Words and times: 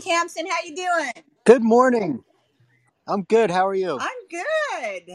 Tamsin. 0.00 0.46
How 0.46 0.56
you 0.64 0.76
doing? 0.76 1.24
Good 1.44 1.62
morning. 1.62 2.22
I'm 3.06 3.22
good. 3.22 3.50
How 3.50 3.66
are 3.66 3.74
you? 3.74 3.98
I'm 4.00 4.08
good. 4.30 5.12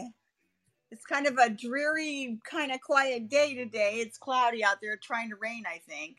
It's 0.90 1.04
kind 1.04 1.26
of 1.26 1.38
a 1.38 1.50
dreary, 1.50 2.38
kind 2.48 2.72
of 2.72 2.80
quiet 2.80 3.28
day 3.28 3.54
today. 3.54 3.94
It's 3.96 4.18
cloudy 4.18 4.64
out 4.64 4.76
there, 4.82 4.96
trying 4.96 5.30
to 5.30 5.36
rain, 5.36 5.64
I 5.66 5.80
think. 5.88 6.18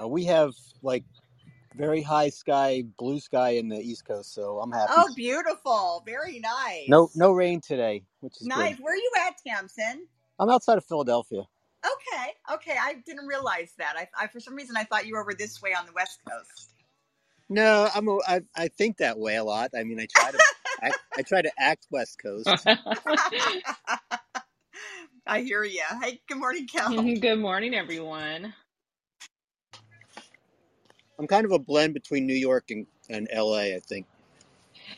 Uh, 0.00 0.08
we 0.08 0.24
have 0.24 0.52
like 0.82 1.04
very 1.76 2.02
high 2.02 2.30
sky, 2.30 2.84
blue 2.98 3.20
sky 3.20 3.50
in 3.50 3.68
the 3.68 3.78
East 3.78 4.04
Coast, 4.04 4.34
so 4.34 4.60
I'm 4.60 4.72
happy. 4.72 4.92
Oh, 4.96 5.08
beautiful. 5.14 6.02
Very 6.06 6.40
nice. 6.40 6.88
No, 6.88 7.10
no 7.14 7.32
rain 7.32 7.60
today, 7.60 8.04
which 8.20 8.40
is 8.40 8.46
Nice. 8.46 8.76
good. 8.76 8.84
Where 8.84 8.94
are 8.94 8.96
you 8.96 9.10
at, 9.26 9.34
Tamsin? 9.46 10.06
I'm 10.38 10.50
outside 10.50 10.78
of 10.78 10.84
Philadelphia. 10.84 11.42
Okay. 11.84 12.54
Okay. 12.54 12.76
I 12.80 12.94
didn't 13.06 13.26
realize 13.26 13.72
that. 13.78 13.94
I, 13.96 14.08
I 14.18 14.26
for 14.26 14.40
some 14.40 14.54
reason 14.54 14.76
I 14.76 14.84
thought 14.84 15.06
you 15.06 15.14
were 15.14 15.20
over 15.22 15.34
this 15.34 15.62
way 15.62 15.72
on 15.74 15.86
the 15.86 15.92
West 15.92 16.20
Coast. 16.28 16.74
No, 17.50 17.90
I'm. 17.94 18.08
A, 18.08 18.18
I, 18.28 18.42
I 18.56 18.68
think 18.68 18.98
that 18.98 19.18
way 19.18 19.36
a 19.36 19.44
lot. 19.44 19.72
I 19.78 19.84
mean, 19.84 20.00
I 20.00 20.06
try 20.06 20.32
to. 20.32 20.40
I, 20.82 20.92
I 21.18 21.22
try 21.22 21.42
to 21.42 21.52
act 21.58 21.88
West 21.92 22.20
Coast. 22.22 22.66
I 25.26 25.42
hear 25.42 25.64
you. 25.64 25.82
Hey, 26.02 26.22
good 26.28 26.38
morning, 26.38 26.68
Kel. 26.68 27.14
Good 27.20 27.40
morning, 27.40 27.74
everyone. 27.74 28.54
I'm 31.18 31.28
kind 31.28 31.46
of 31.46 31.52
a 31.52 31.60
blend 31.60 31.94
between 31.94 32.26
New 32.26 32.34
York 32.34 32.70
and, 32.70 32.86
and 33.10 33.28
LA. 33.34 33.74
I 33.76 33.80
think. 33.86 34.06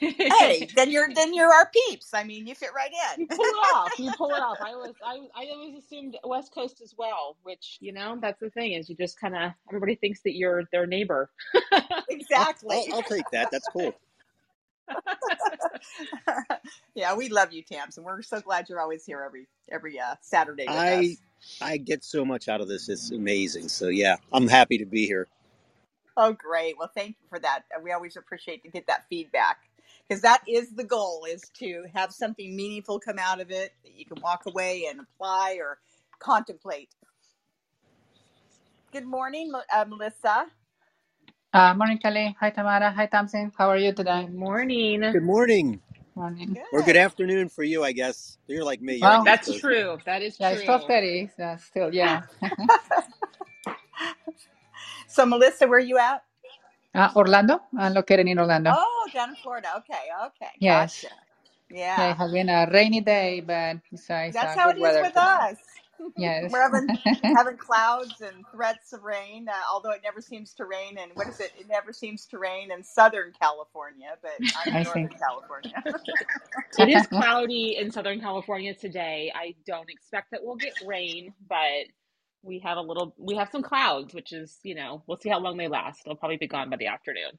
Hey, 0.02 0.68
then 0.76 0.90
you're 0.90 1.08
then 1.14 1.32
you're 1.32 1.52
our 1.52 1.70
peeps. 1.70 2.12
I 2.12 2.24
mean, 2.24 2.46
you 2.46 2.54
fit 2.54 2.70
right 2.74 2.90
in. 3.14 3.20
You 3.20 3.26
pull 3.28 3.44
it 3.44 3.74
off. 3.74 3.98
You 3.98 4.12
pull 4.16 4.30
it 4.30 4.40
off. 4.40 4.58
I 4.64 4.74
was, 4.74 4.94
I, 5.04 5.20
I 5.34 5.46
always 5.52 5.76
assumed 5.78 6.16
West 6.24 6.52
Coast 6.52 6.80
as 6.82 6.94
well. 6.96 7.36
Which 7.42 7.78
you 7.80 7.92
know, 7.92 8.18
that's 8.20 8.40
the 8.40 8.50
thing 8.50 8.72
is, 8.72 8.88
you 8.88 8.96
just 8.96 9.20
kind 9.20 9.36
of 9.36 9.52
everybody 9.68 9.94
thinks 9.94 10.20
that 10.22 10.34
you're 10.34 10.64
their 10.72 10.86
neighbor. 10.86 11.30
I'll, 11.72 12.04
exactly. 12.08 12.84
I'll, 12.90 12.96
I'll 12.96 13.02
take 13.02 13.24
that. 13.32 13.50
That's 13.52 13.68
cool. 13.68 13.94
yeah, 16.94 17.14
we 17.14 17.28
love 17.28 17.52
you, 17.52 17.62
Tams, 17.62 17.96
and 17.96 18.04
we're 18.04 18.22
so 18.22 18.40
glad 18.40 18.68
you're 18.68 18.80
always 18.80 19.04
here 19.04 19.22
every 19.24 19.46
every 19.70 20.00
uh, 20.00 20.16
Saturday 20.20 20.64
with 20.66 20.76
I 20.76 20.98
us. 20.98 21.16
I 21.60 21.76
get 21.76 22.04
so 22.04 22.24
much 22.24 22.48
out 22.48 22.60
of 22.60 22.68
this. 22.68 22.88
It's 22.88 23.12
amazing. 23.12 23.68
So 23.68 23.88
yeah, 23.88 24.16
I'm 24.32 24.48
happy 24.48 24.78
to 24.78 24.86
be 24.86 25.06
here. 25.06 25.28
Oh, 26.16 26.32
great. 26.32 26.76
Well, 26.76 26.90
thank 26.94 27.16
you 27.22 27.28
for 27.30 27.38
that. 27.38 27.62
We 27.82 27.92
always 27.92 28.16
appreciate 28.16 28.62
to 28.64 28.68
get 28.68 28.86
that 28.88 29.06
feedback 29.08 29.60
because 30.12 30.22
that 30.22 30.42
is 30.48 30.74
the 30.74 30.84
goal: 30.84 31.26
is 31.30 31.42
to 31.60 31.84
have 31.94 32.12
something 32.12 32.56
meaningful 32.56 33.00
come 33.00 33.18
out 33.18 33.40
of 33.40 33.50
it 33.50 33.72
that 33.84 33.94
you 33.96 34.06
can 34.06 34.20
walk 34.22 34.42
away 34.46 34.86
and 34.90 35.00
apply 35.00 35.58
or 35.60 35.78
contemplate. 36.20 36.90
Good 38.92 39.06
morning, 39.06 39.52
uh, 39.74 39.84
Melissa. 39.88 40.46
Uh, 41.52 41.74
morning, 41.74 41.98
Kelly. 41.98 42.36
Hi, 42.40 42.50
Tamara. 42.50 42.92
Hi, 42.92 43.06
Thompson. 43.06 43.50
How 43.58 43.68
are 43.70 43.76
you 43.78 43.92
today? 43.92 44.22
Good 44.22 44.34
morning. 44.34 45.00
Good 45.10 45.24
morning 45.24 45.80
Morning. 46.16 46.58
or 46.72 46.80
good 46.82 46.94
Good. 46.94 46.96
afternoon 46.96 47.50
for 47.50 47.64
you, 47.64 47.84
I 47.84 47.92
guess. 47.92 48.38
You're 48.48 48.64
like 48.64 48.82
me. 48.82 48.96
You're 48.96 49.10
Well, 49.10 49.24
That's 49.24 49.46
Coast. 49.46 49.54
true. 49.54 49.98
That 50.06 50.22
is 50.22 50.40
yeah, 50.40 50.50
it's 50.50 50.62
true. 50.62 50.64
12:30. 50.64 51.30
So 51.36 51.56
still, 51.60 51.94
yeah. 51.94 52.22
So, 55.08 55.26
Melissa, 55.26 55.68
where 55.68 55.78
are 55.78 55.82
you 55.82 55.98
at? 55.98 56.24
Uh, 56.94 57.10
Orlando. 57.16 57.60
I'm 57.78 57.94
located 57.94 58.26
in 58.28 58.38
Orlando. 58.38 58.74
Oh, 58.74 59.08
down 59.14 59.30
in 59.30 59.36
Florida. 59.36 59.68
Okay, 59.78 60.08
okay, 60.26 60.52
Yes. 60.60 60.94
gotcha. 60.94 61.08
Yeah, 61.96 61.98
Yeah, 61.98 62.12
it 62.12 62.18
has 62.18 62.32
been 62.32 62.48
a 62.50 62.68
rainy 62.72 63.00
day, 63.02 63.40
but 63.40 63.78
besides, 63.90 64.42
that's 64.42 64.44
uh, 64.44 64.56
how 64.56 64.70
good 64.70 64.76
it 64.76 64.80
is 64.80 64.98
with 65.00 65.14
today. 65.14 65.40
us. 65.50 65.58
Yes. 66.16 66.52
We're 66.52 66.62
having 66.62 66.92
having 67.34 67.56
clouds 67.58 68.20
and 68.22 68.44
threats 68.50 68.92
of 68.92 69.02
rain, 69.04 69.48
uh, 69.48 69.52
although 69.72 69.92
it 69.92 70.02
never 70.04 70.20
seems 70.22 70.54
to 70.54 70.66
rain. 70.66 70.98
And 70.98 71.12
what 71.14 71.28
is 71.28 71.40
it? 71.40 71.52
It 71.58 71.68
never 71.68 71.92
seems 71.92 72.26
to 72.28 72.38
rain 72.38 72.72
in 72.72 72.82
Southern 72.84 73.32
California, 73.40 74.16
but 74.22 74.32
I'm 74.56 74.72
I 74.72 74.82
in 74.82 74.82
see. 74.84 75.04
Northern 75.04 75.14
California. 75.18 75.82
It 76.78 76.88
is 76.88 77.06
cloudy 77.06 77.76
in 77.78 77.92
Southern 77.92 78.20
California 78.20 78.74
today. 78.74 79.32
I 79.34 79.54
don't 79.66 79.90
expect 79.90 80.32
that 80.32 80.40
we'll 80.44 80.56
get 80.56 80.74
rain, 80.80 81.34
but 81.48 81.86
we 82.42 82.60
have 82.60 82.78
a 82.78 82.82
little, 82.82 83.14
we 83.18 83.36
have 83.36 83.50
some 83.50 83.62
clouds, 83.62 84.14
which 84.14 84.32
is, 84.32 84.58
you 84.62 84.74
know, 84.74 85.02
we'll 85.06 85.18
see 85.20 85.30
how 85.30 85.40
long 85.40 85.56
they 85.56 85.68
last. 85.68 86.04
They'll 86.04 86.16
probably 86.16 86.38
be 86.38 86.48
gone 86.48 86.70
by 86.70 86.76
the 86.76 86.88
afternoon. 86.88 87.32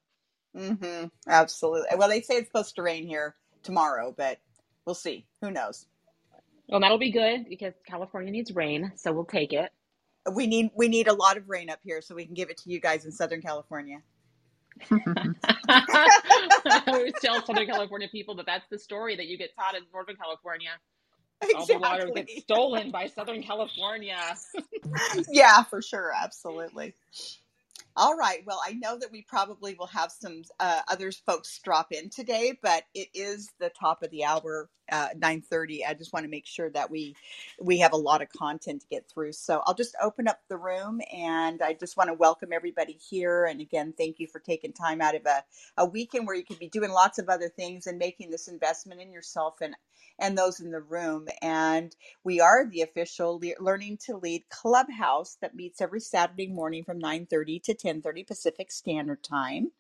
hmm 0.56 1.06
Absolutely. 1.28 1.88
Well, 1.98 2.10
they 2.10 2.22
say 2.22 2.36
it's 2.36 2.48
supposed 2.50 2.76
to 2.76 2.84
rain 2.84 3.08
here 3.08 3.36
tomorrow, 3.64 4.14
but 4.18 4.40
we'll 4.86 4.96
see. 4.96 5.28
Who 5.42 5.52
knows? 5.52 5.88
Well, 6.70 6.82
that'll 6.82 6.98
be 7.00 7.12
good 7.12 7.48
because 7.50 7.74
California 7.88 8.32
needs 8.32 8.54
rain, 8.56 8.94
so 8.96 9.14
we'll 9.14 9.26
take 9.26 9.54
it. 9.54 9.72
We 10.34 10.48
need 10.48 10.72
we 10.76 10.88
need 10.90 11.08
a 11.08 11.14
lot 11.14 11.38
of 11.38 11.50
rain 11.50 11.70
up 11.70 11.80
here 11.84 12.02
so 12.02 12.16
we 12.16 12.26
can 12.26 12.34
give 12.36 12.50
it 12.50 12.58
to 12.60 12.70
you 12.72 12.80
guys 12.82 13.06
in 13.06 13.12
Southern 13.12 13.42
California. 13.42 14.00
we 16.88 17.14
tell 17.22 17.44
Southern 17.46 17.68
California 17.68 18.08
people 18.12 18.36
that 18.36 18.46
that's 18.48 18.68
the 18.72 18.80
story 18.80 19.16
that 19.18 19.28
you 19.28 19.38
get 19.38 19.56
taught 19.56 19.76
in 19.76 19.84
Northern 19.94 20.16
California. 20.18 20.70
All 21.54 21.68
the 21.68 21.78
water 21.78 22.12
gets 22.12 22.36
stolen 22.36 22.92
by 22.92 23.08
Southern 23.08 23.44
California. 23.44 24.20
yeah, 25.32 25.64
for 25.64 25.82
sure. 25.82 26.12
Absolutely. 26.16 26.96
All 27.96 28.18
right. 28.18 28.44
Well, 28.48 28.60
I 28.68 28.74
know 28.74 28.98
that 29.00 29.12
we 29.12 29.22
probably 29.22 29.76
will 29.76 29.88
have 29.88 30.12
some 30.12 30.42
uh, 30.60 30.82
others 30.90 31.22
folks 31.28 31.60
drop 31.64 31.92
in 31.92 32.10
today, 32.10 32.58
but 32.64 32.86
it 32.96 33.10
is 33.14 33.52
the 33.60 33.70
top 33.80 34.04
of 34.04 34.10
the 34.10 34.26
hour, 34.26 34.72
uh, 34.92 35.10
nine 35.16 35.44
thirty. 35.44 35.86
I 35.86 35.94
just 35.94 36.12
want 36.12 36.26
to 36.26 36.32
make 36.32 36.48
sure 36.48 36.72
that 36.72 36.92
we 36.92 37.16
we 37.62 37.78
have 37.82 37.94
a 37.94 37.98
lot 37.98 38.24
of 38.24 38.30
content 38.32 38.82
to 38.82 38.88
get 38.90 39.08
through. 39.14 39.34
So 39.34 39.62
I'll 39.68 39.76
just 39.76 39.96
open 40.02 40.28
up 40.28 40.40
the 40.50 40.58
room, 40.58 41.02
and 41.16 41.62
I 41.62 41.76
just 41.76 41.96
want 41.96 42.10
to 42.10 42.16
welcome 42.16 42.52
everybody 42.52 42.94
here. 43.12 43.46
And 43.46 43.62
again, 43.62 43.94
thank 43.96 44.20
you 44.20 44.28
for 44.28 44.40
taking 44.40 44.74
time 44.74 45.00
out 45.00 45.16
of 45.16 45.28
a, 45.28 45.46
a 45.78 45.86
weekend 45.86 46.28
where 46.28 46.36
you 46.36 46.46
could 46.46 46.60
be 46.60 46.70
doing 46.70 46.92
lots 46.92 47.20
of 47.20 47.30
other 47.30 47.50
things 47.52 47.88
and 47.88 48.00
making 48.00 48.32
this 48.32 48.50
investment 48.50 49.02
in 49.04 49.14
yourself 49.14 49.58
and 49.62 49.76
and 50.20 50.38
those 50.38 50.60
in 50.60 50.72
the 50.72 50.82
room. 50.82 51.28
And 51.42 51.96
we 52.24 52.40
are 52.42 52.66
the 52.70 52.82
official 52.82 53.40
Le- 53.42 53.62
Learning 53.64 53.98
to 54.06 54.18
Lead 54.18 54.44
Clubhouse 54.50 55.38
that 55.42 55.56
meets 55.56 55.82
every 55.82 56.02
Saturday 56.02 56.48
morning 56.48 56.84
from 56.84 57.00
9:30 57.00 57.62
to 57.64 57.76
10:30 57.76 58.28
Pacific 58.28 58.72
Standard 58.72 59.24
Time. 59.24 59.72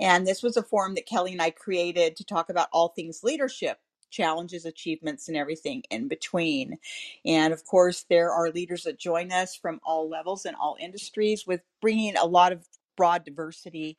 And 0.00 0.26
this 0.28 0.44
was 0.44 0.58
a 0.58 0.64
forum 0.64 0.96
that 0.96 1.06
Kelly 1.06 1.32
and 1.32 1.42
I 1.42 1.50
created 1.52 2.16
to 2.18 2.24
talk 2.26 2.50
about 2.50 2.68
all 2.72 2.90
things 2.90 3.24
leadership, 3.24 3.80
challenges, 4.10 4.66
achievements, 4.66 5.28
and 5.28 5.38
everything 5.38 5.84
in 5.90 6.08
between. 6.08 6.78
And 7.26 7.54
of 7.54 7.66
course, 7.66 8.06
there 8.10 8.32
are 8.32 8.50
leaders 8.52 8.84
that 8.84 9.00
join 9.00 9.32
us 9.32 9.56
from 9.56 9.80
all 9.86 10.10
levels 10.10 10.46
and 10.46 10.56
all 10.56 10.78
industries 10.80 11.48
with 11.48 11.62
bringing 11.82 12.16
a 12.18 12.26
lot 12.26 12.52
of 12.52 12.66
broad 12.96 13.24
diversity 13.24 13.96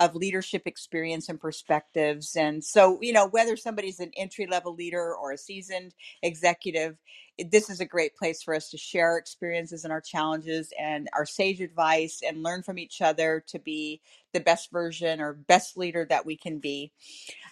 of 0.00 0.14
leadership 0.14 0.62
experience 0.66 1.28
and 1.28 1.40
perspectives. 1.40 2.36
And 2.36 2.64
so, 2.64 2.98
you 3.02 3.12
know, 3.12 3.26
whether 3.26 3.56
somebody's 3.56 4.00
an 4.00 4.12
entry 4.16 4.46
level 4.46 4.74
leader 4.74 5.14
or 5.14 5.32
a 5.32 5.38
seasoned 5.38 5.94
executive, 6.22 6.96
this 7.50 7.70
is 7.70 7.80
a 7.80 7.84
great 7.84 8.16
place 8.16 8.42
for 8.42 8.54
us 8.54 8.70
to 8.70 8.78
share 8.78 9.10
our 9.10 9.18
experiences 9.18 9.84
and 9.84 9.92
our 9.92 10.00
challenges 10.00 10.72
and 10.78 11.08
our 11.14 11.26
sage 11.26 11.60
advice 11.60 12.20
and 12.26 12.42
learn 12.42 12.62
from 12.62 12.78
each 12.78 13.00
other 13.00 13.44
to 13.48 13.58
be 13.58 14.00
the 14.32 14.40
best 14.40 14.70
version 14.72 15.20
or 15.20 15.32
best 15.32 15.76
leader 15.76 16.06
that 16.08 16.26
we 16.26 16.36
can 16.36 16.58
be. 16.58 16.92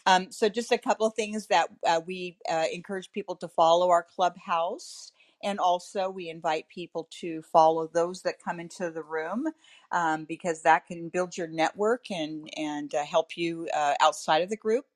Um, 0.06 0.30
so, 0.30 0.48
just 0.48 0.72
a 0.72 0.78
couple 0.78 1.06
of 1.06 1.14
things 1.14 1.48
that 1.48 1.68
uh, 1.86 2.00
we 2.06 2.36
uh, 2.50 2.64
encourage 2.72 3.10
people 3.12 3.36
to 3.36 3.48
follow 3.48 3.90
our 3.90 4.04
clubhouse. 4.04 5.12
And 5.44 5.60
also, 5.60 6.10
we 6.10 6.30
invite 6.30 6.68
people 6.68 7.08
to 7.20 7.42
follow 7.42 7.88
those 7.88 8.22
that 8.22 8.42
come 8.42 8.60
into 8.60 8.90
the 8.90 9.02
room 9.02 9.46
um, 9.92 10.26
because 10.26 10.62
that 10.62 10.86
can 10.86 11.10
build 11.10 11.38
your 11.38 11.48
network 11.48 12.10
and 12.10 12.50
and 12.58 12.94
uh, 12.94 13.04
help 13.04 13.36
you 13.38 13.68
uh, 13.74 13.94
outside 14.02 14.42
of 14.42 14.50
the 14.50 14.58
group. 14.58 14.86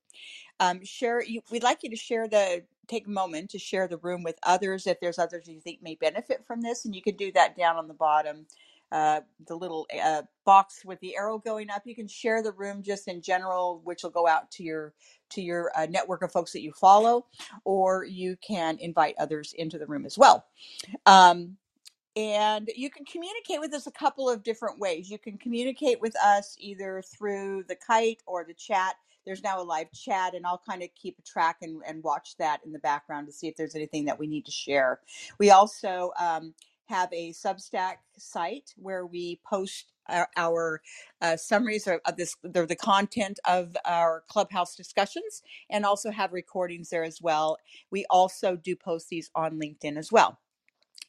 Um, 0.60 0.84
share. 0.84 1.22
You, 1.24 1.42
we'd 1.50 1.64
like 1.64 1.82
you 1.84 1.90
to 1.90 1.96
share 1.96 2.28
the 2.28 2.64
take 2.88 3.06
a 3.06 3.10
moment 3.10 3.50
to 3.50 3.58
share 3.58 3.88
the 3.88 3.98
room 3.98 4.22
with 4.24 4.38
others 4.44 4.86
if 4.86 5.00
there's 5.00 5.18
others 5.18 5.48
you 5.48 5.60
think 5.60 5.82
may 5.82 5.96
benefit 5.96 6.44
from 6.46 6.62
this, 6.62 6.84
and 6.86 6.94
you 6.96 7.02
can 7.02 7.16
do 7.16 7.32
that 7.32 7.56
down 7.56 7.76
on 7.76 7.88
the 7.88 7.94
bottom. 7.94 8.46
Uh, 8.92 9.20
the 9.48 9.56
little 9.56 9.86
uh, 10.02 10.22
box 10.46 10.84
with 10.84 11.00
the 11.00 11.16
arrow 11.16 11.38
going 11.38 11.70
up. 11.70 11.82
You 11.86 11.94
can 11.96 12.08
share 12.08 12.42
the 12.42 12.52
room 12.52 12.82
just 12.82 13.08
in 13.08 13.22
general, 13.22 13.80
which 13.84 14.02
will 14.04 14.10
go 14.10 14.28
out 14.28 14.50
to 14.52 14.64
your 14.64 14.94
to 15.30 15.42
your 15.42 15.70
uh, 15.76 15.86
network 15.86 16.22
of 16.22 16.32
folks 16.32 16.52
that 16.52 16.62
you 16.62 16.72
follow, 16.72 17.26
or 17.64 18.04
you 18.04 18.36
can 18.46 18.78
invite 18.80 19.14
others 19.18 19.54
into 19.56 19.78
the 19.78 19.86
room 19.86 20.06
as 20.06 20.18
well. 20.18 20.46
Um, 21.06 21.56
and 22.16 22.70
you 22.76 22.90
can 22.90 23.04
communicate 23.04 23.60
with 23.60 23.72
us 23.72 23.86
a 23.86 23.92
couple 23.92 24.28
of 24.28 24.42
different 24.42 24.78
ways. 24.78 25.10
You 25.10 25.18
can 25.18 25.38
communicate 25.38 26.00
with 26.00 26.14
us 26.22 26.56
either 26.58 27.02
through 27.02 27.64
the 27.68 27.76
kite 27.76 28.22
or 28.26 28.44
the 28.44 28.54
chat. 28.54 28.96
There's 29.24 29.42
now 29.42 29.60
a 29.60 29.64
live 29.64 29.92
chat, 29.92 30.34
and 30.34 30.46
I'll 30.46 30.62
kind 30.68 30.82
of 30.82 30.90
keep 30.94 31.18
a 31.18 31.22
track 31.22 31.58
and, 31.62 31.82
and 31.86 32.02
watch 32.02 32.36
that 32.38 32.60
in 32.64 32.72
the 32.72 32.78
background 32.80 33.26
to 33.28 33.32
see 33.32 33.48
if 33.48 33.56
there's 33.56 33.76
anything 33.76 34.04
that 34.06 34.18
we 34.18 34.26
need 34.26 34.44
to 34.46 34.52
share. 34.52 35.00
We 35.38 35.50
also 35.50 36.12
um, 36.18 36.54
have 36.86 37.08
a 37.12 37.32
Substack 37.32 37.96
site 38.18 38.74
where 38.76 39.06
we 39.06 39.40
post 39.48 39.92
our, 40.10 40.28
our 40.36 40.82
uh, 41.22 41.36
summaries 41.36 41.86
of, 41.86 42.00
of 42.06 42.16
this, 42.16 42.36
the, 42.42 42.66
the 42.66 42.76
content 42.76 43.40
of 43.48 43.76
our 43.86 44.24
clubhouse 44.28 44.76
discussions, 44.76 45.42
and 45.70 45.86
also 45.86 46.10
have 46.10 46.32
recordings 46.32 46.90
there 46.90 47.04
as 47.04 47.20
well. 47.22 47.58
We 47.90 48.06
also 48.10 48.56
do 48.56 48.76
post 48.76 49.08
these 49.10 49.30
on 49.34 49.60
LinkedIn 49.60 49.98
as 49.98 50.12
well 50.12 50.38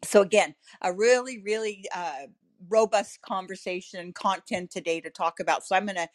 so 0.04 0.22
again 0.22 0.56
a 0.84 0.94
really 0.94 1.42
really 1.44 1.86
uh, 1.96 2.28
robust 2.70 3.22
conversation 3.24 4.00
and 4.00 4.16
content 4.16 4.72
today 4.72 5.02
to 5.02 5.10
talk 5.10 5.40
about 5.42 5.66
so 5.66 5.76
i'm 5.76 5.86
going 5.86 5.96
to 5.96 6.08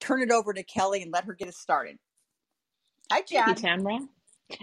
turn 0.00 0.22
it 0.22 0.30
over 0.30 0.52
to 0.52 0.62
Kelly 0.62 1.02
and 1.02 1.12
let 1.12 1.24
her 1.24 1.34
get 1.34 1.48
us 1.48 1.56
started. 1.56 1.98
Hi, 3.12 3.22
Thank 3.30 3.46
you, 3.46 3.54
Chad. 3.54 3.56
Tamra. 3.56 4.00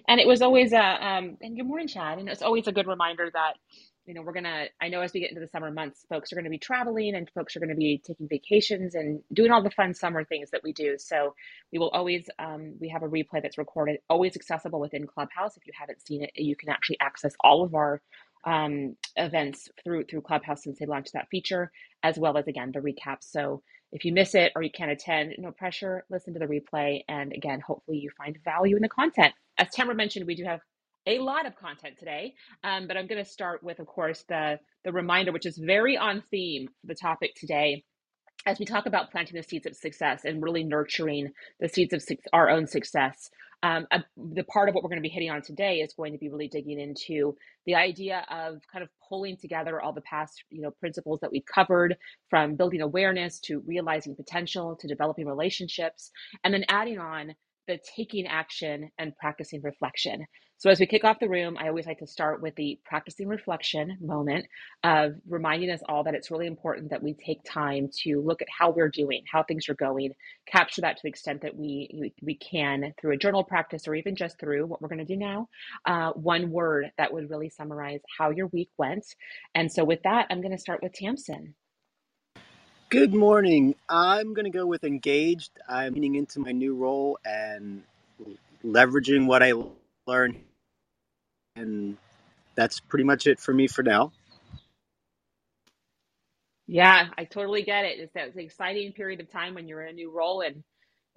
And 0.07 0.19
it 0.19 0.27
was 0.27 0.41
always 0.41 0.73
a 0.73 0.79
um 1.07 1.37
and 1.41 1.55
good 1.57 1.67
morning, 1.67 1.87
Chad. 1.87 2.19
And 2.19 2.29
it's 2.29 2.41
always 2.43 2.67
a 2.67 2.71
good 2.73 2.87
reminder 2.87 3.29
that, 3.33 3.53
you 4.07 4.15
know, 4.15 4.23
we're 4.23 4.33
gonna 4.33 4.65
I 4.81 4.89
know 4.89 5.01
as 5.01 5.13
we 5.13 5.21
get 5.21 5.29
into 5.31 5.41
the 5.41 5.49
summer 5.49 5.71
months, 5.71 6.05
folks 6.09 6.33
are 6.33 6.37
gonna 6.37 6.49
be 6.49 6.59
traveling 6.59 7.15
and 7.15 7.29
folks 7.35 7.55
are 7.55 7.61
gonna 7.61 7.75
be 7.75 8.01
taking 8.05 8.27
vacations 8.29 8.95
and 8.95 9.21
doing 9.33 9.51
all 9.51 9.63
the 9.63 9.71
fun 9.71 9.93
summer 9.95 10.25
things 10.25 10.51
that 10.51 10.63
we 10.63 10.73
do. 10.73 10.97
So 10.99 11.35
we 11.73 11.79
will 11.79 11.89
always 11.91 12.29
um 12.39 12.75
we 12.81 12.89
have 12.89 13.03
a 13.03 13.09
replay 13.09 13.41
that's 13.43 13.57
recorded, 13.59 13.99
always 14.09 14.35
accessible 14.35 14.81
within 14.81 15.07
Clubhouse. 15.07 15.57
If 15.57 15.67
you 15.67 15.73
haven't 15.79 16.05
seen 16.07 16.23
it, 16.23 16.31
you 16.35 16.55
can 16.57 16.69
actually 16.69 16.99
access 17.01 17.33
all 17.41 17.63
of 17.63 17.75
our 17.75 18.01
um 18.45 18.97
events 19.17 19.69
through 19.83 20.05
through 20.05 20.21
Clubhouse 20.21 20.63
since 20.63 20.79
they 20.79 20.87
launched 20.87 21.13
that 21.13 21.29
feature, 21.31 21.71
as 22.03 22.19
well 22.19 22.37
as 22.37 22.47
again 22.47 22.71
the 22.73 22.81
recaps. 22.81 23.25
So 23.31 23.63
if 23.93 24.05
you 24.05 24.13
miss 24.13 24.35
it 24.35 24.53
or 24.55 24.63
you 24.63 24.71
can't 24.71 24.91
attend, 24.91 25.35
no 25.39 25.51
pressure, 25.51 26.05
listen 26.09 26.33
to 26.33 26.39
the 26.39 26.47
replay. 26.47 27.03
And 27.09 27.33
again, 27.33 27.61
hopefully 27.61 27.99
you 27.99 28.11
find 28.17 28.37
value 28.45 28.75
in 28.77 28.81
the 28.83 28.89
content. 28.89 29.33
As 29.57 29.69
Tamara 29.71 29.95
mentioned, 29.95 30.27
we 30.27 30.35
do 30.35 30.45
have 30.45 30.61
a 31.07 31.19
lot 31.19 31.45
of 31.45 31.55
content 31.55 31.97
today, 31.99 32.33
um, 32.63 32.87
but 32.87 32.97
I'm 32.97 33.07
going 33.07 33.23
to 33.23 33.29
start 33.29 33.63
with, 33.63 33.79
of 33.79 33.87
course, 33.87 34.23
the, 34.27 34.59
the 34.83 34.91
reminder, 34.91 35.31
which 35.31 35.45
is 35.45 35.57
very 35.57 35.97
on 35.97 36.23
theme 36.31 36.67
for 36.67 36.87
the 36.87 36.95
topic 36.95 37.35
today. 37.35 37.83
As 38.47 38.59
we 38.59 38.65
talk 38.65 38.85
about 38.85 39.11
planting 39.11 39.35
the 39.35 39.43
seeds 39.43 39.65
of 39.65 39.75
success 39.75 40.23
and 40.23 40.43
really 40.43 40.63
nurturing 40.63 41.31
the 41.59 41.69
seeds 41.69 41.93
of 41.93 42.03
our 42.31 42.49
own 42.49 42.67
success, 42.67 43.29
um, 43.63 43.87
a, 43.91 44.03
the 44.17 44.43
part 44.43 44.69
of 44.69 44.75
what 44.75 44.83
we're 44.83 44.89
going 44.89 45.01
to 45.01 45.07
be 45.07 45.13
hitting 45.13 45.31
on 45.31 45.41
today 45.41 45.79
is 45.79 45.93
going 45.93 46.11
to 46.11 46.19
be 46.19 46.29
really 46.29 46.47
digging 46.47 46.79
into 46.79 47.35
the 47.65 47.73
idea 47.73 48.23
of 48.29 48.61
kind 48.71 48.83
of 48.83 48.89
pulling 49.09 49.37
together 49.37 49.81
all 49.81 49.93
the 49.93 50.01
past, 50.01 50.43
you 50.51 50.61
know, 50.61 50.69
principles 50.69 51.19
that 51.21 51.31
we've 51.31 51.45
covered, 51.45 51.97
from 52.29 52.55
building 52.55 52.81
awareness 52.81 53.39
to 53.39 53.63
realizing 53.65 54.15
potential 54.15 54.75
to 54.75 54.87
developing 54.87 55.25
relationships, 55.25 56.11
and 56.43 56.53
then 56.53 56.65
adding 56.69 56.99
on 56.99 57.33
the 57.67 57.79
taking 57.95 58.27
action 58.27 58.91
and 58.97 59.15
practicing 59.17 59.61
reflection. 59.63 60.25
So, 60.57 60.69
as 60.69 60.79
we 60.79 60.85
kick 60.85 61.03
off 61.03 61.19
the 61.19 61.29
room, 61.29 61.57
I 61.59 61.67
always 61.67 61.85
like 61.85 61.99
to 61.99 62.07
start 62.07 62.41
with 62.41 62.55
the 62.55 62.79
practicing 62.85 63.27
reflection 63.27 63.97
moment 63.99 64.45
of 64.83 65.15
reminding 65.27 65.69
us 65.69 65.81
all 65.89 66.03
that 66.05 66.15
it's 66.15 66.31
really 66.31 66.47
important 66.47 66.91
that 66.91 67.03
we 67.03 67.13
take 67.13 67.43
time 67.43 67.89
to 68.03 68.21
look 68.21 68.41
at 68.41 68.47
how 68.57 68.71
we're 68.71 68.89
doing, 68.89 69.23
how 69.31 69.43
things 69.43 69.67
are 69.67 69.75
going, 69.75 70.13
capture 70.47 70.81
that 70.81 70.95
to 70.97 71.01
the 71.03 71.09
extent 71.09 71.41
that 71.41 71.57
we 71.57 72.13
we 72.21 72.35
can 72.35 72.93
through 73.01 73.13
a 73.13 73.17
journal 73.17 73.43
practice 73.43 73.87
or 73.87 73.95
even 73.95 74.15
just 74.15 74.39
through 74.39 74.65
what 74.65 74.81
we're 74.81 74.87
going 74.87 75.05
to 75.05 75.05
do 75.05 75.17
now. 75.17 75.49
Uh, 75.85 76.11
one 76.13 76.51
word 76.51 76.85
that 76.97 77.13
would 77.13 77.29
really 77.29 77.49
summarize 77.49 78.01
how 78.17 78.29
your 78.29 78.47
week 78.47 78.69
went. 78.77 79.05
And 79.55 79.71
so, 79.71 79.83
with 79.83 79.99
that, 80.03 80.27
I'm 80.29 80.41
going 80.41 80.55
to 80.55 80.57
start 80.57 80.81
with 80.81 80.93
Tamsin. 80.93 81.55
Good 82.95 83.13
morning. 83.13 83.75
I'm 83.89 84.33
going 84.33 84.45
to 84.45 84.57
go 84.57 84.65
with 84.65 84.85
engaged. 84.85 85.51
I'm 85.67 85.95
leaning 85.95 86.15
into 86.15 86.39
my 86.39 86.53
new 86.53 86.75
role 86.75 87.19
and 87.25 87.83
leveraging 88.63 89.27
what 89.27 89.43
I 89.43 89.51
learned. 90.07 90.41
And 91.57 91.97
that's 92.55 92.79
pretty 92.79 93.03
much 93.03 93.27
it 93.27 93.37
for 93.37 93.53
me 93.53 93.67
for 93.67 93.83
now. 93.83 94.13
Yeah, 96.67 97.09
I 97.17 97.25
totally 97.25 97.63
get 97.63 97.83
it. 97.83 97.99
It's 97.99 98.13
that 98.13 98.37
exciting 98.37 98.93
period 98.93 99.19
of 99.19 99.29
time 99.29 99.55
when 99.55 99.67
you're 99.67 99.81
in 99.81 99.89
a 99.89 99.93
new 99.93 100.09
role 100.09 100.39
and 100.39 100.63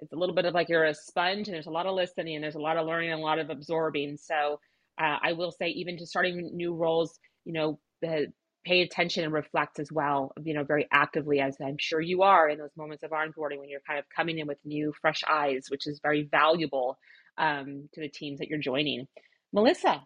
it's 0.00 0.12
a 0.12 0.16
little 0.16 0.34
bit 0.34 0.46
of 0.46 0.54
like 0.54 0.68
you're 0.68 0.86
a 0.86 0.94
sponge 0.94 1.46
and 1.46 1.54
there's 1.54 1.68
a 1.68 1.70
lot 1.70 1.86
of 1.86 1.94
listening 1.94 2.34
and 2.34 2.42
there's 2.42 2.56
a 2.56 2.60
lot 2.60 2.76
of 2.76 2.88
learning 2.88 3.12
and 3.12 3.20
a 3.20 3.24
lot 3.24 3.38
of 3.38 3.50
absorbing. 3.50 4.16
So 4.16 4.58
uh, 5.00 5.18
I 5.22 5.34
will 5.34 5.52
say, 5.52 5.68
even 5.68 5.96
to 5.98 6.06
starting 6.06 6.50
new 6.56 6.74
roles, 6.74 7.20
you 7.44 7.52
know, 7.52 7.78
the 8.02 8.32
pay 8.68 8.82
attention 8.82 9.24
and 9.24 9.32
reflect 9.32 9.78
as 9.78 9.90
well, 9.90 10.32
you 10.44 10.52
know, 10.52 10.62
very 10.62 10.86
actively, 10.92 11.40
as 11.40 11.56
I'm 11.58 11.78
sure 11.78 12.02
you 12.02 12.22
are 12.22 12.50
in 12.50 12.58
those 12.58 12.76
moments 12.76 13.02
of 13.02 13.12
onboarding 13.12 13.58
when 13.60 13.70
you're 13.70 13.86
kind 13.86 13.98
of 13.98 14.04
coming 14.14 14.38
in 14.38 14.46
with 14.46 14.58
new, 14.62 14.92
fresh 15.00 15.22
eyes, 15.26 15.68
which 15.70 15.86
is 15.86 16.00
very 16.02 16.28
valuable 16.30 16.98
um, 17.38 17.88
to 17.94 18.00
the 18.02 18.10
teams 18.10 18.38
that 18.38 18.48
you're 18.48 18.58
joining. 18.58 19.08
Melissa. 19.54 20.02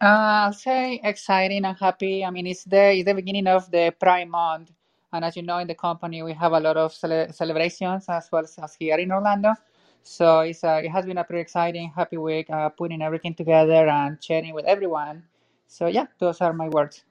Uh, 0.00 0.48
I'll 0.48 0.52
say 0.54 0.98
exciting 1.04 1.66
and 1.66 1.76
happy. 1.76 2.24
I 2.24 2.30
mean, 2.30 2.46
it's 2.46 2.64
the 2.64 2.84
it's 2.96 3.04
the 3.04 3.14
beginning 3.14 3.46
of 3.46 3.70
the 3.70 3.94
Pride 4.00 4.28
Month, 4.28 4.72
and 5.12 5.22
as 5.22 5.36
you 5.36 5.42
know, 5.42 5.58
in 5.58 5.68
the 5.68 5.74
company 5.74 6.22
we 6.22 6.32
have 6.32 6.52
a 6.52 6.60
lot 6.60 6.76
of 6.78 6.94
cele- 6.94 7.30
celebrations 7.32 8.06
as 8.08 8.28
well 8.32 8.44
as 8.44 8.74
here 8.78 8.98
in 8.98 9.12
Orlando. 9.12 9.52
So 10.02 10.40
it's 10.40 10.64
uh, 10.64 10.80
it 10.84 10.90
has 10.90 11.04
been 11.04 11.18
a 11.18 11.24
pretty 11.24 11.42
exciting, 11.42 11.92
happy 11.94 12.16
week, 12.16 12.48
uh, 12.48 12.70
putting 12.70 13.02
everything 13.02 13.34
together 13.34 13.88
and 13.88 14.22
sharing 14.22 14.54
with 14.54 14.64
everyone. 14.64 15.24
So 15.68 15.86
yeah, 15.86 16.06
those 16.18 16.40
are 16.40 16.52
my 16.52 16.68
words. 16.68 17.04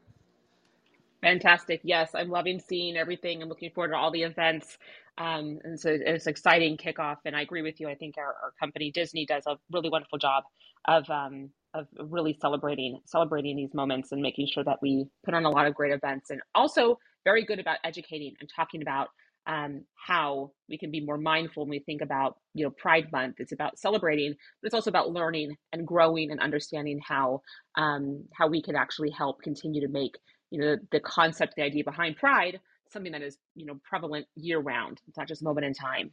Fantastic. 1.22 1.82
Yes, 1.84 2.12
I'm 2.16 2.30
loving 2.30 2.60
seeing 2.60 2.98
everything. 2.98 3.42
I'm 3.42 3.50
looking 3.50 3.72
forward 3.72 3.90
to 3.90 3.98
all 3.98 4.12
the 4.12 4.24
events. 4.24 4.78
Um, 5.18 5.60
and 5.64 5.80
so 5.80 5.90
it's 5.92 6.28
exciting 6.28 6.78
kickoff. 6.78 7.18
And 7.26 7.36
I 7.36 7.42
agree 7.42 7.62
with 7.62 7.80
you. 7.82 7.90
I 7.90 7.96
think 7.96 8.18
our, 8.18 8.36
our 8.44 8.54
company 8.60 8.92
Disney 8.92 9.26
does 9.26 9.44
a 9.48 9.58
really 9.72 9.90
wonderful 9.90 10.18
job 10.20 10.44
of 10.88 11.10
um, 11.10 11.50
of 11.74 11.88
really 12.00 12.38
celebrating 12.40 13.00
celebrating 13.06 13.56
these 13.58 13.74
moments 13.74 14.12
and 14.12 14.22
making 14.22 14.48
sure 14.48 14.64
that 14.64 14.78
we 14.82 15.08
put 15.26 15.34
on 15.34 15.46
a 15.46 15.50
lot 15.50 15.68
of 15.68 15.76
great 15.76 15.94
events 15.94 16.30
and 16.30 16.42
also 16.56 17.00
very 17.26 17.44
good 17.44 17.60
about 17.60 17.78
educating 17.84 18.34
and 18.40 18.50
talking 18.56 18.82
about 18.82 19.10
um, 19.48 19.84
how 19.96 20.52
we 20.70 20.78
can 20.78 20.92
be 20.92 21.02
more 21.02 21.18
mindful 21.18 21.64
when 21.64 21.70
we 21.70 21.80
think 21.80 22.02
about 22.02 22.38
you 22.54 22.64
know 22.64 22.72
Pride 22.72 23.12
Month. 23.12 23.36
It's 23.40 23.52
about 23.52 23.80
celebrating, 23.80 24.36
but 24.62 24.68
it's 24.68 24.76
also 24.76 24.90
about 24.90 25.12
learning 25.12 25.56
and 25.74 25.86
growing 25.86 26.32
and 26.32 26.40
understanding 26.40 27.00
how 27.06 27.42
um, 27.76 28.24
how 28.34 28.48
we 28.48 28.62
can 28.62 28.76
actually 28.76 29.12
help 29.12 29.42
continue 29.42 29.82
to 29.82 29.92
make 29.92 30.18
you 30.52 30.60
know 30.60 30.78
the 30.92 31.00
concept, 31.00 31.56
the 31.56 31.64
idea 31.64 31.84
behind 31.84 32.18
Pride 32.18 32.60
something 32.92 33.12
that 33.12 33.22
is 33.22 33.38
you 33.56 33.66
know 33.66 33.80
prevalent 33.84 34.26
year 34.36 34.60
round. 34.60 35.02
It's 35.08 35.18
not 35.18 35.28
just 35.28 35.42
a 35.42 35.46
moment 35.46 35.66
in 35.66 35.74
time. 35.74 36.12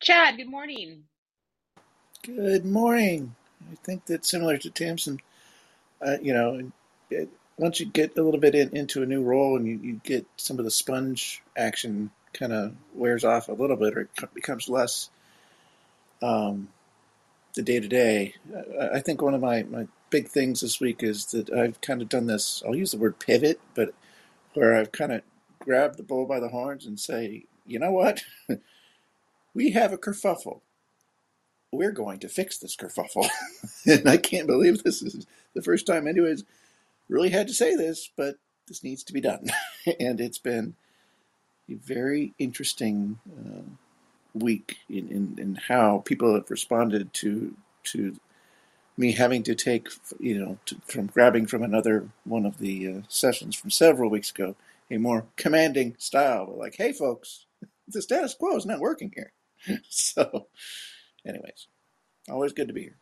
Chad, 0.00 0.36
good 0.36 0.50
morning. 0.50 1.04
Good 2.22 2.64
morning. 2.64 3.34
I 3.70 3.74
think 3.76 4.06
that 4.06 4.24
similar 4.24 4.58
to 4.58 4.70
Tamsin. 4.70 5.20
Uh, 6.00 6.16
you 6.22 6.32
know, 6.32 6.70
it, 7.10 7.28
once 7.56 7.80
you 7.80 7.86
get 7.86 8.16
a 8.16 8.22
little 8.22 8.38
bit 8.38 8.54
in, 8.54 8.76
into 8.76 9.02
a 9.02 9.06
new 9.06 9.22
role 9.22 9.56
and 9.56 9.66
you, 9.66 9.78
you 9.82 10.00
get 10.04 10.24
some 10.36 10.58
of 10.58 10.64
the 10.64 10.70
sponge 10.70 11.42
action 11.56 12.10
kind 12.32 12.52
of 12.52 12.74
wears 12.94 13.24
off 13.24 13.48
a 13.48 13.52
little 13.52 13.76
bit 13.76 13.96
or 13.96 14.08
becomes 14.34 14.68
less 14.68 15.10
um, 16.22 16.68
the 17.54 17.62
day 17.62 17.80
to 17.80 17.88
day. 17.88 18.34
I 18.92 19.00
think 19.00 19.22
one 19.22 19.34
of 19.34 19.40
my, 19.40 19.62
my 19.64 19.86
big 20.10 20.28
things 20.28 20.60
this 20.60 20.80
week 20.80 21.02
is 21.02 21.26
that 21.26 21.50
I've 21.50 21.80
kind 21.80 22.02
of 22.02 22.08
done 22.08 22.26
this, 22.26 22.62
I'll 22.66 22.76
use 22.76 22.92
the 22.92 22.98
word 22.98 23.18
pivot, 23.18 23.60
but 23.74 23.94
where 24.54 24.76
I've 24.76 24.92
kind 24.92 25.12
of 25.12 25.22
grabbed 25.58 25.98
the 25.98 26.02
bull 26.02 26.26
by 26.26 26.40
the 26.40 26.48
horns 26.48 26.86
and 26.86 26.98
say, 26.98 27.44
you 27.66 27.78
know 27.78 27.92
what? 27.92 28.22
we 29.54 29.70
have 29.72 29.92
a 29.92 29.98
kerfuffle. 29.98 30.60
We're 31.70 31.92
going 31.92 32.18
to 32.20 32.28
fix 32.28 32.58
this 32.58 32.76
kerfuffle. 32.76 33.28
and 33.86 34.08
I 34.08 34.16
can't 34.16 34.46
believe 34.46 34.82
this 34.82 35.02
is 35.02 35.26
the 35.54 35.62
first 35.62 35.86
time 35.86 36.06
anyone's 36.06 36.44
really 37.08 37.30
had 37.30 37.48
to 37.48 37.54
say 37.54 37.76
this, 37.76 38.10
but 38.16 38.36
this 38.66 38.82
needs 38.82 39.02
to 39.04 39.12
be 39.12 39.20
done. 39.20 39.48
and 40.00 40.20
it's 40.20 40.38
been 40.38 40.74
a 41.70 41.74
very 41.74 42.34
interesting 42.38 43.18
uh, 43.28 43.62
week 44.34 44.78
in, 44.88 45.08
in, 45.08 45.38
in 45.38 45.54
how 45.68 46.02
people 46.04 46.34
have 46.34 46.50
responded 46.50 47.12
to 47.14 47.54
to 47.84 48.16
me 48.96 49.12
having 49.12 49.44
to 49.44 49.54
take, 49.54 49.88
you 50.18 50.38
know, 50.38 50.58
to, 50.66 50.76
from 50.84 51.06
grabbing 51.06 51.46
from 51.46 51.62
another 51.62 52.08
one 52.24 52.44
of 52.44 52.58
the 52.58 52.88
uh, 52.88 53.00
sessions 53.08 53.54
from 53.54 53.70
several 53.70 54.10
weeks 54.10 54.30
ago, 54.30 54.56
a 54.90 54.98
more 54.98 55.26
commanding 55.36 55.94
style. 55.98 56.52
Like, 56.58 56.74
hey, 56.76 56.92
folks, 56.92 57.46
the 57.88 58.02
status 58.02 58.34
quo 58.34 58.56
is 58.56 58.66
not 58.66 58.80
working 58.80 59.12
here. 59.14 59.32
so, 59.88 60.48
anyways, 61.24 61.68
always 62.28 62.52
good 62.52 62.68
to 62.68 62.74
be 62.74 62.82
here. 62.82 62.96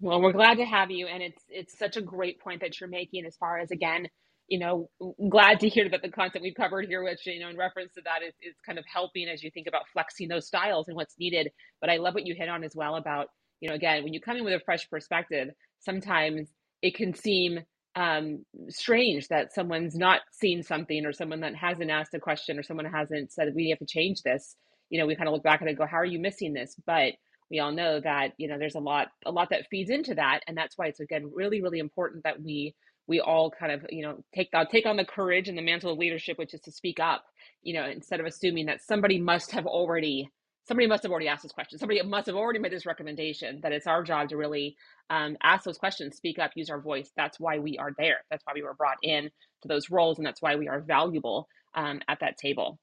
Well, 0.00 0.20
we're 0.20 0.32
glad 0.32 0.56
to 0.56 0.64
have 0.64 0.90
you, 0.90 1.06
and 1.06 1.22
it's 1.22 1.42
it's 1.48 1.78
such 1.78 1.96
a 1.96 2.02
great 2.02 2.40
point 2.40 2.60
that 2.62 2.80
you're 2.80 2.88
making 2.88 3.24
as 3.24 3.36
far 3.36 3.58
as 3.58 3.70
again 3.70 4.08
you 4.52 4.58
know, 4.58 4.90
glad 5.30 5.60
to 5.60 5.68
hear 5.70 5.88
that 5.88 6.02
the 6.02 6.10
content 6.10 6.42
we've 6.42 6.54
covered 6.54 6.84
here, 6.84 7.02
which, 7.02 7.24
you 7.24 7.40
know, 7.40 7.48
in 7.48 7.56
reference 7.56 7.94
to 7.94 8.02
that 8.02 8.22
is, 8.22 8.34
is 8.42 8.54
kind 8.66 8.78
of 8.78 8.84
helping 8.84 9.26
as 9.26 9.42
you 9.42 9.50
think 9.50 9.66
about 9.66 9.88
flexing 9.94 10.28
those 10.28 10.46
styles 10.46 10.88
and 10.88 10.94
what's 10.94 11.14
needed. 11.18 11.50
But 11.80 11.88
I 11.88 11.96
love 11.96 12.12
what 12.12 12.26
you 12.26 12.34
hit 12.34 12.50
on 12.50 12.62
as 12.62 12.76
well 12.76 12.96
about, 12.96 13.28
you 13.62 13.70
know, 13.70 13.74
again, 13.74 14.04
when 14.04 14.12
you 14.12 14.20
come 14.20 14.36
in 14.36 14.44
with 14.44 14.52
a 14.52 14.60
fresh 14.62 14.86
perspective, 14.90 15.48
sometimes 15.80 16.50
it 16.82 16.94
can 16.94 17.14
seem 17.14 17.60
um, 17.96 18.44
strange 18.68 19.28
that 19.28 19.54
someone's 19.54 19.96
not 19.96 20.20
seen 20.32 20.62
something 20.62 21.06
or 21.06 21.14
someone 21.14 21.40
that 21.40 21.56
hasn't 21.56 21.90
asked 21.90 22.12
a 22.12 22.20
question 22.20 22.58
or 22.58 22.62
someone 22.62 22.84
hasn't 22.84 23.32
said, 23.32 23.54
we 23.54 23.70
have 23.70 23.78
to 23.78 23.86
change 23.86 24.20
this. 24.20 24.54
You 24.90 25.00
know, 25.00 25.06
we 25.06 25.16
kind 25.16 25.28
of 25.28 25.32
look 25.32 25.44
back 25.44 25.62
at 25.62 25.66
it 25.66 25.70
and 25.70 25.78
go, 25.78 25.86
how 25.86 25.96
are 25.96 26.04
you 26.04 26.18
missing 26.18 26.52
this? 26.52 26.76
But 26.84 27.14
we 27.50 27.58
all 27.58 27.72
know 27.72 28.00
that, 28.00 28.32
you 28.36 28.48
know, 28.48 28.58
there's 28.58 28.74
a 28.74 28.80
lot, 28.80 29.08
a 29.24 29.32
lot 29.32 29.48
that 29.48 29.68
feeds 29.70 29.88
into 29.88 30.14
that. 30.16 30.40
And 30.46 30.54
that's 30.58 30.76
why 30.76 30.88
it's, 30.88 31.00
again, 31.00 31.30
really, 31.34 31.62
really 31.62 31.78
important 31.78 32.24
that 32.24 32.42
we 32.42 32.74
we 33.06 33.20
all 33.20 33.50
kind 33.50 33.72
of 33.72 33.84
you 33.90 34.02
know 34.02 34.22
take 34.34 34.50
take 34.70 34.86
on 34.86 34.96
the 34.96 35.04
courage 35.04 35.48
and 35.48 35.58
the 35.58 35.62
mantle 35.62 35.92
of 35.92 35.98
leadership 35.98 36.38
which 36.38 36.54
is 36.54 36.60
to 36.60 36.72
speak 36.72 37.00
up 37.00 37.24
you 37.62 37.74
know 37.74 37.84
instead 37.84 38.20
of 38.20 38.26
assuming 38.26 38.66
that 38.66 38.82
somebody 38.82 39.18
must 39.18 39.50
have 39.52 39.66
already 39.66 40.30
somebody 40.64 40.86
must 40.86 41.02
have 41.02 41.12
already 41.12 41.28
asked 41.28 41.42
this 41.42 41.52
question. 41.52 41.78
Somebody 41.78 42.02
must 42.02 42.26
have 42.26 42.36
already 42.36 42.58
made 42.58 42.72
this 42.72 42.86
recommendation 42.86 43.60
that 43.62 43.72
it's 43.72 43.86
our 43.86 44.02
job 44.02 44.28
to 44.28 44.36
really 44.36 44.76
um, 45.10 45.36
ask 45.42 45.64
those 45.64 45.78
questions 45.78 46.16
speak 46.16 46.38
up 46.38 46.52
use 46.54 46.70
our 46.70 46.80
voice. 46.80 47.10
That's 47.16 47.40
why 47.40 47.58
we 47.58 47.78
are 47.78 47.90
there. 47.98 48.18
That's 48.30 48.44
why 48.46 48.52
we 48.54 48.62
were 48.62 48.74
brought 48.74 48.98
in 49.02 49.30
to 49.62 49.68
those 49.68 49.90
roles 49.90 50.18
and 50.18 50.26
that's 50.26 50.42
why 50.42 50.56
we 50.56 50.68
are 50.68 50.80
valuable 50.80 51.48
um, 51.74 52.00
at 52.08 52.20
that 52.20 52.38
table. 52.38 52.78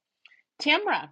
Tamra 0.61 1.09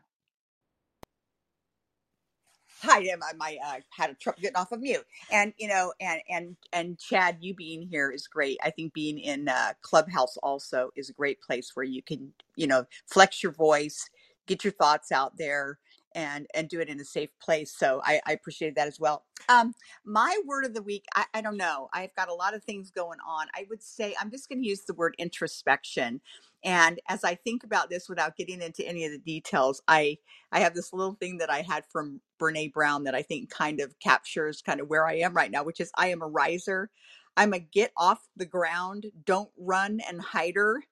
Hi, 2.84 3.02
my, 3.20 3.34
my 3.38 3.58
uh, 3.66 3.82
had 3.92 4.12
a 4.12 4.16
trouble 4.16 4.40
getting 4.42 4.58
off 4.58 4.72
of 4.72 4.82
mute, 4.82 5.06
and 5.32 5.54
you 5.58 5.68
know, 5.68 5.94
and 6.02 6.22
and 6.30 6.58
and 6.74 7.00
Chad, 7.00 7.38
you 7.42 7.56
being 7.56 7.82
here 7.84 8.12
is 8.12 8.28
great. 8.28 8.58
I 8.64 8.72
think 8.72 8.94
being 8.94 9.20
in 9.20 9.50
uh, 9.50 9.74
Clubhouse 9.82 10.38
also 10.38 10.92
is 10.96 11.10
a 11.10 11.14
great 11.14 11.42
place 11.42 11.72
where 11.76 11.86
you 11.86 12.04
can, 12.04 12.34
you 12.56 12.68
know, 12.68 12.86
flex 13.08 13.44
your 13.44 13.54
voice, 13.54 14.10
get 14.48 14.64
your 14.64 14.74
thoughts 14.74 15.12
out 15.12 15.38
there, 15.38 15.80
and 16.18 16.48
and 16.56 16.70
do 16.70 16.82
it 16.82 16.90
in 16.90 17.00
a 17.00 17.06
safe 17.06 17.32
place. 17.42 17.74
So 17.78 18.02
I, 18.06 18.22
I 18.28 18.34
appreciate 18.34 18.76
that 18.76 18.90
as 18.90 19.00
well. 19.00 19.26
Um, 19.50 19.76
my 20.06 20.38
word 20.48 20.66
of 20.66 20.76
the 20.76 20.84
week, 20.84 21.06
I, 21.16 21.26
I 21.36 21.42
don't 21.42 21.58
know. 21.58 21.90
I've 21.94 22.16
got 22.16 22.30
a 22.30 22.36
lot 22.36 22.56
of 22.56 22.66
things 22.66 22.92
going 22.92 23.20
on. 23.28 23.48
I 23.56 23.68
would 23.70 23.84
say 23.84 24.16
I'm 24.22 24.32
just 24.32 24.50
going 24.50 24.62
to 24.64 24.68
use 24.70 24.84
the 24.88 24.96
word 24.96 25.16
introspection. 25.20 26.22
And 26.66 27.00
as 27.10 27.24
I 27.24 27.36
think 27.36 27.64
about 27.64 27.90
this, 27.92 28.10
without 28.10 28.38
getting 28.38 28.62
into 28.62 28.88
any 28.88 29.06
of 29.06 29.14
the 29.14 29.20
details, 29.20 29.82
I 29.88 30.18
I 30.52 30.62
have 30.62 30.76
this 30.76 30.94
little 30.94 31.16
thing 31.16 31.40
that 31.40 31.52
I 31.52 31.64
had 31.64 31.86
from 31.92 32.22
Brene 32.42 32.74
Brown 32.74 33.06
that 33.06 33.16
I 33.16 33.24
think 33.24 33.52
kind 33.52 33.82
of 33.82 34.00
captures 34.00 34.64
kind 34.64 34.82
of 34.82 34.90
where 34.90 35.08
I 35.08 35.16
am 35.20 35.36
right 35.36 35.52
now, 35.52 35.64
which 35.64 35.82
is 35.82 35.92
I 35.98 36.10
am 36.10 36.24
a 36.24 36.28
riser. 36.28 36.92
I'm 37.38 37.54
a 37.54 37.60
get 37.60 37.94
off 37.98 38.28
the 38.38 38.48
ground, 38.48 39.08
don't 39.26 39.52
run 39.58 40.02
and 40.10 40.22
hider. 40.22 40.84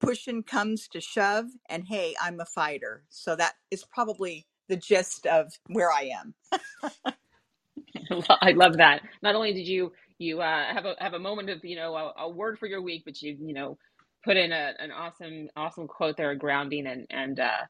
Pushing 0.00 0.42
comes 0.44 0.88
to 0.88 1.00
shove, 1.00 1.46
and 1.70 1.86
hey, 1.88 2.14
I'm 2.22 2.40
a 2.40 2.46
fighter. 2.46 3.04
So 3.10 3.36
that 3.36 3.54
is 3.70 3.84
probably 3.84 4.46
the 4.68 4.76
gist 4.76 5.26
of 5.26 5.52
where 5.68 5.92
I 5.92 6.12
am. 6.20 6.34
I 8.42 8.52
love 8.52 8.78
that. 8.78 9.02
Not 9.22 9.34
only 9.34 9.52
did 9.52 9.68
you 9.68 9.92
you 10.18 10.40
uh, 10.42 10.74
have 10.74 10.84
a 10.86 10.94
have 10.98 11.14
a 11.14 11.18
moment 11.18 11.50
of 11.50 11.64
you 11.64 11.76
know 11.76 11.94
a, 11.96 12.12
a 12.24 12.30
word 12.30 12.58
for 12.58 12.66
your 12.66 12.82
week, 12.82 13.02
but 13.04 13.20
you 13.22 13.36
you 13.40 13.54
know 13.54 13.78
put 14.24 14.36
in 14.36 14.52
a, 14.52 14.72
an 14.78 14.92
awesome 14.92 15.48
awesome 15.56 15.88
quote 15.88 16.16
there, 16.16 16.34
grounding, 16.34 16.86
and 16.86 17.06
and 17.10 17.40
uh, 17.40 17.62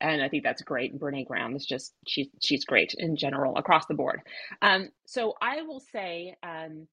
and 0.00 0.22
I 0.22 0.28
think 0.28 0.44
that's 0.44 0.62
great. 0.62 0.98
Brene 0.98 1.26
Brown 1.28 1.54
is 1.56 1.66
just 1.66 1.94
she's 2.06 2.28
she's 2.42 2.64
great 2.64 2.94
in 2.98 3.16
general 3.16 3.56
across 3.56 3.86
the 3.86 3.94
board. 3.94 4.20
Um, 4.62 4.90
so 5.06 5.34
I 5.42 5.62
will 5.62 5.80
say 5.92 6.36
um, 6.42 6.86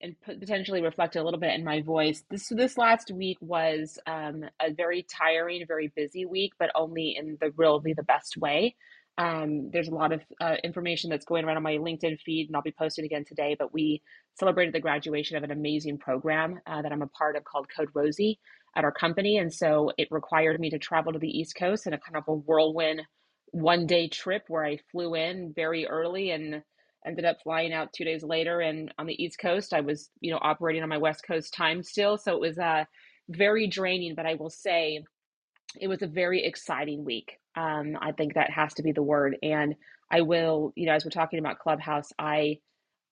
and 0.00 0.16
potentially 0.24 0.82
reflect 0.82 1.16
a 1.16 1.22
little 1.24 1.40
bit 1.40 1.54
in 1.54 1.64
my 1.64 1.82
voice. 1.82 2.24
This 2.30 2.48
this 2.50 2.78
last 2.78 3.10
week 3.12 3.38
was 3.40 3.98
um, 4.06 4.44
a 4.60 4.72
very 4.72 5.04
tiring, 5.04 5.64
very 5.66 5.92
busy 5.96 6.26
week, 6.26 6.52
but 6.58 6.70
only 6.74 7.16
in 7.18 7.38
the 7.40 7.52
really 7.56 7.94
the 7.94 8.02
best 8.04 8.36
way. 8.36 8.76
Um, 9.16 9.70
there's 9.72 9.88
a 9.88 9.94
lot 9.94 10.12
of 10.12 10.22
uh, 10.40 10.56
information 10.64 11.10
that's 11.10 11.24
going 11.24 11.44
around 11.44 11.56
on 11.56 11.62
my 11.62 11.76
LinkedIn 11.76 12.18
feed, 12.20 12.48
and 12.48 12.56
I'll 12.56 12.62
be 12.62 12.74
posting 12.76 13.04
again 13.04 13.24
today. 13.26 13.56
But 13.58 13.72
we 13.72 14.02
celebrated 14.38 14.74
the 14.74 14.80
graduation 14.80 15.36
of 15.36 15.44
an 15.44 15.50
amazing 15.50 15.98
program 15.98 16.58
uh, 16.66 16.82
that 16.82 16.92
I'm 16.92 17.02
a 17.02 17.06
part 17.08 17.36
of 17.36 17.44
called 17.44 17.66
Code 17.74 17.90
Rosie 17.94 18.38
at 18.76 18.84
our 18.84 18.92
company. 18.92 19.38
And 19.38 19.52
so 19.52 19.92
it 19.98 20.08
required 20.10 20.58
me 20.58 20.70
to 20.70 20.78
travel 20.78 21.12
to 21.12 21.18
the 21.18 21.28
East 21.28 21.54
Coast 21.56 21.86
in 21.86 21.92
a 21.92 21.98
kind 21.98 22.16
of 22.16 22.24
a 22.26 22.34
whirlwind 22.34 23.02
one 23.52 23.86
day 23.86 24.08
trip 24.08 24.42
where 24.48 24.64
I 24.64 24.78
flew 24.90 25.14
in 25.14 25.52
very 25.54 25.86
early 25.86 26.30
and 26.30 26.62
ended 27.06 27.24
up 27.24 27.36
flying 27.42 27.72
out 27.72 27.92
two 27.92 28.04
days 28.04 28.24
later. 28.24 28.60
And 28.60 28.92
on 28.98 29.06
the 29.06 29.22
East 29.22 29.38
Coast, 29.38 29.72
I 29.72 29.80
was, 29.80 30.10
you 30.20 30.32
know, 30.32 30.38
operating 30.40 30.82
on 30.82 30.88
my 30.88 30.98
West 30.98 31.22
Coast 31.26 31.54
time 31.54 31.82
still. 31.82 32.18
So 32.18 32.34
it 32.34 32.40
was 32.40 32.58
uh, 32.58 32.84
very 33.28 33.68
draining, 33.68 34.14
but 34.16 34.26
I 34.26 34.34
will 34.34 34.50
say 34.50 35.04
it 35.80 35.88
was 35.88 36.02
a 36.02 36.06
very 36.08 36.44
exciting 36.44 37.04
week. 37.04 37.38
Um, 37.56 37.98
I 38.00 38.12
think 38.12 38.34
that 38.34 38.50
has 38.50 38.74
to 38.74 38.84
be 38.84 38.92
the 38.92 39.02
word. 39.02 39.36
And 39.42 39.76
I 40.10 40.22
will, 40.22 40.72
you 40.76 40.86
know, 40.86 40.92
as 40.94 41.04
we're 41.04 41.10
talking 41.10 41.38
about 41.40 41.58
Clubhouse, 41.60 42.12
I 42.18 42.58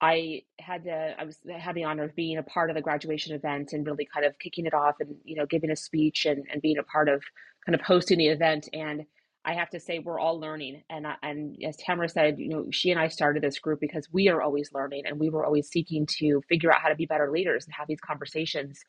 I 0.01 0.43
had 0.61 0.85
to, 0.85 1.15
I 1.19 1.25
was 1.25 1.39
had 1.59 1.75
the 1.75 1.85
honor 1.85 2.05
of 2.05 2.17
being 2.17 2.39
a 2.39 2.45
part 2.45 2.71
of 2.71 2.77
the 2.77 2.83
graduation 2.83 3.35
event 3.35 3.73
and 3.73 3.87
really 3.87 4.09
kind 4.13 4.27
of 4.27 4.39
kicking 4.39 4.67
it 4.67 4.75
off 4.75 4.97
and, 5.01 5.17
you 5.25 5.37
know, 5.37 5.47
giving 5.47 5.73
a 5.73 5.77
speech 5.77 6.27
and, 6.27 6.45
and 6.53 6.63
being 6.63 6.79
a 6.79 6.85
part 6.85 7.09
of 7.09 7.25
kind 7.67 7.75
of 7.75 7.81
hosting 7.81 8.19
the 8.19 8.29
event. 8.29 8.69
And 8.73 9.07
I 9.45 9.55
have 9.55 9.71
to 9.71 9.81
say, 9.81 9.99
we're 9.99 10.21
all 10.21 10.39
learning. 10.41 10.85
And, 10.91 11.09
I, 11.09 11.17
and 11.25 11.57
as 11.67 11.77
Tamara 11.79 12.09
said, 12.09 12.39
you 12.39 12.49
know, 12.51 12.67
she 12.71 12.93
and 12.93 13.01
I 13.01 13.09
started 13.09 13.43
this 13.43 13.59
group 13.59 13.81
because 13.81 14.09
we 14.13 14.29
are 14.29 14.43
always 14.43 14.71
learning 14.73 15.05
and 15.07 15.19
we 15.21 15.31
were 15.31 15.45
always 15.47 15.69
seeking 15.69 16.07
to 16.21 16.43
figure 16.49 16.73
out 16.73 16.81
how 16.83 16.91
to 16.91 16.97
be 16.97 17.07
better 17.07 17.33
leaders 17.33 17.65
and 17.65 17.75
have 17.75 17.89
these 17.89 18.01
conversations. 18.01 18.81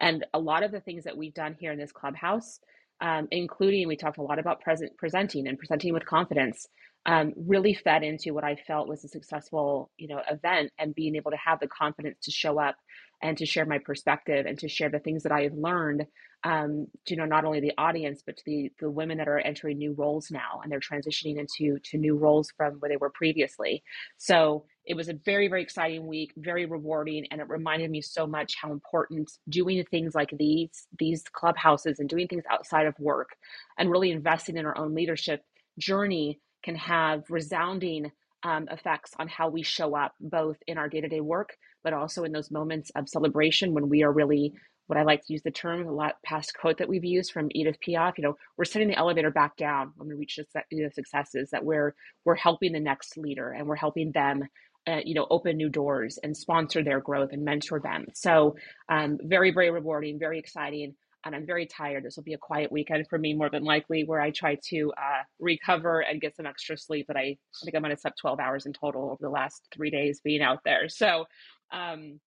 And 0.00 0.26
a 0.34 0.40
lot 0.40 0.64
of 0.64 0.72
the 0.72 0.80
things 0.80 1.04
that 1.04 1.16
we've 1.16 1.34
done 1.34 1.56
here 1.58 1.72
in 1.72 1.78
this 1.78 1.92
clubhouse, 1.92 2.60
um, 3.02 3.28
including 3.30 3.88
we 3.88 3.96
talked 3.96 4.18
a 4.18 4.22
lot 4.22 4.38
about 4.38 4.62
present 4.62 4.96
presenting 4.96 5.48
and 5.48 5.58
presenting 5.58 5.92
with 5.92 6.06
confidence 6.06 6.68
um, 7.04 7.32
really 7.36 7.74
fed 7.74 8.04
into 8.04 8.32
what 8.32 8.44
I 8.44 8.54
felt 8.54 8.88
was 8.88 9.04
a 9.04 9.08
successful, 9.08 9.90
you 9.98 10.06
know, 10.08 10.22
event 10.30 10.70
and 10.78 10.94
being 10.94 11.16
able 11.16 11.32
to 11.32 11.36
have 11.36 11.58
the 11.58 11.66
confidence 11.66 12.18
to 12.22 12.30
show 12.30 12.60
up 12.60 12.76
and 13.20 13.36
to 13.38 13.46
share 13.46 13.66
my 13.66 13.78
perspective 13.78 14.46
and 14.46 14.58
to 14.60 14.68
share 14.68 14.88
the 14.88 15.00
things 15.00 15.24
that 15.24 15.32
I 15.32 15.42
have 15.42 15.54
learned 15.54 16.06
um, 16.44 16.86
to 17.06 17.14
you 17.14 17.16
know 17.16 17.24
not 17.26 17.44
only 17.44 17.60
the 17.60 17.72
audience 17.78 18.22
but 18.24 18.36
to 18.36 18.42
the 18.46 18.72
the 18.80 18.90
women 18.90 19.18
that 19.18 19.28
are 19.28 19.38
entering 19.38 19.78
new 19.78 19.92
roles 19.92 20.30
now 20.30 20.60
and 20.62 20.72
they're 20.72 20.80
transitioning 20.80 21.38
into 21.38 21.78
to 21.80 21.98
new 21.98 22.16
roles 22.16 22.50
from 22.56 22.74
where 22.74 22.88
they 22.88 22.96
were 22.96 23.10
previously. 23.10 23.82
So 24.18 24.64
it 24.84 24.94
was 24.94 25.08
a 25.08 25.14
very 25.14 25.48
very 25.48 25.62
exciting 25.62 26.06
week, 26.06 26.32
very 26.36 26.66
rewarding, 26.66 27.26
and 27.30 27.40
it 27.40 27.48
reminded 27.48 27.90
me 27.90 28.00
so 28.00 28.26
much 28.26 28.54
how 28.60 28.72
important 28.72 29.30
doing 29.48 29.84
things 29.90 30.14
like 30.14 30.30
these 30.36 30.86
these 30.98 31.22
clubhouses 31.32 31.98
and 32.00 32.08
doing 32.08 32.28
things 32.28 32.44
outside 32.50 32.86
of 32.86 32.98
work 32.98 33.30
and 33.78 33.90
really 33.90 34.10
investing 34.10 34.56
in 34.56 34.66
our 34.66 34.76
own 34.76 34.94
leadership 34.94 35.44
journey 35.78 36.40
can 36.64 36.74
have 36.76 37.24
resounding 37.30 38.10
um, 38.44 38.66
effects 38.70 39.12
on 39.18 39.28
how 39.28 39.48
we 39.48 39.62
show 39.62 39.96
up 39.96 40.14
both 40.20 40.56
in 40.66 40.76
our 40.76 40.88
day-to-day 40.88 41.20
work 41.20 41.56
but 41.84 41.92
also 41.92 42.24
in 42.24 42.32
those 42.32 42.50
moments 42.50 42.90
of 42.96 43.08
celebration 43.08 43.74
when 43.74 43.88
we 43.88 44.02
are 44.02 44.12
really 44.12 44.52
what 44.86 44.98
I 44.98 45.02
like 45.02 45.24
to 45.26 45.32
use 45.32 45.42
the 45.42 45.50
term, 45.50 45.86
a 45.86 45.92
lot 45.92 46.16
past 46.24 46.54
quote 46.58 46.78
that 46.78 46.88
we've 46.88 47.04
used 47.04 47.32
from 47.32 47.48
Edith 47.52 47.78
Piaf, 47.86 48.18
you 48.18 48.24
know, 48.24 48.36
we're 48.56 48.64
setting 48.64 48.88
the 48.88 48.96
elevator 48.96 49.30
back 49.30 49.56
down 49.56 49.92
when 49.96 50.08
we 50.08 50.14
reach 50.14 50.38
the 50.38 50.90
successes, 50.92 51.50
that 51.50 51.64
we're 51.64 51.94
we're 52.24 52.34
helping 52.34 52.72
the 52.72 52.80
next 52.80 53.16
leader 53.16 53.50
and 53.50 53.66
we're 53.66 53.76
helping 53.76 54.12
them, 54.12 54.42
uh, 54.86 55.00
you 55.04 55.14
know, 55.14 55.26
open 55.30 55.56
new 55.56 55.68
doors 55.68 56.18
and 56.22 56.36
sponsor 56.36 56.82
their 56.82 57.00
growth 57.00 57.30
and 57.32 57.44
mentor 57.44 57.80
them. 57.80 58.06
So 58.14 58.56
um, 58.88 59.18
very, 59.22 59.52
very 59.52 59.70
rewarding, 59.70 60.18
very 60.18 60.38
exciting 60.38 60.94
and 61.24 61.34
I'm 61.34 61.46
very 61.46 61.66
tired. 61.66 62.04
This 62.04 62.16
will 62.16 62.24
be 62.24 62.34
a 62.34 62.38
quiet 62.38 62.72
weekend 62.72 63.06
for 63.08 63.18
me, 63.18 63.34
more 63.34 63.50
than 63.50 63.64
likely, 63.64 64.04
where 64.04 64.20
I 64.20 64.30
try 64.30 64.58
to 64.70 64.92
uh, 64.96 65.22
recover 65.38 66.00
and 66.00 66.20
get 66.20 66.36
some 66.36 66.46
extra 66.46 66.76
sleep. 66.76 67.06
But 67.06 67.16
I, 67.16 67.20
I 67.20 67.64
think 67.64 67.76
I 67.76 67.78
might 67.78 67.90
have 67.90 68.00
slept 68.00 68.18
12 68.20 68.40
hours 68.40 68.66
in 68.66 68.72
total 68.72 69.04
over 69.04 69.18
the 69.20 69.30
last 69.30 69.62
three 69.74 69.90
days 69.90 70.20
being 70.22 70.42
out 70.42 70.60
there. 70.64 70.88
So, 70.88 71.26
um, 71.72 72.20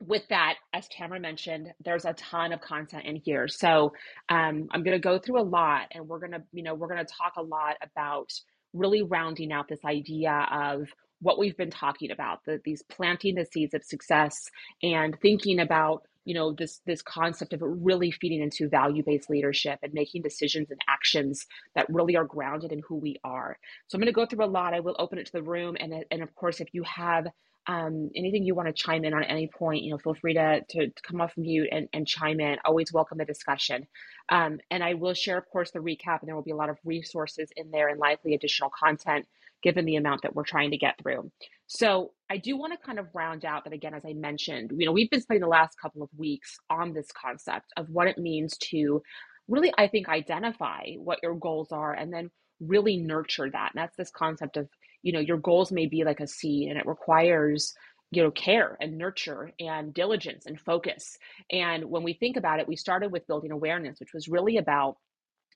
with 0.00 0.22
that, 0.30 0.54
as 0.72 0.88
Tamara 0.88 1.20
mentioned, 1.20 1.72
there's 1.84 2.04
a 2.04 2.14
ton 2.14 2.52
of 2.52 2.60
content 2.60 3.04
in 3.04 3.16
here. 3.16 3.48
So 3.48 3.92
um, 4.28 4.68
I'm 4.70 4.82
going 4.82 4.96
to 4.96 4.98
go 4.98 5.18
through 5.18 5.40
a 5.40 5.44
lot, 5.44 5.88
and 5.92 6.08
we're 6.08 6.20
going 6.20 6.32
to, 6.32 6.42
you 6.52 6.62
know, 6.62 6.74
we're 6.74 6.88
going 6.88 7.04
to 7.04 7.12
talk 7.12 7.34
a 7.36 7.42
lot 7.42 7.76
about 7.82 8.30
really 8.72 9.02
rounding 9.02 9.52
out 9.52 9.68
this 9.68 9.84
idea 9.84 10.46
of 10.52 10.88
what 11.20 11.38
we've 11.38 11.56
been 11.56 11.70
talking 11.70 12.10
about, 12.10 12.44
the, 12.46 12.60
these 12.64 12.82
planting 12.90 13.34
the 13.34 13.44
seeds 13.44 13.74
of 13.74 13.84
success 13.84 14.50
and 14.82 15.18
thinking 15.20 15.60
about 15.60 16.02
you 16.26 16.34
know 16.34 16.52
this 16.52 16.80
this 16.86 17.02
concept 17.02 17.54
of 17.54 17.60
really 17.62 18.10
feeding 18.10 18.42
into 18.42 18.68
value-based 18.68 19.30
leadership 19.30 19.78
and 19.82 19.94
making 19.94 20.22
decisions 20.22 20.70
and 20.70 20.80
actions 20.88 21.46
that 21.74 21.86
really 21.88 22.14
are 22.16 22.24
grounded 22.26 22.72
in 22.72 22.80
who 22.86 22.96
we 22.96 23.16
are 23.24 23.58
so 23.88 23.96
i'm 23.96 24.00
going 24.00 24.06
to 24.06 24.12
go 24.12 24.26
through 24.26 24.44
a 24.44 24.46
lot 24.46 24.74
i 24.74 24.80
will 24.80 24.94
open 24.98 25.18
it 25.18 25.24
to 25.26 25.32
the 25.32 25.42
room 25.42 25.76
and 25.80 25.94
and 26.10 26.22
of 26.22 26.34
course 26.34 26.60
if 26.60 26.68
you 26.74 26.82
have 26.84 27.26
um, 27.70 28.10
anything 28.16 28.42
you 28.44 28.54
want 28.54 28.68
to 28.68 28.72
chime 28.72 29.04
in 29.04 29.14
on 29.14 29.22
at 29.22 29.30
any 29.30 29.48
point 29.48 29.82
you 29.84 29.90
know 29.90 29.98
feel 29.98 30.14
free 30.14 30.34
to 30.34 30.62
to, 30.70 30.90
come 31.02 31.20
off 31.20 31.32
mute 31.36 31.68
and, 31.70 31.88
and 31.92 32.06
chime 32.06 32.40
in. 32.40 32.56
Always 32.64 32.92
welcome 32.92 33.18
the 33.18 33.24
discussion. 33.24 33.86
Um, 34.28 34.58
and 34.70 34.82
i 34.82 34.94
will 34.94 35.14
share 35.14 35.38
of 35.38 35.48
course 35.50 35.70
the 35.72 35.80
recap 35.80 36.20
and 36.20 36.28
there 36.28 36.34
will 36.36 36.42
be 36.42 36.52
a 36.52 36.56
lot 36.56 36.70
of 36.70 36.78
resources 36.84 37.48
in 37.56 37.70
there 37.70 37.88
and 37.88 37.98
likely 37.98 38.34
additional 38.34 38.70
content 38.70 39.26
given 39.62 39.84
the 39.84 39.96
amount 39.96 40.22
that 40.22 40.34
we're 40.34 40.44
trying 40.44 40.70
to 40.70 40.78
get 40.78 40.94
through. 41.02 41.30
So 41.66 42.12
I 42.30 42.38
do 42.38 42.56
want 42.56 42.72
to 42.72 42.78
kind 42.84 42.98
of 42.98 43.06
round 43.14 43.44
out 43.44 43.64
that 43.64 43.72
again, 43.72 43.94
as 43.94 44.04
I 44.04 44.14
mentioned, 44.14 44.72
you 44.76 44.86
know, 44.86 44.92
we've 44.92 45.10
been 45.10 45.20
spending 45.20 45.42
the 45.42 45.48
last 45.48 45.78
couple 45.80 46.02
of 46.02 46.08
weeks 46.16 46.56
on 46.70 46.92
this 46.92 47.08
concept 47.12 47.72
of 47.76 47.88
what 47.90 48.08
it 48.08 48.18
means 48.18 48.56
to 48.70 49.02
really, 49.48 49.72
I 49.76 49.88
think, 49.88 50.08
identify 50.08 50.92
what 50.96 51.18
your 51.22 51.34
goals 51.34 51.72
are 51.72 51.92
and 51.92 52.12
then 52.12 52.30
really 52.60 52.96
nurture 52.96 53.50
that. 53.50 53.72
And 53.74 53.82
that's 53.82 53.96
this 53.96 54.10
concept 54.10 54.56
of, 54.56 54.68
you 55.02 55.12
know, 55.12 55.20
your 55.20 55.38
goals 55.38 55.72
may 55.72 55.86
be 55.86 56.04
like 56.04 56.20
a 56.20 56.26
seed 56.26 56.68
and 56.68 56.78
it 56.78 56.86
requires 56.86 57.74
you 58.12 58.24
know 58.24 58.30
care 58.32 58.76
and 58.80 58.98
nurture 58.98 59.52
and 59.60 59.94
diligence 59.94 60.44
and 60.46 60.60
focus 60.60 61.16
and 61.52 61.84
when 61.84 62.02
we 62.02 62.12
think 62.12 62.36
about 62.36 62.58
it 62.58 62.66
we 62.66 62.74
started 62.74 63.12
with 63.12 63.24
building 63.28 63.52
awareness 63.52 64.00
which 64.00 64.12
was 64.12 64.26
really 64.26 64.56
about 64.56 64.96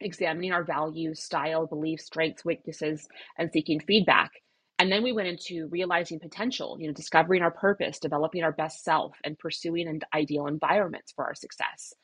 examining 0.00 0.52
our 0.52 0.62
values 0.62 1.20
style 1.20 1.66
beliefs 1.66 2.06
strengths 2.06 2.44
weaknesses 2.44 3.08
and 3.38 3.50
seeking 3.52 3.80
feedback 3.80 4.30
and 4.78 4.90
then 4.90 5.02
we 5.02 5.12
went 5.12 5.28
into 5.28 5.68
realizing 5.68 6.18
potential, 6.18 6.76
you 6.80 6.88
know, 6.88 6.92
discovering 6.92 7.42
our 7.42 7.50
purpose, 7.50 7.98
developing 8.00 8.42
our 8.42 8.52
best 8.52 8.82
self, 8.82 9.16
and 9.24 9.38
pursuing 9.38 9.86
an 9.86 10.00
ideal 10.12 10.46
environments 10.46 11.12
for 11.12 11.24
our 11.24 11.34
success. 11.34 11.94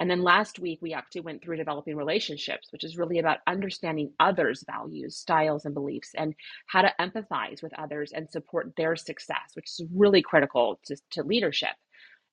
And 0.00 0.10
then 0.10 0.22
last 0.22 0.58
week, 0.58 0.78
we 0.80 0.94
actually 0.94 1.20
went 1.20 1.42
through 1.42 1.58
developing 1.58 1.94
relationships, 1.94 2.68
which 2.72 2.84
is 2.84 2.96
really 2.96 3.18
about 3.18 3.40
understanding 3.46 4.14
others' 4.18 4.64
values, 4.66 5.14
styles, 5.14 5.66
and 5.66 5.74
beliefs, 5.74 6.12
and 6.16 6.34
how 6.66 6.80
to 6.80 6.94
empathize 6.98 7.62
with 7.62 7.78
others 7.78 8.10
and 8.12 8.28
support 8.30 8.72
their 8.78 8.96
success, 8.96 9.50
which 9.52 9.66
is 9.66 9.84
really 9.94 10.22
critical 10.22 10.80
to, 10.86 10.96
to 11.10 11.22
leadership. 11.22 11.74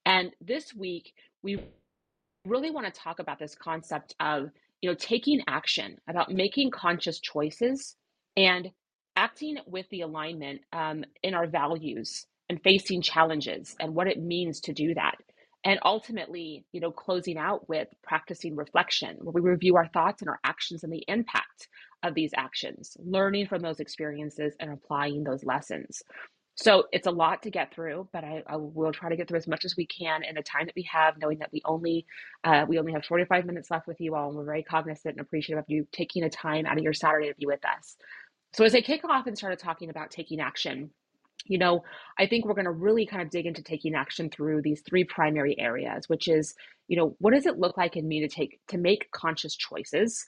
And 0.06 0.32
this 0.40 0.74
week, 0.74 1.12
we 1.44 1.60
really 2.46 2.72
want 2.72 2.86
to 2.92 3.00
talk 3.02 3.20
about 3.20 3.38
this 3.38 3.54
concept 3.54 4.16
of, 4.22 4.50
you 4.82 4.90
know, 4.90 4.96
taking 4.96 5.42
action, 5.46 5.98
about 6.08 6.32
making 6.32 6.72
conscious 6.72 7.20
choices 7.20 7.98
and 8.38 8.72
acting 9.18 9.58
with 9.66 9.90
the 9.90 10.02
alignment 10.02 10.62
um, 10.72 11.04
in 11.22 11.34
our 11.34 11.48
values 11.48 12.28
and 12.48 12.64
facing 12.64 13.02
challenges 13.02 13.76
and 13.82 13.94
what 13.94 14.08
it 14.08 14.22
means 14.22 14.62
to 14.62 14.72
do 14.72 14.94
that 14.94 15.18
and 15.68 15.80
ultimately 15.86 16.66
you 16.74 16.82
know 16.82 16.92
closing 16.92 17.38
out 17.38 17.70
with 17.70 17.90
practicing 18.04 18.58
reflection 18.58 19.18
where 19.22 19.34
we 19.34 19.42
review 19.42 19.78
our 19.78 19.90
thoughts 19.90 20.24
and 20.24 20.30
our 20.30 20.40
actions 20.46 20.84
and 20.84 20.94
the 20.94 21.06
impact 21.10 21.70
of 22.04 22.16
these 22.16 22.32
actions 22.38 22.98
learning 23.00 23.48
from 23.48 23.62
those 23.62 23.82
experiences 23.82 24.56
and 24.60 24.72
applying 24.72 25.24
those 25.26 25.46
lessons. 25.46 26.04
So 26.56 26.86
it's 26.92 27.08
a 27.08 27.12
lot 27.12 27.44
to 27.44 27.52
get 27.52 27.76
through 27.76 28.10
but 28.14 28.24
i, 28.26 28.44
I 28.48 28.58
will 28.58 28.94
try 28.94 29.10
to 29.10 29.18
get 29.18 29.30
through 29.30 29.40
as 29.40 29.48
much 29.48 29.66
as 29.66 29.78
we 29.78 29.88
can 29.88 30.24
in 30.24 30.36
the 30.36 30.44
time 30.44 30.68
that 30.68 30.76
we 30.76 30.90
have 30.92 31.16
knowing 31.20 31.40
that 31.40 31.52
we 31.54 31.62
only 31.66 32.08
uh, 32.46 32.66
we 32.70 32.80
only 32.80 32.94
have 32.94 33.06
45 33.06 33.46
minutes 33.46 33.72
left 33.72 33.88
with 33.88 34.02
you 34.02 34.16
all 34.16 34.30
and 34.30 34.38
we're 34.38 34.46
very 34.46 34.64
cognizant 34.64 35.16
and 35.18 35.22
appreciative 35.22 35.60
of 35.64 35.70
you 35.70 35.88
taking 35.94 36.24
a 36.24 36.32
time 36.32 36.66
out 36.66 36.78
of 36.78 36.84
your 36.84 36.94
saturday 36.94 37.30
to 37.30 37.36
be 37.36 37.48
with 37.48 37.66
us. 37.66 37.98
So 38.54 38.66
as 38.66 38.76
i 38.76 38.82
kick 38.82 39.06
off 39.06 39.28
and 39.28 39.38
started 39.38 39.60
talking 39.60 39.92
about 39.92 40.12
taking 40.12 40.42
action 40.42 40.92
you 41.46 41.58
know, 41.58 41.84
I 42.18 42.28
think 42.28 42.46
we're 42.46 42.54
going 42.54 42.66
to 42.66 42.72
really 42.72 43.06
kind 43.06 43.22
of 43.22 43.30
dig 43.30 43.46
into 43.46 43.64
taking 43.64 43.96
action 43.96 44.30
through 44.30 44.62
these 44.62 44.82
three 44.82 45.04
primary 45.04 45.58
areas, 45.60 46.10
which 46.10 46.28
is, 46.28 46.56
you 46.88 46.98
know, 46.98 47.16
what 47.20 47.34
does 47.34 47.46
it 47.46 47.60
look 47.60 47.78
like 47.78 47.96
in 47.96 48.08
me 48.08 48.22
to 48.22 48.28
take 48.28 48.60
to 48.68 48.78
make 48.78 49.12
conscious 49.12 49.56
choices? 49.56 50.28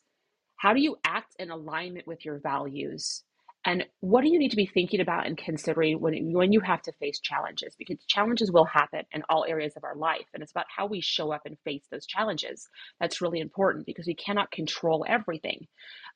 How 0.58 0.74
do 0.74 0.82
you 0.82 0.98
act 1.06 1.36
in 1.40 1.52
alignment 1.52 2.08
with 2.08 2.26
your 2.26 2.40
values? 2.40 3.24
And 3.66 3.86
what 4.00 4.22
do 4.22 4.30
you 4.30 4.40
need 4.40 4.52
to 4.52 4.56
be 4.56 4.66
thinking 4.66 5.02
about 5.02 5.26
and 5.26 5.38
considering 5.38 6.00
when, 6.00 6.32
when 6.32 6.54
you 6.54 6.62
have 6.62 6.82
to 6.84 6.94
face 6.94 7.20
challenges? 7.20 7.76
Because 7.78 7.98
challenges 8.08 8.52
will 8.52 8.66
happen 8.66 9.04
in 9.12 9.24
all 9.30 9.46
areas 9.46 9.74
of 9.76 9.84
our 9.84 9.96
life. 9.96 10.26
And 10.34 10.42
it's 10.42 10.52
about 10.52 10.68
how 10.74 10.86
we 10.86 11.02
show 11.02 11.34
up 11.34 11.42
and 11.46 11.58
face 11.66 11.84
those 11.92 12.06
challenges. 12.06 12.68
That's 13.02 13.22
really 13.22 13.42
important 13.42 13.86
because 13.86 14.08
we 14.08 14.16
cannot 14.16 14.52
control 14.52 15.06
everything, 15.08 15.68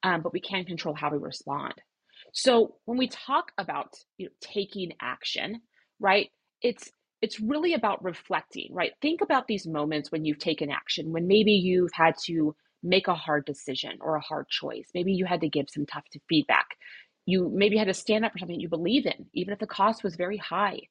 um, 0.04 0.22
but 0.22 0.32
we 0.32 0.40
can 0.40 0.64
control 0.64 0.96
how 0.96 1.12
we 1.12 1.18
respond. 1.18 1.74
So 2.34 2.76
when 2.86 2.98
we 2.98 3.08
talk 3.08 3.52
about 3.58 3.94
you 4.18 4.28
know, 4.28 4.32
taking 4.42 4.94
action, 5.02 5.62
right? 6.00 6.30
It's 6.62 6.92
it's 7.22 7.40
really 7.40 7.74
about 7.74 8.04
reflecting, 8.04 8.70
right? 8.74 8.92
Think 9.02 9.22
about 9.22 9.48
these 9.48 9.66
moments 9.66 10.12
when 10.12 10.26
you've 10.26 10.40
taken 10.40 10.70
action, 10.70 11.14
when 11.14 11.28
maybe 11.28 11.54
you've 11.54 11.94
had 11.94 12.16
to 12.26 12.56
make 12.84 13.08
a 13.08 13.16
hard 13.16 13.46
decision 13.46 13.94
or 14.02 14.16
a 14.18 14.22
hard 14.22 14.50
choice. 14.50 14.90
Maybe 14.94 15.14
you 15.14 15.26
had 15.26 15.42
to 15.42 15.50
give 15.50 15.68
some 15.70 15.86
tough 15.86 16.04
feedback. 16.28 16.68
You 17.26 17.50
maybe 17.54 17.78
had 17.78 17.88
to 17.88 17.94
stand 17.94 18.26
up 18.26 18.34
for 18.34 18.40
something 18.40 18.60
you 18.60 18.68
believe 18.68 19.06
in, 19.06 19.28
even 19.34 19.54
if 19.54 19.60
the 19.60 19.68
cost 19.68 20.04
was 20.04 20.18
very 20.18 20.38
high. 20.38 20.82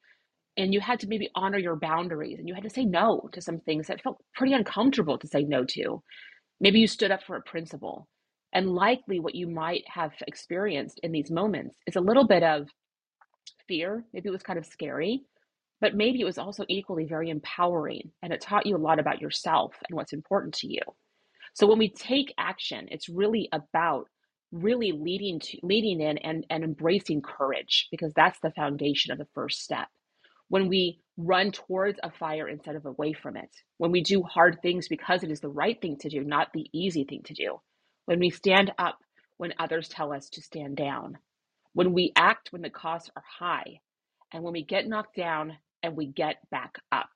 And 0.56 0.74
you 0.74 0.80
had 0.80 1.00
to 1.00 1.08
maybe 1.08 1.30
honor 1.34 1.58
your 1.58 1.76
boundaries 1.76 2.38
and 2.38 2.48
you 2.48 2.54
had 2.54 2.64
to 2.64 2.70
say 2.70 2.84
no 2.84 3.28
to 3.32 3.40
some 3.42 3.60
things 3.60 3.88
that 3.88 4.02
felt 4.02 4.22
pretty 4.34 4.54
uncomfortable 4.54 5.18
to 5.18 5.28
say 5.28 5.44
no 5.44 5.64
to. 5.64 6.02
Maybe 6.60 6.80
you 6.80 6.88
stood 6.88 7.12
up 7.12 7.24
for 7.24 7.36
a 7.36 7.42
principle. 7.42 8.08
And 8.54 8.70
likely 8.70 9.20
what 9.20 9.34
you 9.34 9.46
might 9.48 9.84
have 9.88 10.12
experienced 10.26 11.00
in 11.02 11.12
these 11.12 11.30
moments 11.30 11.76
is 11.86 11.96
a 11.96 12.00
little 12.00 12.26
bit 12.26 12.42
of 12.42 12.68
fear. 13.66 14.04
Maybe 14.12 14.28
it 14.28 14.32
was 14.32 14.42
kind 14.42 14.58
of 14.58 14.66
scary, 14.66 15.22
but 15.80 15.94
maybe 15.94 16.20
it 16.20 16.24
was 16.24 16.38
also 16.38 16.64
equally 16.68 17.06
very 17.06 17.30
empowering 17.30 18.12
and 18.22 18.32
it 18.32 18.40
taught 18.40 18.66
you 18.66 18.76
a 18.76 18.78
lot 18.78 18.98
about 18.98 19.20
yourself 19.20 19.74
and 19.88 19.96
what's 19.96 20.12
important 20.12 20.54
to 20.54 20.68
you. 20.68 20.80
So 21.54 21.66
when 21.66 21.78
we 21.78 21.90
take 21.90 22.34
action, 22.38 22.88
it's 22.90 23.08
really 23.08 23.48
about 23.52 24.06
really 24.52 24.92
leading 24.92 25.40
to 25.40 25.58
leading 25.62 26.00
in 26.00 26.18
and, 26.18 26.46
and 26.50 26.62
embracing 26.62 27.22
courage 27.22 27.88
because 27.90 28.12
that's 28.14 28.38
the 28.40 28.50
foundation 28.50 29.12
of 29.12 29.18
the 29.18 29.28
first 29.34 29.62
step. 29.62 29.88
When 30.48 30.68
we 30.68 31.00
run 31.16 31.52
towards 31.52 31.98
a 32.02 32.10
fire 32.10 32.48
instead 32.48 32.76
of 32.76 32.84
away 32.84 33.14
from 33.14 33.36
it, 33.36 33.50
when 33.78 33.90
we 33.90 34.02
do 34.02 34.22
hard 34.22 34.58
things 34.60 34.88
because 34.88 35.22
it 35.22 35.30
is 35.30 35.40
the 35.40 35.48
right 35.48 35.80
thing 35.80 35.96
to 36.00 36.10
do, 36.10 36.22
not 36.22 36.48
the 36.52 36.66
easy 36.74 37.04
thing 37.04 37.22
to 37.24 37.34
do, 37.34 37.58
when 38.06 38.20
we 38.20 38.30
stand 38.30 38.72
up 38.78 38.98
when 39.38 39.54
others 39.58 39.88
tell 39.88 40.12
us 40.12 40.28
to 40.30 40.42
stand 40.42 40.76
down, 40.76 41.18
when 41.74 41.92
we 41.92 42.12
act 42.16 42.52
when 42.52 42.62
the 42.62 42.70
costs 42.70 43.10
are 43.16 43.24
high, 43.40 43.80
and 44.32 44.42
when 44.42 44.52
we 44.52 44.64
get 44.64 44.88
knocked 44.88 45.16
down 45.16 45.56
and 45.82 45.96
we 45.96 46.06
get 46.06 46.36
back 46.50 46.76
up. 46.92 47.08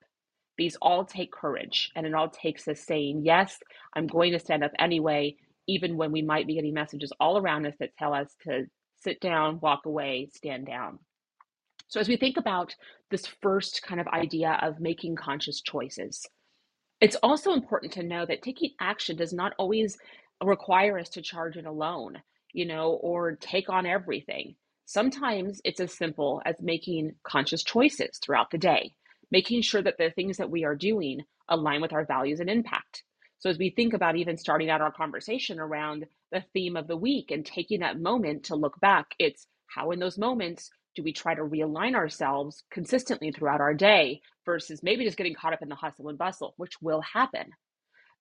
These 0.58 0.76
all 0.82 1.04
take 1.04 1.32
courage, 1.32 1.90
and 1.96 2.06
it 2.06 2.14
all 2.14 2.28
takes 2.30 2.68
us 2.68 2.80
saying, 2.80 3.22
Yes, 3.24 3.58
I'm 3.94 4.06
going 4.06 4.32
to 4.32 4.38
stand 4.38 4.64
up 4.64 4.72
anyway, 4.78 5.36
even 5.68 5.96
when 5.96 6.12
we 6.12 6.22
might 6.22 6.46
be 6.46 6.54
getting 6.54 6.74
messages 6.74 7.12
all 7.20 7.38
around 7.38 7.66
us 7.66 7.74
that 7.80 7.96
tell 7.98 8.14
us 8.14 8.34
to 8.44 8.66
sit 9.02 9.20
down, 9.20 9.60
walk 9.60 9.86
away, 9.86 10.28
stand 10.34 10.66
down. 10.66 10.98
So, 11.88 12.00
as 12.00 12.08
we 12.08 12.16
think 12.16 12.36
about 12.38 12.74
this 13.10 13.26
first 13.42 13.82
kind 13.82 14.00
of 14.00 14.08
idea 14.08 14.58
of 14.62 14.80
making 14.80 15.16
conscious 15.16 15.60
choices, 15.62 16.26
it's 17.00 17.16
also 17.22 17.52
important 17.54 17.92
to 17.94 18.04
know 18.04 18.26
that 18.26 18.42
taking 18.42 18.72
action 18.80 19.16
does 19.16 19.32
not 19.34 19.54
always 19.58 19.98
require 20.44 20.98
us 20.98 21.10
to 21.10 21.22
charge 21.22 21.56
it 21.56 21.66
alone, 21.66 22.22
you 22.52 22.66
know, 22.66 22.92
or 22.92 23.36
take 23.36 23.68
on 23.68 23.86
everything. 23.86 24.56
Sometimes 24.84 25.60
it's 25.64 25.80
as 25.80 25.92
simple 25.92 26.42
as 26.44 26.56
making 26.60 27.14
conscious 27.24 27.64
choices 27.64 28.18
throughout 28.22 28.50
the 28.50 28.58
day, 28.58 28.94
making 29.30 29.62
sure 29.62 29.82
that 29.82 29.98
the 29.98 30.10
things 30.10 30.36
that 30.36 30.50
we 30.50 30.64
are 30.64 30.76
doing 30.76 31.22
align 31.48 31.80
with 31.80 31.92
our 31.92 32.04
values 32.04 32.40
and 32.40 32.50
impact. 32.50 33.02
So, 33.38 33.50
as 33.50 33.58
we 33.58 33.70
think 33.70 33.92
about 33.92 34.16
even 34.16 34.36
starting 34.36 34.70
out 34.70 34.80
our 34.80 34.92
conversation 34.92 35.58
around 35.60 36.06
the 36.32 36.44
theme 36.52 36.76
of 36.76 36.86
the 36.86 36.96
week 36.96 37.30
and 37.30 37.44
taking 37.44 37.80
that 37.80 38.00
moment 38.00 38.44
to 38.44 38.56
look 38.56 38.80
back, 38.80 39.06
it's 39.18 39.46
how 39.66 39.90
in 39.90 39.98
those 39.98 40.18
moments 40.18 40.70
do 40.94 41.02
we 41.02 41.12
try 41.12 41.34
to 41.34 41.42
realign 41.42 41.94
ourselves 41.94 42.64
consistently 42.70 43.30
throughout 43.30 43.60
our 43.60 43.74
day 43.74 44.20
versus 44.46 44.82
maybe 44.82 45.04
just 45.04 45.18
getting 45.18 45.34
caught 45.34 45.52
up 45.52 45.62
in 45.62 45.68
the 45.68 45.74
hustle 45.74 46.08
and 46.08 46.18
bustle, 46.18 46.54
which 46.56 46.80
will 46.80 47.02
happen 47.02 47.52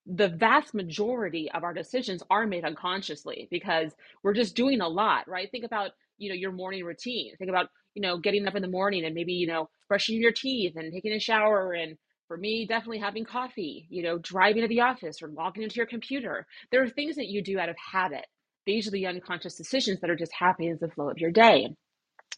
the 0.05 0.29
vast 0.29 0.73
majority 0.73 1.49
of 1.51 1.63
our 1.63 1.73
decisions 1.73 2.21
are 2.29 2.45
made 2.45 2.63
unconsciously 2.63 3.47
because 3.49 3.91
we're 4.23 4.33
just 4.33 4.55
doing 4.55 4.81
a 4.81 4.87
lot, 4.87 5.27
right? 5.27 5.49
Think 5.51 5.65
about, 5.65 5.91
you 6.17 6.29
know, 6.29 6.35
your 6.35 6.51
morning 6.51 6.83
routine. 6.83 7.35
Think 7.37 7.49
about, 7.49 7.69
you 7.95 8.01
know, 8.01 8.17
getting 8.17 8.47
up 8.47 8.55
in 8.55 8.61
the 8.61 8.67
morning 8.67 9.05
and 9.05 9.15
maybe, 9.15 9.33
you 9.33 9.47
know, 9.47 9.69
brushing 9.87 10.21
your 10.21 10.31
teeth 10.31 10.73
and 10.75 10.93
taking 10.93 11.13
a 11.13 11.19
shower 11.19 11.73
and 11.73 11.97
for 12.27 12.37
me, 12.37 12.65
definitely 12.65 12.99
having 12.99 13.25
coffee, 13.25 13.87
you 13.89 14.03
know, 14.03 14.17
driving 14.17 14.63
to 14.63 14.67
the 14.67 14.81
office 14.81 15.21
or 15.21 15.27
logging 15.29 15.63
into 15.63 15.75
your 15.75 15.85
computer. 15.85 16.45
There 16.71 16.83
are 16.83 16.89
things 16.89 17.15
that 17.17 17.27
you 17.27 17.43
do 17.43 17.59
out 17.59 17.69
of 17.69 17.75
habit. 17.91 18.25
These 18.65 18.87
are 18.87 18.91
the 18.91 19.07
unconscious 19.07 19.55
decisions 19.55 20.01
that 20.01 20.09
are 20.09 20.15
just 20.15 20.33
happening 20.37 20.71
as 20.71 20.79
the 20.79 20.89
flow 20.89 21.09
of 21.09 21.19
your 21.19 21.31
day. 21.31 21.67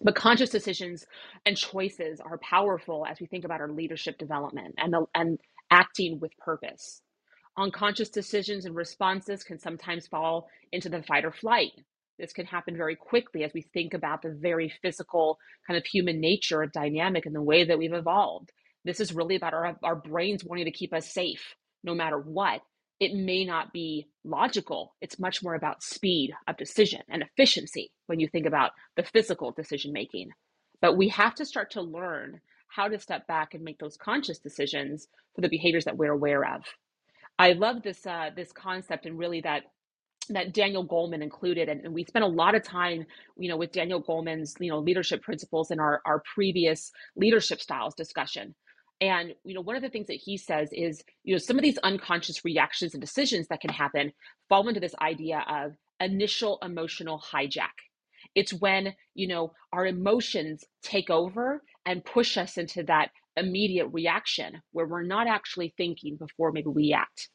But 0.02 0.16
conscious 0.16 0.50
decisions 0.50 1.06
and 1.46 1.58
choices 1.58 2.20
are 2.20 2.38
powerful 2.40 3.06
as 3.10 3.20
we 3.20 3.28
think 3.28 3.46
about 3.46 3.62
our 3.62 3.72
leadership 3.72 4.18
development 4.18 4.76
and 4.78 4.94
the, 4.94 5.06
and 5.16 5.40
acting 5.72 6.20
with 6.20 6.38
purpose. 6.38 7.02
Unconscious 7.58 8.10
decisions 8.10 8.66
and 8.66 8.76
responses 8.76 9.44
can 9.44 9.58
sometimes 9.58 10.06
fall 10.06 10.48
into 10.72 10.90
the 10.90 11.02
fight 11.02 11.26
or 11.26 11.32
flight. 11.32 11.72
This 12.20 12.32
can 12.32 12.46
happen 12.46 12.78
very 12.78 12.96
quickly 12.96 13.44
as 13.44 13.52
we 13.54 13.62
think 13.62 13.96
about 13.96 14.22
the 14.22 14.30
very 14.30 14.72
physical 14.82 15.40
kind 15.66 15.76
of 15.78 15.86
human 15.86 16.22
nature 16.22 16.66
dynamic 16.68 17.26
and 17.26 17.34
the 17.34 17.42
way 17.42 17.64
that 17.64 17.80
we've 17.80 17.94
evolved. 17.94 18.52
This 18.86 19.00
is 19.00 19.14
really 19.14 19.36
about 19.36 19.56
our, 19.56 19.76
our 19.84 19.96
brains 19.96 20.44
wanting 20.44 20.66
to 20.66 20.72
keep 20.72 20.94
us 20.94 21.12
safe 21.12 21.56
no 21.84 21.96
matter 21.96 22.20
what. 22.20 22.62
It 23.00 23.14
may 23.16 23.44
not 23.44 23.74
be 23.74 24.08
logical. 24.24 24.96
It's 25.02 25.20
much 25.20 25.44
more 25.44 25.56
about 25.56 25.84
speed 25.84 26.34
of 26.48 26.58
decision 26.58 27.02
and 27.10 27.24
efficiency 27.24 27.92
when 28.06 28.20
you 28.20 28.28
think 28.28 28.46
about 28.46 28.72
the 28.96 29.04
physical 29.04 29.52
decision 29.52 29.94
making. 29.94 30.30
But 30.80 30.98
we 30.98 31.10
have 31.10 31.34
to 31.36 31.46
start 31.46 31.72
to 31.72 31.82
learn 31.82 32.40
how 32.68 32.88
to 32.88 33.00
step 33.00 33.26
back 33.26 33.56
and 33.56 33.64
make 33.64 33.80
those 33.80 33.98
conscious 33.98 34.38
decisions 34.38 35.08
for 35.34 35.42
the 35.42 35.50
behaviors 35.50 35.86
that 35.86 35.98
we're 35.98 36.12
aware 36.12 36.46
of. 36.46 36.64
I 37.40 37.54
love 37.54 37.84
this 37.84 38.06
uh, 38.06 38.32
this 38.36 38.52
concept 38.52 39.06
and 39.06 39.18
really 39.18 39.42
that 39.42 39.64
that 40.30 40.54
Daniel 40.54 40.86
Goleman 40.86 41.22
included, 41.22 41.70
and, 41.70 41.86
and, 41.86 41.94
we 41.94 42.04
spent 42.04 42.26
a 42.26 42.28
lot 42.28 42.54
of 42.54 42.64
time, 42.64 43.06
you 43.38 43.48
know, 43.48 43.56
with 43.56 43.72
Daniel 43.72 44.04
Goleman's, 44.04 44.56
you 44.60 44.70
know, 44.70 44.80
leadership 44.80 45.22
principles 45.22 45.72
in 45.72 45.80
our 45.80 46.02
our 46.06 46.22
previous 46.34 46.92
leadership 47.16 47.62
styles 47.62 47.96
discussion. 47.96 48.56
And 49.00 49.34
you 49.44 49.54
know, 49.54 49.62
one 49.62 49.76
of 49.76 49.84
the 49.84 49.90
things 49.90 50.08
that 50.08 50.16
he 50.24 50.38
says 50.38 50.70
is, 50.72 51.04
you 51.24 51.34
know, 51.36 51.38
some 51.38 51.58
of 51.58 51.64
these 51.64 51.78
unconscious 51.80 52.44
reactions 52.44 52.94
and 52.94 53.02
decisions 53.02 53.48
that 53.50 53.62
can 53.62 53.70
happen 53.72 54.12
fall 54.50 54.68
into 54.68 54.80
this 54.80 54.96
idea 55.02 55.46
of 55.48 55.74
initial 56.00 56.58
emotional 56.64 57.22
hijack. 57.32 57.76
It's 58.36 58.54
when 58.54 58.96
you 59.14 59.28
know 59.28 59.54
our 59.72 59.86
emotions 59.86 60.66
take 60.82 61.10
over 61.10 61.64
and 61.86 62.04
push 62.04 62.38
us 62.38 62.58
into 62.58 62.84
that 62.84 63.12
immediate 63.38 63.88
reaction 63.88 64.62
where 64.72 64.88
we're 64.88 65.04
not 65.04 65.28
actually 65.28 65.74
thinking 65.78 66.18
before 66.18 66.52
maybe 66.52 66.70
we 66.70 66.94
act. 66.94 67.30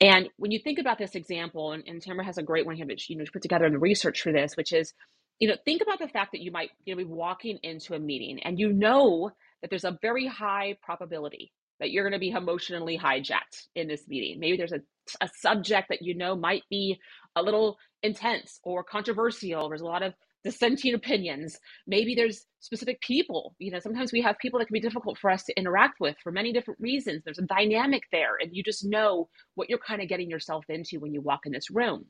And 0.00 0.30
when 0.36 0.50
you 0.50 0.58
think 0.58 0.78
about 0.78 0.98
this 0.98 1.14
example, 1.14 1.72
and, 1.72 1.84
and 1.86 2.00
Tamara 2.00 2.24
has 2.24 2.38
a 2.38 2.42
great 2.42 2.64
one 2.64 2.76
here 2.76 2.86
you 2.86 3.16
know 3.16 3.24
she 3.24 3.30
put 3.30 3.42
together 3.42 3.66
in 3.66 3.72
the 3.72 3.78
research 3.78 4.22
for 4.22 4.32
this, 4.32 4.56
which 4.56 4.72
is, 4.72 4.94
you 5.38 5.48
know, 5.48 5.56
think 5.64 5.82
about 5.82 5.98
the 5.98 6.08
fact 6.08 6.32
that 6.32 6.40
you 6.40 6.50
might 6.50 6.70
you 6.84 6.94
know, 6.94 6.98
be 6.98 7.04
walking 7.04 7.58
into 7.62 7.94
a 7.94 7.98
meeting 7.98 8.40
and 8.42 8.58
you 8.58 8.72
know 8.72 9.30
that 9.60 9.70
there's 9.70 9.84
a 9.84 9.98
very 10.00 10.26
high 10.26 10.76
probability 10.82 11.52
that 11.80 11.90
you're 11.90 12.04
going 12.04 12.12
to 12.12 12.18
be 12.18 12.30
emotionally 12.30 12.98
hijacked 12.98 13.66
in 13.74 13.88
this 13.88 14.06
meeting. 14.06 14.38
Maybe 14.38 14.56
there's 14.56 14.72
a, 14.72 14.80
a 15.20 15.28
subject 15.40 15.88
that 15.88 16.02
you 16.02 16.14
know 16.14 16.36
might 16.36 16.62
be 16.70 16.98
a 17.36 17.42
little 17.42 17.78
intense 18.02 18.60
or 18.62 18.84
controversial. 18.84 19.68
There's 19.68 19.80
a 19.80 19.86
lot 19.86 20.02
of 20.02 20.14
dissenting 20.44 20.94
opinions. 20.94 21.58
Maybe 21.86 22.14
there's 22.14 22.46
specific 22.60 23.00
people. 23.00 23.54
You 23.58 23.72
know, 23.72 23.78
sometimes 23.78 24.12
we 24.12 24.22
have 24.22 24.38
people 24.38 24.58
that 24.58 24.66
can 24.66 24.74
be 24.74 24.80
difficult 24.80 25.18
for 25.18 25.30
us 25.30 25.44
to 25.44 25.58
interact 25.58 26.00
with 26.00 26.16
for 26.22 26.32
many 26.32 26.52
different 26.52 26.80
reasons. 26.80 27.22
There's 27.24 27.38
a 27.38 27.42
dynamic 27.42 28.04
there, 28.12 28.36
and 28.40 28.50
you 28.52 28.62
just 28.62 28.84
know 28.84 29.28
what 29.54 29.68
you're 29.68 29.78
kind 29.78 30.02
of 30.02 30.08
getting 30.08 30.30
yourself 30.30 30.64
into 30.68 31.00
when 31.00 31.12
you 31.12 31.20
walk 31.20 31.40
in 31.46 31.52
this 31.52 31.70
room. 31.70 32.06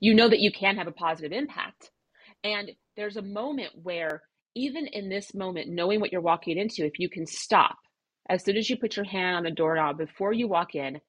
You 0.00 0.14
know 0.14 0.28
that 0.28 0.40
you 0.40 0.52
can 0.52 0.76
have 0.76 0.86
a 0.86 0.92
positive 0.92 1.32
impact. 1.32 1.90
And 2.42 2.72
there's 2.96 3.16
a 3.16 3.22
moment 3.22 3.70
where 3.82 4.22
even 4.54 4.86
in 4.86 5.08
this 5.08 5.34
moment, 5.34 5.68
knowing 5.68 6.00
what 6.00 6.12
you're 6.12 6.20
walking 6.20 6.58
into, 6.58 6.84
if 6.84 6.98
you 6.98 7.08
can 7.08 7.26
stop 7.26 7.76
as 8.28 8.44
soon 8.44 8.56
as 8.56 8.68
you 8.70 8.76
put 8.76 8.96
your 8.96 9.04
hand 9.04 9.36
on 9.36 9.42
the 9.42 9.50
doorknob 9.50 9.98
before 9.98 10.32
you 10.32 10.48
walk 10.48 10.74
in 10.74 11.00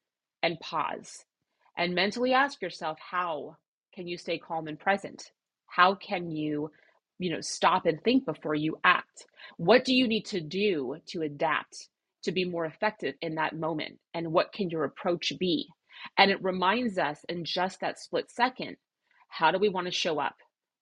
and 0.42 0.60
pause 0.60 1.24
and 1.78 1.96
mentally 1.96 2.34
ask 2.34 2.62
yourself, 2.62 2.98
how 3.00 3.58
can 3.94 4.08
you 4.08 4.18
stay 4.18 4.38
calm 4.38 4.68
and 4.68 4.80
present? 4.80 5.32
How 5.76 5.96
can 5.96 6.32
you, 6.32 6.72
you 7.20 7.32
know, 7.32 7.42
stop 7.42 7.86
and 7.86 8.02
think 8.04 8.26
before 8.26 8.56
you 8.56 8.78
act? 8.84 9.26
What 9.58 9.86
do 9.86 9.94
you 9.94 10.08
need 10.08 10.26
to 10.28 10.42
do 10.42 10.98
to 11.08 11.22
adapt 11.24 11.90
to 12.24 12.32
be 12.32 12.46
more 12.46 12.66
effective 12.66 13.16
in 13.22 13.36
that 13.36 13.58
moment? 13.58 14.00
And 14.14 14.32
what 14.32 14.54
can 14.54 14.70
your 14.70 14.86
approach 14.86 15.34
be? 15.40 15.68
And 16.18 16.32
it 16.32 16.44
reminds 16.44 16.98
us 16.98 17.26
in 17.28 17.46
just 17.46 17.82
that 17.82 18.00
split 18.00 18.32
second, 18.32 18.78
how 19.28 19.52
do 19.52 19.60
we 19.60 19.70
want 19.70 19.88
to 19.88 19.92
show 19.92 20.20
up? 20.20 20.36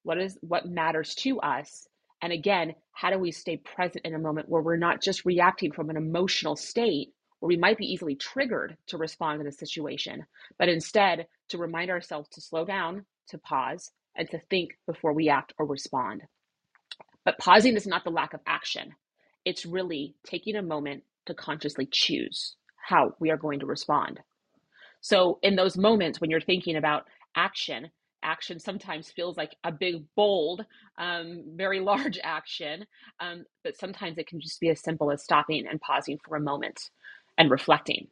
What 0.04 0.18
is 0.18 0.38
what 0.42 0.66
matters 0.66 1.14
to 1.16 1.40
us? 1.40 1.88
And 2.22 2.32
again, 2.32 2.74
how 2.92 3.10
do 3.10 3.18
we 3.18 3.32
stay 3.32 3.56
present 3.56 4.04
in 4.04 4.14
a 4.14 4.18
moment 4.18 4.48
where 4.48 4.62
we're 4.62 4.76
not 4.76 5.02
just 5.02 5.24
reacting 5.24 5.72
from 5.72 5.90
an 5.90 5.96
emotional 5.96 6.56
state 6.56 7.08
where 7.40 7.48
we 7.48 7.56
might 7.56 7.78
be 7.78 7.86
easily 7.92 8.14
triggered 8.14 8.76
to 8.88 8.98
respond 8.98 9.40
in 9.40 9.46
a 9.46 9.52
situation, 9.52 10.24
but 10.58 10.68
instead 10.68 11.26
to 11.48 11.58
remind 11.58 11.90
ourselves 11.90 12.28
to 12.30 12.40
slow 12.40 12.64
down, 12.64 13.04
to 13.28 13.38
pause, 13.38 13.90
and 14.16 14.28
to 14.30 14.38
think 14.50 14.70
before 14.86 15.12
we 15.12 15.28
act 15.28 15.52
or 15.58 15.66
respond. 15.66 16.22
But 17.24 17.38
pausing 17.38 17.76
is 17.76 17.86
not 17.86 18.04
the 18.04 18.10
lack 18.10 18.34
of 18.34 18.40
action, 18.46 18.94
it's 19.44 19.66
really 19.66 20.14
taking 20.24 20.56
a 20.56 20.62
moment 20.62 21.04
to 21.26 21.34
consciously 21.34 21.88
choose 21.90 22.56
how 22.76 23.14
we 23.18 23.30
are 23.30 23.36
going 23.36 23.60
to 23.60 23.66
respond. 23.66 24.20
So, 25.00 25.38
in 25.42 25.56
those 25.56 25.76
moments 25.76 26.20
when 26.20 26.30
you're 26.30 26.40
thinking 26.40 26.76
about 26.76 27.04
action, 27.36 27.90
action 28.22 28.58
sometimes 28.58 29.10
feels 29.10 29.36
like 29.36 29.54
a 29.64 29.72
big, 29.72 30.04
bold, 30.16 30.64
um, 30.98 31.44
very 31.56 31.80
large 31.92 32.18
action, 32.22 32.86
um, 33.20 33.44
but 33.62 33.76
sometimes 33.76 34.18
it 34.18 34.26
can 34.26 34.40
just 34.40 34.60
be 34.60 34.70
as 34.70 34.80
simple 34.82 35.10
as 35.10 35.22
stopping 35.22 35.66
and 35.70 35.80
pausing 35.80 36.18
for 36.26 36.36
a 36.36 36.40
moment 36.40 36.90
and 37.38 37.50
reflecting. 37.50 38.08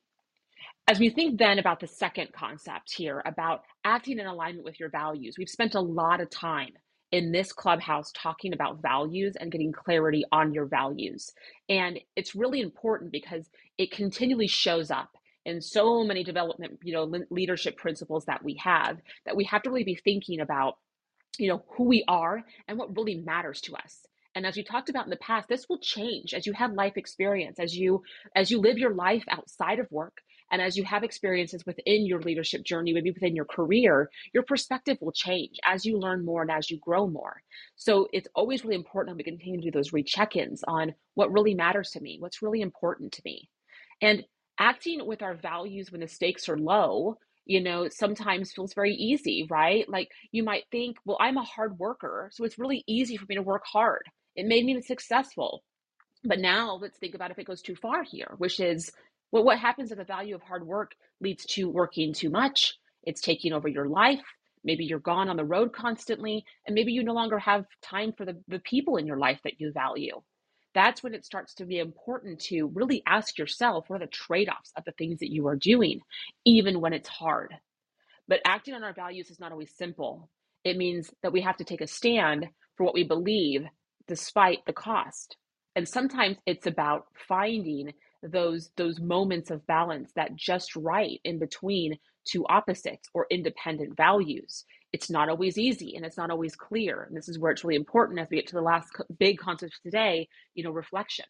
As 0.89 0.99
we 0.99 1.11
think 1.11 1.39
then 1.39 1.59
about 1.59 1.81
the 1.81 1.87
second 1.87 2.33
concept 2.33 2.93
here 2.93 3.23
about 3.25 3.63
acting 3.85 4.19
in 4.19 4.27
alignment 4.27 4.65
with 4.65 4.81
your 4.81 4.91
values, 4.91 5.37
we've 5.39 5.49
spent 5.49 5.75
a 5.75 5.81
lot 5.81 6.21
of 6.21 6.29
time 6.29 6.71
in 7.13 7.31
this 7.31 7.53
clubhouse 7.53 8.11
talking 8.13 8.53
about 8.53 8.83
values 8.83 9.37
and 9.39 9.53
getting 9.53 9.71
clarity 9.71 10.25
on 10.33 10.53
your 10.53 10.67
values. 10.67 11.33
And 11.69 12.01
it's 12.17 12.35
really 12.35 12.61
important 12.61 13.13
because 13.13 13.49
it 13.79 13.93
continually 13.93 14.49
shows 14.49 14.91
up 14.91 15.11
in 15.45 15.61
so 15.61 16.03
many 16.05 16.25
development, 16.25 16.81
you 16.83 16.93
know, 16.93 17.11
leadership 17.31 17.77
principles 17.77 18.25
that 18.25 18.43
we 18.43 18.55
have 18.63 18.99
that 19.25 19.37
we 19.37 19.45
have 19.45 19.63
to 19.63 19.71
really 19.71 19.85
be 19.85 19.95
thinking 19.95 20.41
about, 20.41 20.79
you 21.39 21.49
know, 21.49 21.65
who 21.77 21.85
we 21.85 22.05
are 22.09 22.43
and 22.67 22.77
what 22.77 22.97
really 22.97 23.17
matters 23.17 23.61
to 23.63 23.75
us. 23.75 24.05
And 24.35 24.47
as 24.47 24.57
we 24.57 24.65
talked 24.65 24.89
about 24.89 25.05
in 25.05 25.11
the 25.11 25.17
past, 25.17 25.49
this 25.49 25.69
will 25.69 25.79
change 25.79 26.33
as 26.35 26.47
you 26.47 26.55
have 26.55 26.73
life 26.73 26.97
experience, 26.97 27.59
as 27.61 27.77
you 27.77 28.03
as 28.35 28.51
you 28.51 28.59
live 28.59 28.79
your 28.79 28.95
life 28.95 29.25
outside 29.29 29.79
of 29.79 29.91
work, 29.91 30.23
and 30.53 30.63
as 30.63 30.77
you 30.77 30.85
have 30.85 31.03
experiences 31.03 31.67
within 31.67 32.07
your 32.07 32.21
leadership 32.21 32.63
journey, 32.63 32.93
maybe 32.93 33.11
within 33.11 33.35
your 33.35 33.47
career, 33.47 34.11
your 34.35 34.45
perspective 34.45 34.99
will 35.01 35.13
change 35.13 35.59
as 35.65 35.85
you 35.87 35.99
learn 35.99 36.25
more 36.25 36.43
and 36.43 36.51
as 36.51 36.71
you 36.71 36.79
grow 36.79 37.07
more. 37.09 37.43
So 37.75 38.09
it's 38.13 38.29
always 38.35 38.63
really 38.63 38.77
important 38.77 39.17
that 39.17 39.19
we 39.19 39.31
continue 39.31 39.61
to 39.61 39.65
do 39.65 39.71
those 39.71 39.95
recheck-ins 39.95 40.63
on 40.69 40.95
what 41.15 41.33
really 41.33 41.55
matters 41.55 41.91
to 41.93 42.01
me, 42.01 42.19
what's 42.21 42.43
really 42.43 42.61
important 42.61 43.13
to 43.13 43.23
me. 43.25 43.49
And 44.03 44.25
acting 44.59 45.07
with 45.07 45.23
our 45.23 45.35
values 45.35 45.91
when 45.91 46.03
the 46.03 46.09
stakes 46.09 46.49
are 46.49 46.59
low 46.59 47.17
you 47.47 47.61
know 47.61 47.89
sometimes 47.89 48.53
feels 48.53 48.75
very 48.75 48.95
easy 48.95 49.47
right 49.51 49.89
like 49.89 50.11
you 50.31 50.45
might 50.45 50.65
think 50.71 50.97
well 51.05 51.17
i'm 51.21 51.39
a 51.39 51.43
hard 51.43 51.79
worker 51.79 52.29
so 52.33 52.45
it's 52.45 52.59
really 52.59 52.85
easy 52.87 53.17
for 53.17 53.25
me 53.29 53.35
to 53.35 53.43
work 53.43 53.65
hard 53.65 54.03
it 54.37 54.47
made 54.47 54.65
me 54.65 54.81
successful 54.81 55.65
but 56.25 56.39
now 56.39 56.79
let's 56.81 56.99
think 56.99 57.15
about 57.15 57.31
if 57.31 57.39
it 57.39 57.47
goes 57.47 57.63
too 57.63 57.75
far 57.75 58.05
here 58.05 58.35
which 58.37 58.61
is 58.61 58.93
well, 59.33 59.45
what 59.45 59.59
happens 59.59 59.93
if 59.93 59.99
the 59.99 60.05
value 60.05 60.37
of 60.37 60.43
hard 60.43 60.67
work 60.67 60.93
leads 61.21 61.47
to 61.47 61.71
working 61.71 62.15
too 62.15 62.31
much 62.31 62.75
it's 63.05 63.23
taking 63.23 63.53
over 63.53 63.69
your 63.69 63.89
life 63.89 64.23
maybe 64.65 64.85
you're 64.85 65.01
gone 65.01 65.29
on 65.29 65.37
the 65.37 65.45
road 65.45 65.73
constantly 65.73 66.45
and 66.67 66.75
maybe 66.75 66.93
you 66.93 67.05
no 67.05 67.15
longer 67.15 67.39
have 67.39 67.67
time 67.83 68.13
for 68.13 68.27
the, 68.27 68.39
the 68.49 68.61
people 68.61 68.97
in 68.97 69.07
your 69.07 69.19
life 69.19 69.41
that 69.45 69.61
you 69.61 69.73
value 69.73 70.21
that's 70.75 71.03
when 71.03 71.15
it 71.15 71.25
starts 71.25 71.55
to 71.55 71.67
be 71.67 71.79
important 71.79 72.41
to 72.43 72.67
really 72.75 73.03
ask 73.07 73.39
yourself 73.39 73.89
what 73.89 74.03
are 74.03 74.07
the 74.07 74.11
trade 74.11 74.49
offs 74.49 74.73
of 74.77 74.85
the 74.85 74.93
things 74.93 75.21
that 75.21 75.33
you 75.33 75.47
are 75.49 75.57
doing, 75.57 76.01
even 76.45 76.81
when 76.81 76.93
it's 76.93 77.09
hard. 77.09 77.55
But 78.29 78.41
acting 78.47 78.75
on 78.75 78.85
our 78.85 78.95
values 78.95 79.31
is 79.31 79.41
not 79.41 79.53
always 79.53 79.75
simple. 79.77 80.31
It 80.65 80.77
means 80.77 81.11
that 81.23 81.33
we 81.33 81.43
have 81.43 81.57
to 81.59 81.65
take 81.65 81.81
a 81.81 81.87
stand 81.87 82.47
for 82.77 82.85
what 82.85 82.95
we 82.95 83.05
believe 83.05 83.65
despite 84.09 84.65
the 84.67 84.73
cost. 84.73 85.37
And 85.77 85.89
sometimes 85.89 86.39
it's 86.47 86.67
about 86.67 87.07
finding 87.29 87.93
those 88.23 88.71
those 88.77 89.01
moments 89.01 89.51
of 89.51 89.67
balance 89.67 90.13
that 90.15 90.35
just 90.37 90.77
right 90.77 91.21
in 91.25 91.39
between 91.39 91.99
two 92.25 92.47
opposites 92.47 93.09
or 93.15 93.27
independent 93.31 93.97
values 93.97 94.65
it's 94.93 95.11
not 95.11 95.29
always 95.29 95.59
easy 95.59 95.97
and 95.97 96.05
it's 96.05 96.19
not 96.19 96.31
always 96.31 96.55
clear. 96.55 97.05
And 97.05 97.17
this 97.17 97.29
is 97.29 97.39
where 97.39 97.51
it's 97.51 97.65
really 97.65 97.77
important 97.77 98.21
as 98.21 98.29
we 98.31 98.37
get 98.37 98.47
to 98.49 98.55
the 98.55 98.63
last 98.63 98.91
big 99.19 99.39
concept 99.39 99.81
today, 99.83 100.29
you 100.55 100.63
know, 100.63 100.71
reflection. 100.71 101.25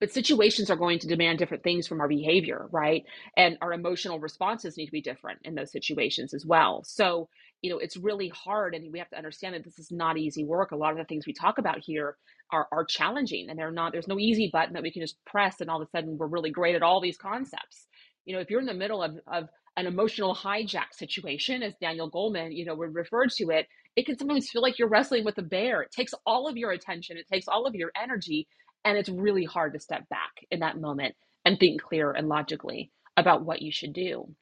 But 0.00 0.12
situations 0.12 0.70
are 0.70 0.76
going 0.76 0.98
to 1.00 1.06
demand 1.06 1.38
different 1.38 1.62
things 1.62 1.86
from 1.86 2.00
our 2.00 2.08
behavior, 2.08 2.68
right? 2.70 3.04
And 3.36 3.56
our 3.60 3.72
emotional 3.72 4.18
responses 4.18 4.76
need 4.76 4.86
to 4.86 4.92
be 4.92 5.00
different 5.00 5.40
in 5.44 5.54
those 5.54 5.72
situations 5.72 6.34
as 6.34 6.44
well. 6.44 6.82
So, 6.84 7.28
you 7.62 7.70
know, 7.70 7.78
it's 7.78 7.96
really 7.96 8.28
hard 8.28 8.74
and 8.74 8.92
we 8.92 8.98
have 8.98 9.10
to 9.10 9.16
understand 9.16 9.54
that 9.54 9.64
this 9.64 9.78
is 9.78 9.92
not 9.92 10.18
easy 10.18 10.44
work. 10.44 10.72
A 10.72 10.76
lot 10.76 10.92
of 10.92 10.98
the 10.98 11.04
things 11.04 11.26
we 11.26 11.32
talk 11.32 11.58
about 11.58 11.78
here 11.78 12.16
are, 12.50 12.66
are 12.72 12.84
challenging 12.84 13.48
and 13.48 13.58
they're 13.58 13.70
not, 13.70 13.92
there's 13.92 14.08
no 14.08 14.18
easy 14.18 14.50
button 14.52 14.74
that 14.74 14.82
we 14.82 14.92
can 14.92 15.02
just 15.02 15.24
press 15.24 15.60
and 15.60 15.70
all 15.70 15.80
of 15.80 15.86
a 15.86 15.90
sudden 15.90 16.18
we're 16.18 16.26
really 16.26 16.50
great 16.50 16.74
at 16.74 16.82
all 16.82 17.00
these 17.00 17.16
concepts. 17.16 17.86
You 18.24 18.34
know, 18.34 18.40
if 18.40 18.50
you're 18.50 18.60
in 18.60 18.66
the 18.66 18.74
middle 18.74 19.02
of, 19.02 19.18
of 19.26 19.48
an 19.76 19.86
emotional 19.86 20.34
hijack 20.34 20.92
situation, 20.92 21.62
as 21.62 21.74
Daniel 21.80 22.10
Goleman, 22.10 22.54
you 22.54 22.64
know, 22.64 22.74
would 22.74 22.94
refer 22.94 23.26
to 23.26 23.50
it, 23.50 23.66
it 23.96 24.06
can 24.06 24.18
sometimes 24.18 24.48
feel 24.50 24.62
like 24.62 24.78
you're 24.78 24.88
wrestling 24.88 25.24
with 25.24 25.38
a 25.38 25.42
bear. 25.42 25.82
It 25.82 25.92
takes 25.92 26.12
all 26.26 26.48
of 26.48 26.56
your 26.56 26.72
attention, 26.72 27.16
it 27.16 27.28
takes 27.28 27.48
all 27.48 27.66
of 27.66 27.74
your 27.74 27.90
energy, 28.00 28.48
and 28.84 28.98
it's 28.98 29.08
really 29.08 29.44
hard 29.44 29.74
to 29.74 29.80
step 29.80 30.08
back 30.08 30.46
in 30.50 30.60
that 30.60 30.80
moment 30.80 31.14
and 31.44 31.58
think 31.58 31.82
clear 31.82 32.12
and 32.12 32.28
logically 32.28 32.90
about 33.16 33.44
what 33.44 33.62
you 33.62 33.72
should 33.72 33.92
do. 33.92 34.34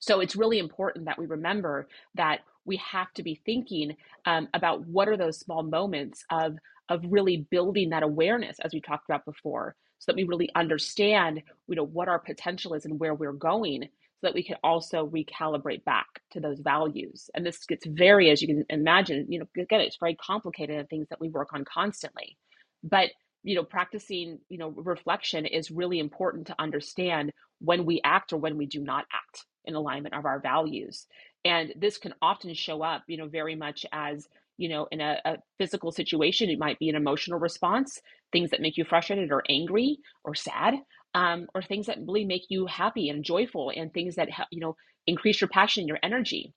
So 0.00 0.20
it's 0.20 0.36
really 0.36 0.58
important 0.58 1.06
that 1.06 1.18
we 1.18 1.26
remember 1.26 1.88
that 2.14 2.40
we 2.64 2.76
have 2.76 3.12
to 3.14 3.22
be 3.22 3.40
thinking 3.46 3.96
um, 4.26 4.48
about 4.54 4.86
what 4.86 5.08
are 5.08 5.16
those 5.16 5.38
small 5.38 5.62
moments 5.62 6.24
of 6.30 6.56
of 6.90 7.02
really 7.08 7.46
building 7.50 7.90
that 7.90 8.02
awareness 8.02 8.58
as 8.60 8.74
we 8.74 8.80
talked 8.80 9.08
about 9.08 9.24
before 9.24 9.74
so 9.98 10.12
that 10.12 10.16
we 10.16 10.24
really 10.24 10.50
understand 10.54 11.42
you 11.66 11.76
know 11.76 11.86
what 11.86 12.08
our 12.08 12.18
potential 12.18 12.74
is 12.74 12.84
and 12.84 13.00
where 13.00 13.14
we're 13.14 13.32
going 13.32 13.84
so 13.84 14.28
that 14.28 14.34
we 14.34 14.42
can 14.42 14.56
also 14.62 15.06
recalibrate 15.08 15.84
back 15.84 16.06
to 16.32 16.40
those 16.40 16.60
values. 16.60 17.30
And 17.34 17.44
this 17.44 17.64
gets 17.66 17.86
very, 17.86 18.30
as 18.30 18.40
you 18.40 18.48
can 18.48 18.64
imagine, 18.70 19.26
you 19.28 19.40
know, 19.40 19.46
again, 19.58 19.80
it's 19.80 19.98
very 19.98 20.14
complicated 20.14 20.78
and 20.78 20.88
things 20.88 21.08
that 21.10 21.20
we 21.20 21.28
work 21.28 21.52
on 21.52 21.64
constantly. 21.64 22.36
But 22.82 23.10
you 23.44 23.54
know, 23.54 23.62
practicing, 23.62 24.40
you 24.48 24.58
know, 24.58 24.70
reflection 24.70 25.46
is 25.46 25.70
really 25.70 26.00
important 26.00 26.48
to 26.48 26.56
understand 26.58 27.32
when 27.60 27.84
we 27.84 28.00
act 28.04 28.32
or 28.32 28.38
when 28.38 28.56
we 28.56 28.66
do 28.66 28.80
not 28.80 29.04
act 29.12 29.44
in 29.64 29.74
alignment 29.74 30.14
of 30.14 30.24
our 30.24 30.40
values. 30.40 31.06
And 31.44 31.72
this 31.76 31.98
can 31.98 32.14
often 32.20 32.54
show 32.54 32.82
up, 32.82 33.04
you 33.06 33.16
know, 33.16 33.28
very 33.28 33.54
much 33.54 33.86
as 33.92 34.26
you 34.56 34.68
know, 34.68 34.86
in 34.92 35.00
a, 35.00 35.20
a, 35.24 35.36
physical 35.58 35.90
situation, 35.90 36.48
it 36.48 36.60
might 36.60 36.78
be 36.78 36.88
an 36.88 36.94
emotional 36.94 37.40
response, 37.40 38.00
things 38.30 38.50
that 38.50 38.60
make 38.60 38.76
you 38.76 38.84
frustrated 38.84 39.32
or 39.32 39.42
angry 39.48 39.98
or 40.22 40.34
sad 40.34 40.74
um, 41.14 41.46
or 41.54 41.62
things 41.62 41.86
that 41.86 41.98
really 42.06 42.24
make 42.24 42.42
you 42.48 42.66
happy 42.66 43.08
and 43.08 43.24
joyful 43.24 43.72
and 43.74 43.92
things 43.92 44.16
that 44.16 44.28
you 44.50 44.60
know 44.60 44.76
increase 45.06 45.40
your 45.40 45.48
passion 45.48 45.82
and 45.82 45.88
your 45.88 45.98
energy 46.02 46.52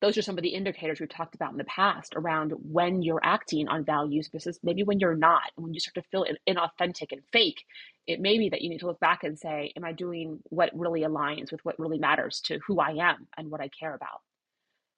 those 0.00 0.18
are 0.18 0.22
some 0.22 0.38
of 0.38 0.42
the 0.42 0.50
indicators 0.50 1.00
we've 1.00 1.08
talked 1.08 1.34
about 1.34 1.52
in 1.52 1.58
the 1.58 1.64
past 1.64 2.14
around 2.16 2.52
when 2.62 3.02
you're 3.02 3.20
acting 3.22 3.68
on 3.68 3.84
values 3.84 4.28
versus 4.32 4.58
maybe 4.62 4.82
when 4.82 5.00
you're 5.00 5.14
not. 5.16 5.52
When 5.56 5.74
you 5.74 5.80
start 5.80 5.94
to 5.96 6.02
feel 6.10 6.26
inauthentic 6.48 7.12
and 7.12 7.22
fake 7.32 7.64
it 8.06 8.20
may 8.20 8.38
be 8.38 8.48
that 8.48 8.62
you 8.62 8.70
need 8.70 8.80
to 8.80 8.86
look 8.86 9.00
back 9.00 9.24
and 9.24 9.38
say 9.38 9.72
am 9.76 9.84
i 9.84 9.92
doing 9.92 10.40
what 10.44 10.70
really 10.74 11.02
aligns 11.02 11.52
with 11.52 11.64
what 11.64 11.78
really 11.78 11.98
matters 11.98 12.40
to 12.42 12.58
who 12.66 12.80
i 12.80 12.90
am 12.90 13.26
and 13.36 13.50
what 13.50 13.60
i 13.60 13.68
care 13.68 13.94
about? 13.94 14.20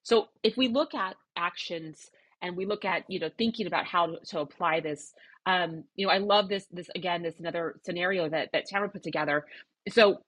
So 0.03 0.29
if 0.43 0.57
we 0.57 0.69
look 0.69 0.95
at 0.95 1.17
actions 1.37 2.11
and 2.43 2.57
we 2.57 2.67
look 2.67 2.85
at 2.85 3.05
you 3.09 3.21
know 3.21 3.31
thinking 3.39 3.67
about 3.67 3.87
how 3.87 4.07
to, 4.07 4.19
to 4.27 4.41
apply 4.41 4.81
this 4.81 5.15
um, 5.47 5.85
you 5.97 6.07
know 6.07 6.13
i 6.13 6.19
love 6.19 6.49
this 6.49 6.67
this 6.73 6.91
again 6.95 7.23
this 7.23 7.39
another 7.39 7.77
scenario 7.85 8.29
that 8.29 8.51
that 8.53 8.67
tamara 8.67 8.89
put 8.89 9.03
together. 9.03 9.47
So 9.91 10.23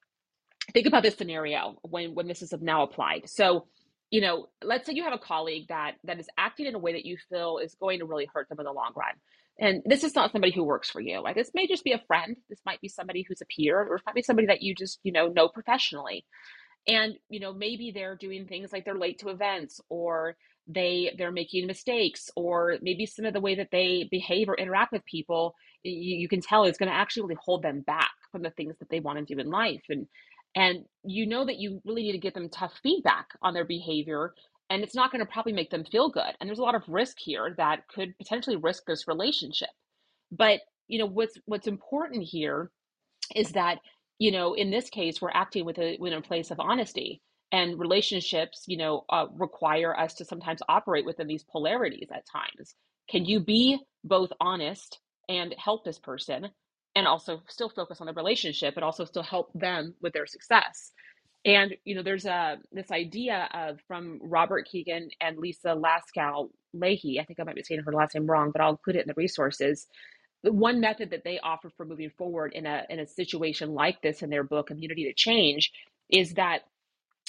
think 0.73 0.87
about 0.87 1.03
this 1.03 1.17
scenario 1.17 1.79
when 1.83 2.15
when 2.15 2.29
this 2.29 2.43
is 2.43 2.55
now 2.61 2.83
applied. 2.83 3.29
So 3.29 3.67
you 4.15 4.21
know 4.21 4.47
let's 4.63 4.87
say 4.87 4.93
you 4.93 5.03
have 5.03 5.13
a 5.13 5.19
colleague 5.19 5.67
that 5.71 5.95
that 6.05 6.21
is 6.21 6.29
acting 6.39 6.67
in 6.67 6.77
a 6.77 6.79
way 6.79 6.93
that 6.93 7.05
you 7.05 7.17
feel 7.29 7.59
is 7.59 7.75
going 7.75 7.99
to 7.99 8.05
really 8.05 8.29
hurt 8.33 8.49
them 8.49 8.61
in 8.61 8.65
the 8.65 8.73
long 8.73 8.93
run. 8.95 9.15
And 9.59 9.83
this 9.85 10.05
is 10.05 10.15
not 10.15 10.31
somebody 10.31 10.53
who 10.53 10.63
works 10.63 10.89
for 10.89 11.01
you. 11.01 11.21
Like 11.21 11.35
this 11.35 11.51
may 11.53 11.67
just 11.67 11.83
be 11.83 11.91
a 11.91 12.03
friend. 12.07 12.37
This 12.49 12.61
might 12.65 12.81
be 12.81 12.89
somebody 12.89 13.25
who's 13.27 13.41
a 13.41 13.47
peer 13.47 13.81
or 13.81 13.97
it 13.97 14.03
might 14.07 14.15
be 14.15 14.23
somebody 14.23 14.47
that 14.47 14.63
you 14.63 14.73
just 14.77 15.01
you 15.03 15.11
know 15.11 15.27
know 15.27 15.49
professionally. 15.49 16.25
And 16.87 17.15
you 17.29 17.41
know 17.41 17.53
maybe 17.53 17.91
they're 17.91 18.15
doing 18.15 18.47
things 18.47 18.73
like 18.73 18.85
they're 18.85 19.05
late 19.07 19.19
to 19.19 19.31
events 19.31 19.81
or 19.89 20.37
they 20.69 21.13
they're 21.19 21.33
making 21.33 21.67
mistakes 21.67 22.31
or 22.37 22.79
maybe 22.83 23.07
some 23.07 23.25
of 23.25 23.35
the 23.35 23.41
way 23.41 23.57
that 23.57 23.73
they 23.73 24.07
behave 24.13 24.49
or 24.49 24.55
interact 24.55 24.93
with 24.93 25.05
people 25.07 25.57
you, 25.85 26.17
you 26.17 26.29
can 26.29 26.41
tell 26.41 26.65
is 26.65 26.79
going 26.79 26.91
to 26.91 26.97
actually 26.97 27.25
really 27.25 27.39
hold 27.43 27.63
them 27.63 27.81
back 27.81 28.11
from 28.33 28.43
the 28.43 28.51
things 28.51 28.75
that 28.79 28.89
they 28.91 29.01
want 29.01 29.19
to 29.19 29.35
do 29.35 29.41
in 29.41 29.51
life. 29.51 29.83
And 29.89 30.07
and 30.55 30.85
you 31.05 31.27
know 31.27 31.45
that 31.45 31.59
you 31.59 31.81
really 31.85 32.03
need 32.03 32.13
to 32.13 32.19
give 32.19 32.35
them 32.35 32.49
tough 32.49 32.73
feedback 32.83 33.29
on 33.43 33.55
their 33.55 33.65
behavior 33.65 34.35
and 34.71 34.83
it's 34.83 34.95
not 34.95 35.13
going 35.13 35.25
to 35.25 35.31
probably 35.31 35.53
make 35.53 35.71
them 35.71 35.85
feel 35.85 36.11
good 36.11 36.33
and 36.41 36.49
there's 36.49 36.59
a 36.59 36.63
lot 36.63 36.75
of 36.75 36.83
risk 36.89 37.17
here 37.19 37.55
that 37.59 37.87
could 37.89 38.17
potentially 38.19 38.57
risk 38.57 38.85
this 38.87 39.09
relationship. 39.09 39.71
But 40.33 40.61
you 40.89 40.99
know 40.99 41.07
what's 41.07 41.39
what's 41.47 41.67
important 41.67 42.25
here 42.25 42.71
is 43.35 43.53
that 43.53 43.79
you 44.19 44.31
know 44.33 44.55
in 44.55 44.71
this 44.71 44.91
case 44.91 45.21
we're 45.21 45.31
acting 45.33 45.65
with 45.65 45.79
a 45.79 45.97
with 46.01 46.13
a 46.13 46.21
place 46.21 46.51
of 46.51 46.61
honesty 46.61 47.23
and 47.53 47.79
relationships 47.79 48.65
you 48.67 48.77
know 48.77 49.05
uh, 49.11 49.27
require 49.35 49.99
us 49.99 50.15
to 50.15 50.25
sometimes 50.25 50.63
operate 50.69 51.07
within 51.07 51.27
these 51.27 51.45
polarities 51.45 52.09
at 52.15 52.25
times. 52.31 52.75
Can 53.11 53.25
you 53.25 53.41
be 53.41 53.79
both 54.05 54.31
honest 54.41 55.01
and 55.29 55.55
help 55.59 55.85
this 55.85 55.99
person 55.99 56.49
and 56.97 57.07
also 57.07 57.43
still 57.49 57.69
focus 57.69 58.01
on 58.01 58.07
the 58.07 58.13
relationship 58.13 58.75
but 58.75 58.85
also 58.85 59.05
still 59.05 59.23
help 59.23 59.51
them 59.55 59.95
with 60.03 60.13
their 60.13 60.27
success. 60.27 60.93
And 61.45 61.75
you 61.85 61.95
know 61.95 62.03
there's 62.03 62.27
a 62.27 62.59
this 62.73 62.91
idea 62.91 63.49
of 63.55 63.81
from 63.89 64.21
robert 64.23 64.69
kegan 64.71 65.11
and 65.21 65.39
lisa 65.39 65.69
laskow 65.77 66.51
lahey 66.77 67.21
i 67.21 67.25
think 67.25 67.41
i 67.41 67.45
might 67.45 67.57
be 67.57 67.63
saying 67.63 67.83
her 67.85 67.93
last 67.93 68.15
name 68.15 68.27
wrong 68.27 68.51
but 68.53 68.63
i'll 68.63 68.71
include 68.73 68.97
it 68.97 69.03
in 69.03 69.09
the 69.09 69.15
resources. 69.17 69.87
The 70.43 70.53
one 70.53 70.81
method 70.81 71.11
that 71.11 71.25
they 71.25 71.39
offer 71.41 71.71
for 71.77 71.87
moving 71.87 72.11
forward 72.11 72.53
in 72.55 72.67
a 72.67 72.85
in 72.91 73.01
a 73.01 73.07
situation 73.07 73.75
like 73.75 74.03
this 74.03 74.23
in 74.23 74.31
their 74.31 74.45
book 74.45 74.71
immunity 74.71 75.05
to 75.05 75.15
change 75.15 75.73
is 76.11 76.35
that 76.35 76.61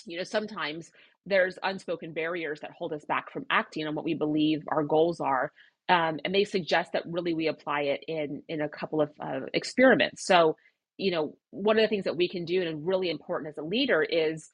you 0.06 0.17
know 0.17 0.23
sometimes 0.23 0.91
there's 1.25 1.60
unspoken 1.63 2.13
barriers 2.13 2.62
that 2.62 2.71
hold 2.71 2.93
us 2.93 3.06
back 3.06 3.32
from 3.32 3.45
acting 3.49 3.88
on 3.88 3.95
what 3.95 4.06
we 4.06 4.13
believe 4.15 4.63
our 4.69 4.84
goals 4.84 5.19
are 5.21 5.51
um, 5.89 6.19
and 6.25 6.33
they 6.33 6.43
suggest 6.43 6.93
that 6.93 7.03
really 7.05 7.33
we 7.33 7.47
apply 7.47 7.81
it 7.81 8.03
in 8.07 8.43
in 8.47 8.61
a 8.61 8.69
couple 8.69 9.01
of 9.01 9.11
uh, 9.19 9.41
experiments 9.53 10.25
so 10.25 10.55
you 10.97 11.11
know 11.11 11.37
one 11.51 11.77
of 11.77 11.83
the 11.83 11.87
things 11.87 12.05
that 12.05 12.17
we 12.17 12.27
can 12.27 12.45
do 12.45 12.61
and 12.61 12.87
really 12.87 13.09
important 13.09 13.49
as 13.49 13.57
a 13.57 13.63
leader 13.63 14.01
is 14.01 14.49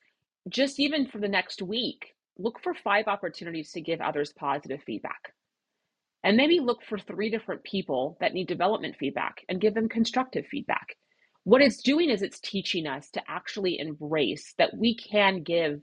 just 0.50 0.80
even 0.80 1.08
for 1.08 1.20
the 1.20 1.28
next 1.28 1.62
week 1.62 2.14
look 2.38 2.60
for 2.62 2.74
five 2.74 3.08
opportunities 3.08 3.72
to 3.72 3.82
give 3.82 4.02
others 4.02 4.34
positive 4.34 4.82
feedback 4.86 5.34
and 6.24 6.38
maybe 6.38 6.60
look 6.60 6.84
for 6.84 7.00
three 7.00 7.30
different 7.30 7.64
people 7.64 8.18
that 8.20 8.34
need 8.34 8.48
development 8.48 8.96
feedback 9.00 9.44
and 9.50 9.62
give 9.62 9.74
them 9.74 9.90
constructive 9.90 10.46
feedback. 10.46 10.96
What 11.44 11.62
it's 11.62 11.82
doing 11.82 12.10
is 12.10 12.22
it's 12.22 12.40
teaching 12.40 12.86
us 12.86 13.10
to 13.12 13.22
actually 13.28 13.80
embrace 13.80 14.54
that 14.58 14.78
we 14.78 14.96
can 14.96 15.42
give 15.42 15.82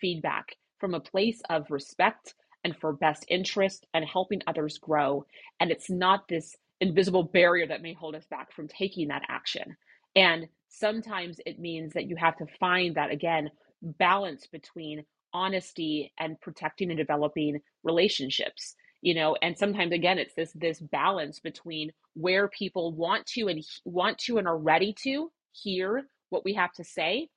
feedback 0.00 0.54
from 0.78 0.94
a 0.94 1.00
place 1.00 1.42
of 1.50 1.70
respect 1.70 2.34
and 2.64 2.76
for 2.76 2.92
best 2.92 3.24
interest 3.28 3.86
and 3.94 4.04
helping 4.04 4.42
others 4.46 4.78
grow. 4.78 5.24
And 5.60 5.70
it's 5.70 5.90
not 5.90 6.28
this 6.28 6.56
invisible 6.80 7.24
barrier 7.24 7.66
that 7.66 7.82
may 7.82 7.94
hold 7.94 8.14
us 8.14 8.26
back 8.26 8.52
from 8.52 8.68
taking 8.68 9.08
that 9.08 9.22
action. 9.28 9.76
And 10.16 10.48
sometimes 10.68 11.40
it 11.46 11.58
means 11.58 11.94
that 11.94 12.08
you 12.08 12.16
have 12.16 12.36
to 12.38 12.46
find 12.58 12.96
that, 12.96 13.10
again, 13.10 13.50
balance 13.82 14.46
between 14.46 15.04
honesty 15.32 16.12
and 16.18 16.40
protecting 16.40 16.90
and 16.90 16.98
developing 16.98 17.60
relationships 17.84 18.74
you 19.00 19.14
know 19.14 19.36
and 19.42 19.56
sometimes 19.56 19.92
again 19.92 20.18
it's 20.18 20.34
this 20.34 20.52
this 20.54 20.80
balance 20.80 21.38
between 21.38 21.92
where 22.14 22.48
people 22.48 22.92
want 22.92 23.26
to 23.26 23.48
and 23.48 23.64
want 23.84 24.18
to 24.18 24.38
and 24.38 24.48
are 24.48 24.58
ready 24.58 24.94
to 25.02 25.30
hear 25.52 26.04
what 26.30 26.44
we 26.44 26.54
have 26.54 26.72
to 26.72 26.84
say 26.84 27.28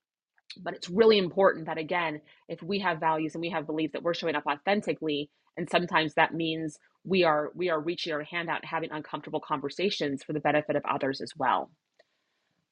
but 0.62 0.74
it's 0.74 0.90
really 0.90 1.18
important 1.18 1.66
that 1.66 1.78
again 1.78 2.22
if 2.50 2.62
we 2.64 2.80
have 2.80 3.00
values 3.00 3.36
and 3.36 3.42
we 3.42 3.50
have 3.50 3.66
beliefs 3.66 3.94
that 3.94 4.04
we're 4.04 4.14
showing 4.14 4.36
up 4.36 4.46
authentically 4.48 5.30
and 5.58 5.70
sometimes 5.70 6.14
that 6.16 6.34
means 6.34 6.78
we 7.06 7.24
are 7.24 7.52
we 7.56 7.70
are 7.70 7.80
reaching 7.80 8.14
our 8.14 8.24
hand 8.24 8.50
out 8.50 8.62
and 8.62 8.70
having 8.70 8.92
uncomfortable 8.92 9.42
conversations 9.42 10.24
for 10.24 10.34
the 10.34 10.40
benefit 10.40 10.76
of 10.76 10.84
others 10.90 11.22
as 11.22 11.32
well 11.38 11.70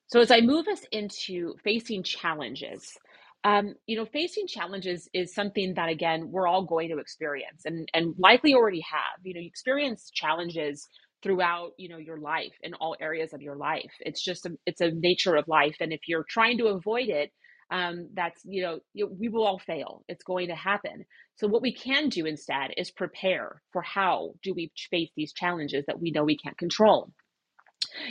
so 0.07 0.19
as 0.19 0.31
i 0.31 0.41
move 0.41 0.67
us 0.67 0.85
into 0.91 1.55
facing 1.63 2.03
challenges 2.03 2.97
um, 3.43 3.73
you 3.87 3.97
know, 3.97 4.05
facing 4.05 4.47
challenges 4.47 5.09
is 5.13 5.33
something 5.33 5.73
that 5.75 5.89
again 5.89 6.29
we're 6.31 6.47
all 6.47 6.63
going 6.63 6.89
to 6.89 6.99
experience, 6.99 7.63
and 7.65 7.89
and 7.93 8.13
likely 8.19 8.53
already 8.53 8.81
have. 8.81 9.25
You 9.25 9.33
know, 9.33 9.39
you 9.39 9.47
experience 9.47 10.11
challenges 10.13 10.87
throughout 11.23 11.71
you 11.77 11.89
know 11.89 11.97
your 11.97 12.17
life 12.19 12.53
in 12.61 12.73
all 12.75 12.95
areas 12.99 13.33
of 13.33 13.41
your 13.41 13.55
life. 13.55 13.91
It's 14.01 14.23
just 14.23 14.45
a, 14.45 14.51
it's 14.67 14.81
a 14.81 14.91
nature 14.91 15.35
of 15.35 15.47
life, 15.47 15.77
and 15.79 15.91
if 15.91 16.01
you're 16.07 16.25
trying 16.29 16.59
to 16.59 16.67
avoid 16.67 17.09
it, 17.09 17.31
um, 17.71 18.09
that's 18.13 18.41
you 18.45 18.63
know 18.63 18.79
we 19.19 19.29
will 19.29 19.45
all 19.45 19.59
fail. 19.59 20.03
It's 20.09 20.23
going 20.23 20.49
to 20.49 20.55
happen. 20.55 21.05
So 21.37 21.47
what 21.47 21.63
we 21.63 21.73
can 21.73 22.09
do 22.09 22.25
instead 22.27 22.71
is 22.77 22.91
prepare 22.91 23.61
for 23.73 23.81
how 23.81 24.33
do 24.43 24.53
we 24.53 24.71
face 24.91 25.11
these 25.17 25.33
challenges 25.33 25.85
that 25.87 25.99
we 26.01 26.11
know 26.11 26.23
we 26.23 26.37
can't 26.37 26.57
control 26.57 27.11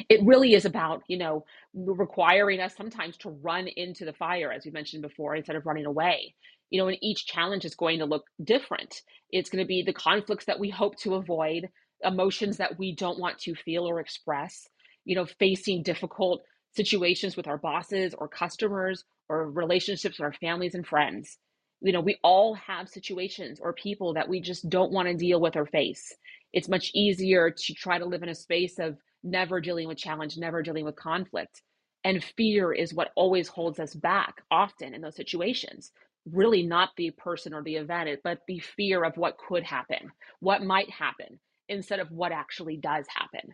it 0.09 0.21
really 0.25 0.55
is 0.55 0.65
about 0.65 1.03
you 1.09 1.19
know 1.19 1.45
requiring 1.75 2.61
us 2.61 2.77
sometimes 2.77 3.17
to 3.19 3.31
run 3.31 3.69
into 3.77 4.05
the 4.05 4.13
fire 4.13 4.53
as 4.53 4.65
we 4.65 4.71
mentioned 4.71 5.03
before 5.03 5.37
instead 5.37 5.57
of 5.57 5.67
running 5.67 5.87
away 5.87 6.35
you 6.71 6.81
know 6.81 6.89
and 6.89 6.99
each 7.03 7.27
challenge 7.27 7.65
is 7.65 7.75
going 7.75 7.99
to 7.99 8.05
look 8.07 8.25
different 8.45 9.03
it's 9.31 9.51
going 9.51 9.63
to 9.63 9.69
be 9.69 9.83
the 9.83 9.93
conflicts 9.93 10.45
that 10.47 10.61
we 10.61 10.71
hope 10.71 10.97
to 10.97 11.15
avoid 11.15 11.69
emotions 12.05 12.59
that 12.59 12.79
we 12.79 12.95
don't 12.95 13.21
want 13.21 13.39
to 13.39 13.55
feel 13.55 13.89
or 13.89 14.01
express 14.01 14.69
you 15.05 15.17
know 15.17 15.27
facing 15.39 15.83
difficult 15.83 16.43
situations 16.77 17.37
with 17.37 17.49
our 17.49 17.59
bosses 17.59 18.15
or 18.19 18.29
customers 18.29 19.05
or 19.31 19.51
relationships 19.51 20.19
with 20.19 20.27
our 20.27 20.35
families 20.35 20.77
and 20.77 20.87
friends 20.87 21.39
you 21.83 21.93
know 21.93 22.03
we 22.03 22.19
all 22.25 22.55
have 22.55 22.89
situations 22.91 23.61
or 23.63 23.75
people 23.75 24.15
that 24.15 24.29
we 24.29 24.41
just 24.41 24.69
don't 24.71 24.93
want 24.93 25.09
to 25.09 25.15
deal 25.15 25.41
with 25.41 25.57
or 25.57 25.67
face 25.67 26.15
it's 26.55 26.69
much 26.69 26.93
easier 26.95 27.51
to 27.51 27.75
try 27.75 27.99
to 27.99 28.07
live 28.07 28.25
in 28.25 28.31
a 28.31 28.37
space 28.37 28.81
of 28.81 28.99
never 29.25 29.61
dealing 29.61 29.89
with 29.89 29.99
challenge, 29.99 30.39
never 30.39 30.63
dealing 30.63 30.87
with 30.87 30.97
conflict. 30.97 31.63
And 32.05 32.25
fear 32.37 32.73
is 32.73 32.95
what 32.95 33.13
always 33.17 33.49
holds 33.49 33.81
us 33.81 33.95
back 33.95 34.37
often 34.51 34.95
in 34.95 35.03
those 35.03 35.17
situations. 35.17 35.93
Really, 36.33 36.65
not 36.65 36.91
the 36.97 37.13
person 37.13 37.55
or 37.55 37.63
the 37.65 37.77
event, 37.77 38.21
but 38.25 38.41
the 38.49 38.61
fear 38.61 39.05
of 39.05 39.17
what 39.19 39.39
could 39.39 39.65
happen, 39.65 40.11
what 40.41 40.65
might 40.65 40.91
happen, 40.91 41.41
instead 41.69 42.01
of 42.01 42.11
what 42.13 42.33
actually 42.33 42.79
does 42.79 43.07
happen. 43.15 43.51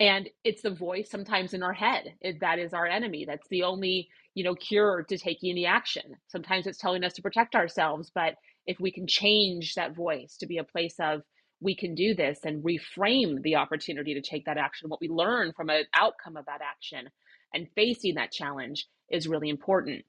And 0.00 0.30
it's 0.44 0.62
the 0.62 0.70
voice 0.74 1.10
sometimes 1.10 1.54
in 1.54 1.62
our 1.64 1.72
head 1.74 2.14
it, 2.20 2.40
that 2.40 2.60
is 2.60 2.74
our 2.74 2.86
enemy. 2.86 3.24
That's 3.26 3.48
the 3.50 3.64
only, 3.64 4.08
you 4.38 4.44
know, 4.44 4.54
cure 4.54 5.02
to 5.08 5.18
taking 5.18 5.50
any 5.50 5.66
action. 5.66 6.14
Sometimes 6.28 6.68
it's 6.68 6.78
telling 6.78 7.02
us 7.02 7.12
to 7.14 7.22
protect 7.22 7.56
ourselves, 7.56 8.12
but 8.14 8.36
if 8.68 8.78
we 8.78 8.92
can 8.92 9.08
change 9.08 9.74
that 9.74 9.96
voice 9.96 10.36
to 10.36 10.46
be 10.46 10.58
a 10.58 10.64
place 10.64 10.94
of 11.00 11.22
we 11.60 11.74
can 11.74 11.96
do 11.96 12.14
this 12.14 12.38
and 12.44 12.62
reframe 12.62 13.42
the 13.42 13.56
opportunity 13.56 14.14
to 14.14 14.20
take 14.20 14.44
that 14.44 14.56
action, 14.56 14.88
what 14.88 15.00
we 15.00 15.08
learn 15.08 15.52
from 15.56 15.70
an 15.70 15.86
outcome 15.92 16.36
of 16.36 16.46
that 16.46 16.60
action 16.62 17.10
and 17.52 17.66
facing 17.74 18.14
that 18.14 18.30
challenge 18.30 18.86
is 19.10 19.26
really 19.26 19.48
important. 19.48 20.04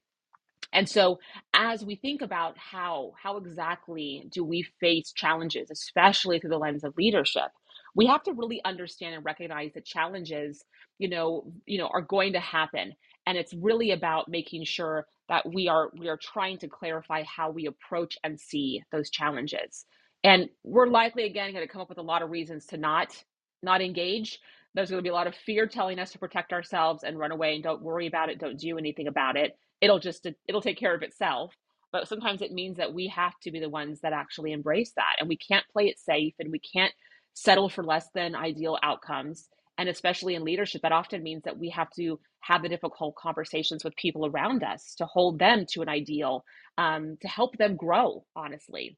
And 0.72 0.88
so 0.88 1.18
as 1.52 1.84
we 1.84 1.96
think 1.96 2.22
about 2.22 2.56
how 2.56 3.14
how 3.20 3.36
exactly 3.36 4.28
do 4.30 4.44
we 4.44 4.64
face 4.78 5.10
challenges, 5.12 5.72
especially 5.72 6.38
through 6.38 6.50
the 6.50 6.58
lens 6.58 6.84
of 6.84 6.96
leadership, 6.96 7.50
we 7.96 8.06
have 8.06 8.22
to 8.22 8.32
really 8.32 8.60
understand 8.64 9.16
and 9.16 9.24
recognize 9.24 9.72
that 9.74 9.84
challenges, 9.84 10.64
you 10.98 11.08
know, 11.08 11.52
you 11.66 11.78
know, 11.78 11.88
are 11.88 12.02
going 12.02 12.34
to 12.34 12.40
happen. 12.40 12.94
And 13.30 13.38
it's 13.38 13.54
really 13.54 13.92
about 13.92 14.28
making 14.28 14.66
sure 14.66 15.06
that 15.30 15.46
we 15.52 15.68
are 15.68 15.90
we 15.98 16.10
are 16.10 16.18
trying 16.18 16.58
to 16.60 16.68
clarify 16.68 17.24
how 17.24 17.52
we 17.52 17.66
approach 17.68 18.18
and 18.24 18.40
see 18.40 18.82
those 18.92 19.10
challenges. 19.10 19.86
And 20.24 20.50
we're 20.64 20.88
likely 20.88 21.24
again 21.26 21.52
going 21.54 21.66
to 21.66 21.72
come 21.72 21.82
up 21.82 21.90
with 21.90 21.98
a 21.98 22.02
lot 22.04 22.22
of 22.22 22.30
reasons 22.30 22.66
to 22.68 22.78
not 22.78 23.16
not 23.62 23.82
engage. 23.82 24.40
There's 24.74 24.90
going 24.90 25.00
to 25.00 25.04
be 25.08 25.10
a 25.10 25.14
lot 25.14 25.28
of 25.28 25.36
fear 25.36 25.68
telling 25.68 26.00
us 26.00 26.12
to 26.12 26.20
protect 26.20 26.52
ourselves 26.54 27.04
and 27.04 27.18
run 27.18 27.32
away 27.32 27.54
and 27.54 27.64
don't 27.64 27.82
worry 27.82 28.08
about 28.08 28.30
it 28.30 28.40
don't 28.40 28.60
do 28.60 28.78
anything 28.78 29.08
about 29.08 29.38
it. 29.38 29.58
It'll 29.82 30.00
just 30.00 30.26
it'll 30.48 30.62
take 30.62 30.78
care 30.80 30.94
of 30.96 31.02
itself 31.04 31.54
but 31.92 32.08
sometimes 32.08 32.42
it 32.42 32.52
means 32.52 32.78
that 32.78 32.94
we 32.94 33.08
have 33.08 33.38
to 33.42 33.52
be 33.52 33.60
the 33.60 33.70
ones 33.70 34.02
that 34.02 34.14
actually 34.14 34.52
embrace 34.52 34.92
that 34.96 35.16
and 35.20 35.30
we 35.30 35.38
can't 35.38 35.66
play 35.72 35.86
it 35.88 36.00
safe 36.00 36.34
and 36.40 36.52
we 36.52 36.60
can't 36.60 36.94
settle 37.34 37.70
for 37.70 37.84
less 37.84 38.08
than 38.14 38.36
ideal 38.36 38.78
outcomes 38.82 39.48
and 39.80 39.90
especially 39.90 40.36
in 40.36 40.44
leadership 40.44 40.82
that 40.84 40.92
often 40.92 41.24
means 41.24 41.44
that 41.44 41.58
we 41.58 41.70
have 41.70 41.90
to 41.92 42.20
have 42.42 42.62
the 42.62 42.70
difficult 42.70 43.16
conversations 43.16 43.84
with 43.84 43.96
people 43.96 44.26
around 44.26 44.64
us 44.64 44.96
to 44.96 45.06
hold 45.06 45.40
them 45.40 45.66
to 45.72 45.82
an 45.82 45.90
ideal 45.90 46.44
um, 46.78 47.18
to 47.22 47.28
help 47.28 47.58
them 47.58 47.76
grow 47.76 48.24
honestly 48.36 48.92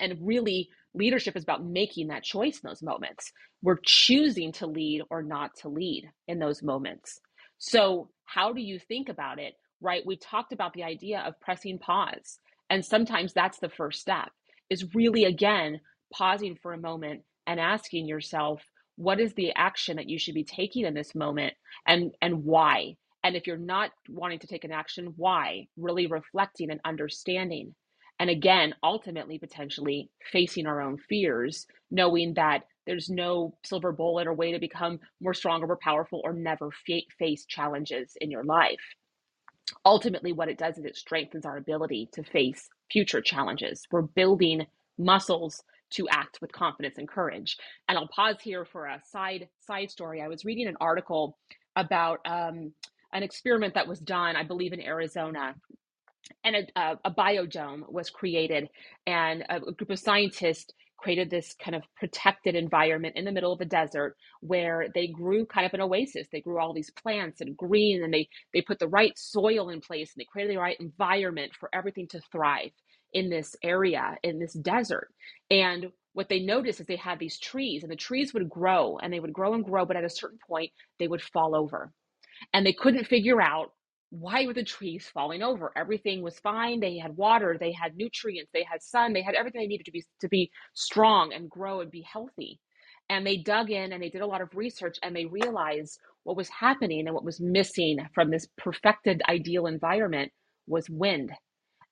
and 0.00 0.18
really, 0.22 0.70
leadership 0.94 1.36
is 1.36 1.44
about 1.44 1.64
making 1.66 2.08
that 2.08 2.24
choice 2.24 2.60
in 2.62 2.68
those 2.68 2.82
moments. 2.82 3.32
We're 3.62 3.80
choosing 3.84 4.52
to 4.54 4.68
lead 4.68 5.02
or 5.10 5.22
not 5.22 5.52
to 5.62 5.70
lead 5.70 6.10
in 6.28 6.40
those 6.40 6.62
moments. 6.62 7.20
So, 7.58 8.10
how 8.26 8.54
do 8.54 8.62
you 8.62 8.80
think 8.80 9.10
about 9.10 9.40
it? 9.40 9.54
Right? 9.82 10.06
We 10.06 10.18
talked 10.18 10.54
about 10.54 10.74
the 10.74 10.84
idea 10.84 11.20
of 11.20 11.40
pressing 11.40 11.80
pause. 11.80 12.40
And 12.70 12.84
sometimes 12.84 13.34
that's 13.34 13.60
the 13.60 13.70
first 13.70 14.00
step, 14.00 14.30
is 14.70 14.94
really, 14.96 15.26
again, 15.26 15.80
pausing 16.14 16.56
for 16.62 16.74
a 16.74 16.78
moment 16.80 17.22
and 17.46 17.60
asking 17.60 18.08
yourself, 18.08 18.62
what 19.00 19.20
is 19.20 19.34
the 19.34 19.52
action 19.56 19.96
that 19.98 20.08
you 20.10 20.18
should 20.18 20.34
be 20.36 20.44
taking 20.44 20.86
in 20.86 20.94
this 20.94 21.14
moment 21.16 21.54
and, 21.86 22.12
and 22.22 22.44
why? 22.44 22.96
And 23.24 23.36
if 23.36 23.46
you're 23.46 23.58
not 23.58 23.92
wanting 24.08 24.40
to 24.40 24.48
take 24.48 24.64
an 24.64 24.72
action, 24.72 25.14
why? 25.16 25.68
Really 25.76 26.06
reflecting 26.08 26.70
and 26.70 26.80
understanding 26.86 27.72
And 28.18 28.30
again, 28.30 28.74
ultimately, 28.82 29.38
potentially 29.38 30.10
facing 30.32 30.66
our 30.66 30.80
own 30.80 30.98
fears, 31.08 31.66
knowing 31.90 32.34
that 32.34 32.62
there's 32.86 33.10
no 33.10 33.56
silver 33.64 33.92
bullet 33.92 34.26
or 34.26 34.34
way 34.34 34.52
to 34.52 34.58
become 34.58 35.00
more 35.20 35.34
stronger, 35.34 35.66
more 35.66 35.78
powerful, 35.82 36.22
or 36.24 36.32
never 36.32 36.70
face 37.18 37.44
challenges 37.46 38.16
in 38.20 38.30
your 38.30 38.44
life. 38.44 38.80
Ultimately, 39.86 40.32
what 40.32 40.48
it 40.50 40.58
does 40.58 40.78
is 40.78 40.86
it 40.86 40.96
strengthens 40.96 41.46
our 41.46 41.58
ability 41.58 42.10
to 42.14 42.24
face 42.24 42.68
future 42.92 43.22
challenges. 43.22 43.86
We're 43.92 44.02
building 44.02 44.66
muscles 44.98 45.62
to 45.90 46.08
act 46.08 46.38
with 46.40 46.52
confidence 46.52 46.98
and 46.98 47.08
courage. 47.08 47.56
And 47.88 47.98
I'll 47.98 48.08
pause 48.08 48.36
here 48.42 48.64
for 48.64 48.86
a 48.86 49.00
side 49.04 49.48
side 49.60 49.90
story. 49.90 50.22
I 50.22 50.28
was 50.28 50.44
reading 50.44 50.68
an 50.68 50.76
article 50.80 51.36
about 51.76 52.20
um, 52.26 52.72
an 53.12 53.22
experiment 53.22 53.74
that 53.74 53.88
was 53.88 54.00
done, 54.00 54.36
I 54.36 54.44
believe, 54.44 54.72
in 54.72 54.80
Arizona. 54.80 55.54
And 56.44 56.56
a, 56.76 56.98
a, 57.04 57.10
biodome 57.10 57.90
was 57.90 58.10
created, 58.10 58.68
and 59.06 59.42
a, 59.48 59.56
a 59.56 59.72
group 59.72 59.90
of 59.90 59.98
scientists 59.98 60.72
created 60.96 61.30
this 61.30 61.54
kind 61.54 61.74
of 61.74 61.82
protected 61.98 62.54
environment 62.54 63.16
in 63.16 63.24
the 63.24 63.32
middle 63.32 63.52
of 63.52 63.58
the 63.58 63.64
desert 63.64 64.16
where 64.40 64.86
they 64.94 65.06
grew 65.08 65.46
kind 65.46 65.66
of 65.66 65.72
an 65.74 65.80
oasis. 65.80 66.28
They 66.30 66.42
grew 66.42 66.60
all 66.60 66.74
these 66.74 66.90
plants 66.90 67.40
and 67.40 67.56
green, 67.56 68.04
and 68.04 68.12
they 68.12 68.28
they 68.54 68.60
put 68.62 68.78
the 68.78 68.88
right 68.88 69.18
soil 69.18 69.70
in 69.70 69.80
place, 69.80 70.12
and 70.14 70.20
they 70.20 70.28
created 70.30 70.54
the 70.54 70.60
right 70.60 70.76
environment 70.78 71.52
for 71.58 71.70
everything 71.74 72.06
to 72.08 72.20
thrive 72.30 72.70
in 73.12 73.30
this 73.30 73.56
area 73.62 74.16
in 74.22 74.38
this 74.38 74.54
desert. 74.54 75.12
And 75.50 75.92
what 76.12 76.28
they 76.28 76.40
noticed 76.40 76.80
is 76.80 76.86
they 76.86 76.96
had 76.96 77.18
these 77.18 77.38
trees, 77.38 77.82
and 77.82 77.90
the 77.90 77.96
trees 77.96 78.34
would 78.34 78.48
grow, 78.48 78.98
and 78.98 79.12
they 79.12 79.20
would 79.20 79.32
grow 79.32 79.54
and 79.54 79.64
grow, 79.64 79.86
but 79.86 79.96
at 79.96 80.04
a 80.04 80.10
certain 80.10 80.38
point 80.46 80.72
they 80.98 81.08
would 81.08 81.22
fall 81.22 81.54
over, 81.54 81.92
and 82.52 82.66
they 82.66 82.72
couldn't 82.72 83.06
figure 83.06 83.40
out 83.40 83.72
why 84.10 84.44
were 84.44 84.54
the 84.54 84.64
trees 84.64 85.08
falling 85.14 85.42
over? 85.42 85.72
Everything 85.76 86.20
was 86.20 86.38
fine. 86.40 86.80
They 86.80 86.98
had 86.98 87.16
water, 87.16 87.56
they 87.58 87.72
had 87.72 87.96
nutrients, 87.96 88.50
they 88.52 88.64
had 88.64 88.82
sun, 88.82 89.12
they 89.12 89.22
had 89.22 89.36
everything 89.36 89.60
they 89.60 89.68
needed 89.68 89.86
to 89.86 89.92
be 89.92 90.04
to 90.20 90.28
be 90.28 90.50
strong 90.74 91.32
and 91.32 91.48
grow 91.48 91.80
and 91.80 91.90
be 91.90 92.02
healthy. 92.02 92.58
And 93.08 93.26
they 93.26 93.36
dug 93.38 93.70
in 93.70 93.92
and 93.92 94.02
they 94.02 94.08
did 94.08 94.20
a 94.22 94.26
lot 94.26 94.40
of 94.40 94.54
research 94.54 94.98
and 95.02 95.14
they 95.14 95.26
realized 95.26 95.98
what 96.24 96.36
was 96.36 96.48
happening 96.48 97.06
and 97.06 97.14
what 97.14 97.24
was 97.24 97.40
missing 97.40 97.98
from 98.14 98.30
this 98.30 98.46
perfected 98.56 99.22
ideal 99.28 99.66
environment 99.66 100.32
was 100.66 100.90
wind. 100.90 101.32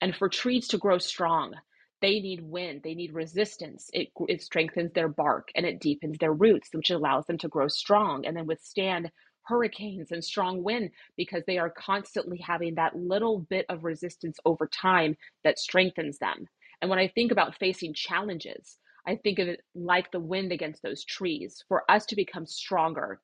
And 0.00 0.14
for 0.14 0.28
trees 0.28 0.68
to 0.68 0.78
grow 0.78 0.98
strong, 0.98 1.54
they 2.00 2.20
need 2.20 2.42
wind, 2.42 2.82
they 2.84 2.94
need 2.94 3.12
resistance. 3.12 3.90
It, 3.92 4.10
it 4.28 4.42
strengthens 4.42 4.92
their 4.92 5.08
bark 5.08 5.48
and 5.56 5.66
it 5.66 5.80
deepens 5.80 6.18
their 6.18 6.32
roots, 6.32 6.68
which 6.72 6.90
allows 6.90 7.26
them 7.26 7.38
to 7.38 7.48
grow 7.48 7.68
strong 7.68 8.24
and 8.24 8.36
then 8.36 8.46
withstand 8.46 9.10
hurricanes 9.42 10.12
and 10.12 10.22
strong 10.22 10.62
wind 10.62 10.90
because 11.16 11.42
they 11.46 11.58
are 11.58 11.70
constantly 11.70 12.38
having 12.38 12.74
that 12.74 12.94
little 12.96 13.40
bit 13.40 13.66
of 13.68 13.84
resistance 13.84 14.38
over 14.44 14.66
time 14.66 15.16
that 15.42 15.58
strengthens 15.58 16.18
them. 16.18 16.46
And 16.80 16.90
when 16.90 16.98
I 16.98 17.08
think 17.08 17.32
about 17.32 17.56
facing 17.56 17.94
challenges, 17.94 18.78
I 19.06 19.16
think 19.16 19.38
of 19.38 19.48
it 19.48 19.62
like 19.74 20.12
the 20.12 20.20
wind 20.20 20.52
against 20.52 20.82
those 20.82 21.04
trees. 21.04 21.64
For 21.66 21.90
us 21.90 22.04
to 22.06 22.16
become 22.16 22.46
stronger, 22.46 23.20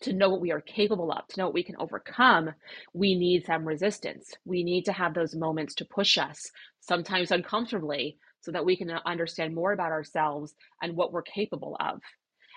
to 0.00 0.12
know 0.12 0.30
what 0.30 0.40
we 0.40 0.52
are 0.52 0.60
capable 0.60 1.12
of, 1.12 1.26
to 1.28 1.40
know 1.40 1.46
what 1.46 1.54
we 1.54 1.64
can 1.64 1.76
overcome, 1.78 2.52
we 2.94 3.14
need 3.16 3.46
some 3.46 3.66
resistance. 3.66 4.32
We 4.44 4.64
need 4.64 4.84
to 4.86 4.92
have 4.92 5.14
those 5.14 5.34
moments 5.34 5.74
to 5.76 5.84
push 5.86 6.18
us, 6.18 6.50
sometimes 6.80 7.30
uncomfortably, 7.32 8.18
so 8.40 8.52
that 8.52 8.64
we 8.64 8.76
can 8.76 8.90
understand 9.06 9.54
more 9.54 9.72
about 9.72 9.92
ourselves 9.92 10.54
and 10.82 10.96
what 10.96 11.12
we're 11.12 11.22
capable 11.22 11.76
of. 11.80 12.00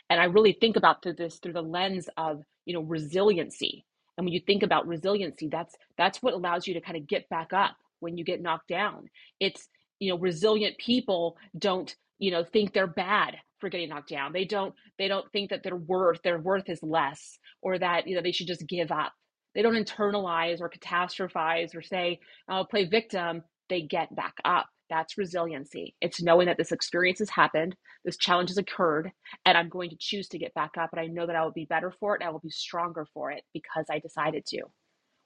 And 0.10 0.22
i 0.22 0.26
really 0.26 0.54
think 0.54 0.78
about 0.78 1.04
this 1.04 1.40
through 1.40 1.54
the 1.54 1.64
lens 1.64 2.10
of 2.18 2.44
you 2.66 2.76
know 2.76 2.82
resiliency. 2.82 3.86
And 4.18 4.26
when 4.26 4.34
you 4.34 4.42
think 4.46 4.64
about 4.64 4.88
resiliency 4.88 5.50
that's 5.52 5.76
that's 5.98 6.24
what 6.24 6.36
allows 6.36 6.68
you 6.68 6.76
to 6.76 6.82
kind 6.82 6.98
of 6.98 7.08
get 7.08 7.30
back 7.30 7.54
up 7.54 7.78
when 8.02 8.18
you 8.18 8.26
get 8.26 8.42
knocked 8.42 8.70
down. 8.70 9.10
It's 9.40 9.70
you 10.00 10.12
know 10.12 10.20
resilient 10.20 10.78
people 10.80 11.38
don't 11.58 11.96
you 12.20 12.32
know 12.32 12.44
think 12.46 12.74
they're 12.74 12.88
bad 12.88 13.38
for 13.60 13.70
getting 13.70 13.90
knocked 13.90 14.10
down 14.10 14.34
they 14.34 14.46
don't 14.46 14.74
they 14.98 15.08
don't 15.08 15.32
think 15.32 15.50
that 15.50 15.64
their 15.64 15.76
worth 15.76 16.22
their 16.24 16.40
worth 16.40 16.70
is 16.70 16.82
less 16.84 17.38
or 17.62 17.78
that 17.78 18.08
you 18.08 18.16
know 18.16 18.22
they 18.22 18.32
should 18.32 18.48
just 18.48 18.68
give 18.68 18.92
up 18.92 19.14
they 19.56 19.62
don't 19.62 19.76
internalize 19.76 20.62
or 20.62 20.70
catastrophize 20.70 21.76
or 21.76 21.82
say 21.82 22.20
i'll 22.48 22.66
play 22.66 22.86
victim 22.86 23.44
they 23.70 23.82
get 23.82 24.14
back 24.16 24.36
up 24.46 24.68
that's 24.90 25.18
resiliency. 25.18 25.96
It's 26.02 26.22
knowing 26.22 26.48
that 26.48 26.58
this 26.58 26.72
experience 26.72 27.20
has 27.20 27.30
happened, 27.30 27.76
this 28.04 28.18
challenge 28.18 28.50
has 28.50 28.58
occurred, 28.58 29.12
and 29.46 29.58
I'm 29.58 29.70
going 29.70 29.90
to 29.92 29.98
choose 30.00 30.28
to 30.30 30.40
get 30.40 30.54
back 30.56 30.72
up. 30.80 30.90
And 30.92 31.00
I 31.00 31.06
know 31.06 31.28
that 31.28 31.36
I 31.36 31.44
will 31.44 31.52
be 31.52 31.66
better 31.66 31.94
for 32.00 32.16
it, 32.16 32.24
I 32.24 32.30
will 32.30 32.40
be 32.40 32.50
stronger 32.50 33.06
for 33.14 33.32
it 33.32 33.44
because 33.54 33.86
I 33.90 34.00
decided 34.00 34.46
to. 34.48 34.64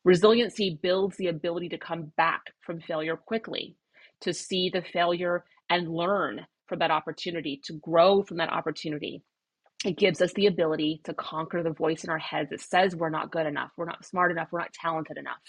Resiliency 0.04 0.80
builds 0.82 1.16
the 1.16 1.28
ability 1.28 1.70
to 1.70 1.78
come 1.78 2.12
back 2.18 2.42
from 2.62 2.82
failure 2.82 3.16
quickly, 3.16 3.78
to 4.22 4.34
see 4.34 4.70
the 4.70 4.82
failure 4.82 5.46
and 5.70 5.88
learn 5.88 6.46
from 6.68 6.80
that 6.80 6.92
opportunity, 6.92 7.62
to 7.66 7.74
grow 7.74 8.24
from 8.24 8.38
that 8.38 8.52
opportunity. 8.52 9.24
It 9.86 9.98
gives 9.98 10.22
us 10.22 10.32
the 10.34 10.48
ability 10.48 11.02
to 11.04 11.14
conquer 11.14 11.62
the 11.62 11.72
voice 11.74 12.04
in 12.04 12.10
our 12.10 12.18
heads 12.18 12.52
that 12.52 12.62
says 12.62 12.96
we're 12.96 13.10
not 13.10 13.32
good 13.32 13.46
enough, 13.46 13.72
we're 13.76 13.86
not 13.86 14.06
smart 14.06 14.32
enough, 14.32 14.48
we're 14.52 14.60
not 14.60 14.74
talented 14.74 15.18
enough. 15.18 15.42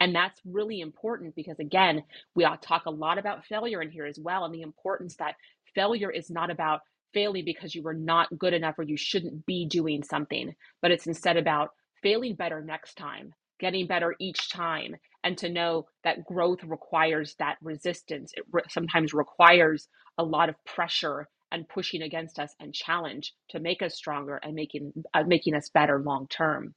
And 0.00 0.14
that's 0.14 0.40
really 0.44 0.80
important 0.80 1.34
because, 1.34 1.58
again, 1.58 2.04
we 2.34 2.44
to 2.44 2.56
talk 2.62 2.86
a 2.86 2.90
lot 2.90 3.18
about 3.18 3.46
failure 3.46 3.82
in 3.82 3.90
here 3.90 4.06
as 4.06 4.18
well 4.20 4.44
and 4.44 4.54
the 4.54 4.62
importance 4.62 5.16
that 5.16 5.34
failure 5.74 6.10
is 6.10 6.30
not 6.30 6.50
about 6.50 6.80
failing 7.12 7.44
because 7.44 7.74
you 7.74 7.82
were 7.82 7.94
not 7.94 8.28
good 8.38 8.52
enough 8.52 8.78
or 8.78 8.82
you 8.82 8.96
shouldn't 8.96 9.46
be 9.46 9.66
doing 9.66 10.02
something, 10.02 10.54
but 10.82 10.90
it's 10.90 11.06
instead 11.06 11.36
about 11.36 11.70
failing 12.02 12.34
better 12.34 12.60
next 12.60 12.96
time, 12.96 13.32
getting 13.58 13.86
better 13.86 14.14
each 14.20 14.50
time, 14.50 14.94
and 15.24 15.38
to 15.38 15.50
know 15.50 15.86
that 16.04 16.26
growth 16.26 16.64
requires 16.64 17.36
that 17.40 17.58
resistance. 17.62 18.32
It 18.36 18.44
re- 18.52 18.62
sometimes 18.70 19.14
requires 19.14 19.88
a 20.18 20.24
lot 20.24 20.50
of 20.50 20.56
pressure 20.66 21.28
and 21.52 21.68
pushing 21.68 22.02
against 22.02 22.38
us 22.40 22.54
and 22.60 22.74
challenge 22.74 23.34
to 23.50 23.60
make 23.60 23.82
us 23.82 23.96
stronger 23.96 24.36
and 24.38 24.54
making 24.54 24.92
uh, 25.14 25.24
making 25.26 25.56
us 25.56 25.70
better 25.70 26.00
long 26.00 26.28
term. 26.28 26.74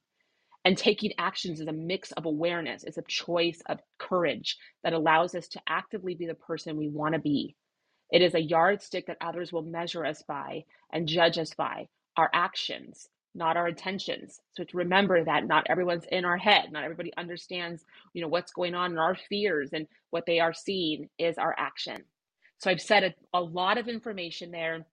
And 0.64 0.78
taking 0.78 1.12
actions 1.18 1.60
is 1.60 1.68
a 1.68 1.72
mix 1.72 2.12
of 2.12 2.26
awareness, 2.26 2.84
it's 2.84 2.98
a 2.98 3.04
choice 3.08 3.62
of 3.66 3.80
courage 3.98 4.58
that 4.84 4.94
allows 4.94 5.34
us 5.34 5.48
to 5.50 5.62
actively 5.68 6.14
be 6.14 6.26
the 6.26 6.34
person 6.34 6.76
we 6.76 6.88
want 6.90 7.14
to 7.14 7.20
be. 7.20 7.56
It 8.10 8.22
is 8.22 8.34
a 8.34 8.42
yardstick 8.42 9.06
that 9.08 9.18
others 9.20 9.52
will 9.52 9.62
measure 9.64 10.06
us 10.06 10.22
by 10.22 10.64
and 10.92 11.08
judge 11.08 11.38
us 11.38 11.54
by 11.54 11.88
our 12.16 12.30
actions, 12.34 13.08
not 13.34 13.56
our 13.56 13.68
intentions. 13.68 14.40
So 14.56 14.64
to 14.64 14.76
remember 14.76 15.24
that 15.24 15.46
not 15.46 15.66
everyone's 15.68 16.06
in 16.10 16.24
our 16.24 16.38
head, 16.38 16.72
not 16.72 16.84
everybody 16.84 17.12
understands, 17.16 17.84
you 18.14 18.22
know, 18.22 18.28
what's 18.28 18.52
going 18.52 18.74
on 18.74 18.92
in 18.92 18.98
our 18.98 19.16
fears 19.16 19.70
and 19.72 19.86
what 20.10 20.26
they 20.26 20.40
are 20.40 20.54
seeing 20.54 21.08
is 21.18 21.38
our 21.38 21.54
action. 21.58 22.04
So 22.58 22.70
I've 22.70 22.80
said 22.80 23.04
a, 23.04 23.38
a 23.38 23.40
lot 23.40 23.78
of 23.78 23.88
information 23.88 24.50
there 24.50 24.86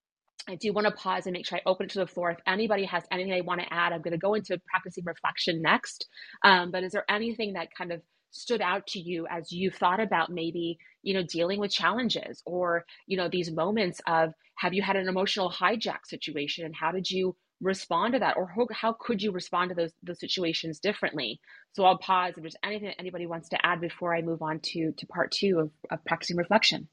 I 0.48 0.56
do 0.56 0.74
want 0.74 0.86
to 0.88 0.93
pause 0.93 1.26
and 1.26 1.34
make 1.34 1.48
sure 1.48 1.58
I 1.58 1.62
open 1.69 1.88
it 1.88 1.91
to 1.93 2.00
the 2.00 2.08
floor. 2.08 2.32
If 2.32 2.39
anybody 2.48 2.86
has 2.86 3.04
anything 3.12 3.32
they 3.32 3.41
want 3.41 3.62
to 3.62 3.74
add, 3.74 3.93
I'm 3.93 4.02
going 4.02 4.12
to 4.13 4.19
go 4.19 4.36
into 4.36 4.60
practicing 4.69 5.06
reflection 5.06 5.62
next. 5.62 6.08
Um, 6.43 6.71
but 6.71 6.84
is 6.84 6.91
there 6.91 7.06
anything 7.10 7.54
that 7.54 7.69
kind 7.76 7.91
of 7.91 8.02
stood 8.32 8.62
out 8.62 8.86
to 8.88 9.00
you 9.00 9.26
as 9.30 9.52
you 9.52 9.71
thought 9.71 10.02
about 10.02 10.30
maybe 10.30 10.78
you 11.03 11.14
know 11.14 11.24
dealing 11.24 11.57
with 11.57 11.72
challenges 11.72 12.43
or 12.45 12.84
you 13.07 13.16
know 13.16 13.30
these 13.30 13.49
moments 13.49 14.01
of 14.07 14.34
have 14.57 14.74
you 14.74 14.82
had 14.82 14.97
an 14.97 15.07
emotional 15.07 15.49
hijack 15.49 15.99
situation 16.05 16.66
and 16.66 16.76
how 16.76 16.91
did 16.91 17.10
you 17.10 17.34
respond 17.66 18.13
to 18.13 18.20
that 18.20 18.38
or 18.38 18.47
how, 18.47 18.68
how 18.72 18.93
could 18.99 19.22
you 19.22 19.32
respond 19.32 19.70
to 19.70 19.76
those 19.76 19.91
those 20.03 20.20
situations 20.20 20.80
differently 20.80 21.39
so 21.74 21.84
i'll 21.86 21.97
pause 21.97 22.34
if 22.38 22.43
there's 22.43 22.55
anything 22.63 22.88
that 22.88 22.99
anybody 22.99 23.26
wants 23.26 23.49
to 23.49 23.66
add 23.66 23.82
before 23.82 24.16
i 24.16 24.22
move 24.22 24.41
on 24.41 24.59
to 24.59 24.93
to 24.97 25.07
part 25.07 25.32
two 25.32 25.59
of, 25.59 25.72
of 25.91 26.05
practicing 26.05 26.38
reflection 26.38 26.88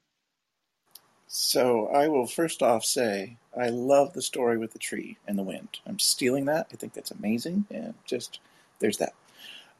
so 1.35 1.87
I 1.87 2.09
will 2.09 2.27
first 2.27 2.61
off 2.61 2.85
say 2.85 3.37
I 3.59 3.69
love 3.69 4.13
the 4.13 4.21
story 4.21 4.59
with 4.59 4.73
the 4.73 4.79
tree 4.79 5.17
and 5.27 5.35
the 5.35 5.43
wind. 5.43 5.79
I'm 5.87 5.97
stealing 5.97 6.45
that. 6.45 6.67
I 6.71 6.75
think 6.75 6.93
that's 6.93 7.09
amazing. 7.09 7.65
And 7.71 7.95
just 8.05 8.39
there's 8.77 8.99
that. 8.99 9.15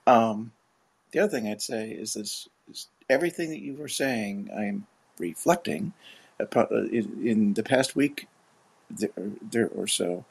Um, 0.08 0.52
the 1.12 1.20
other 1.20 1.30
thing 1.30 1.48
I'd 1.48 1.62
say 1.62 1.92
is 1.92 2.16
this: 2.16 2.50
is 2.72 2.88
everything 3.08 3.50
that 3.52 3.62
you 3.62 3.76
were 3.76 3.88
saying, 3.88 4.50
I'm 4.58 4.88
reflecting 5.20 5.94
uh, 6.40 6.66
in 6.92 7.54
the 7.54 7.64
past 7.64 7.96
week 7.96 8.28
there 8.90 9.70
or 9.76 9.86
so, 9.88 10.26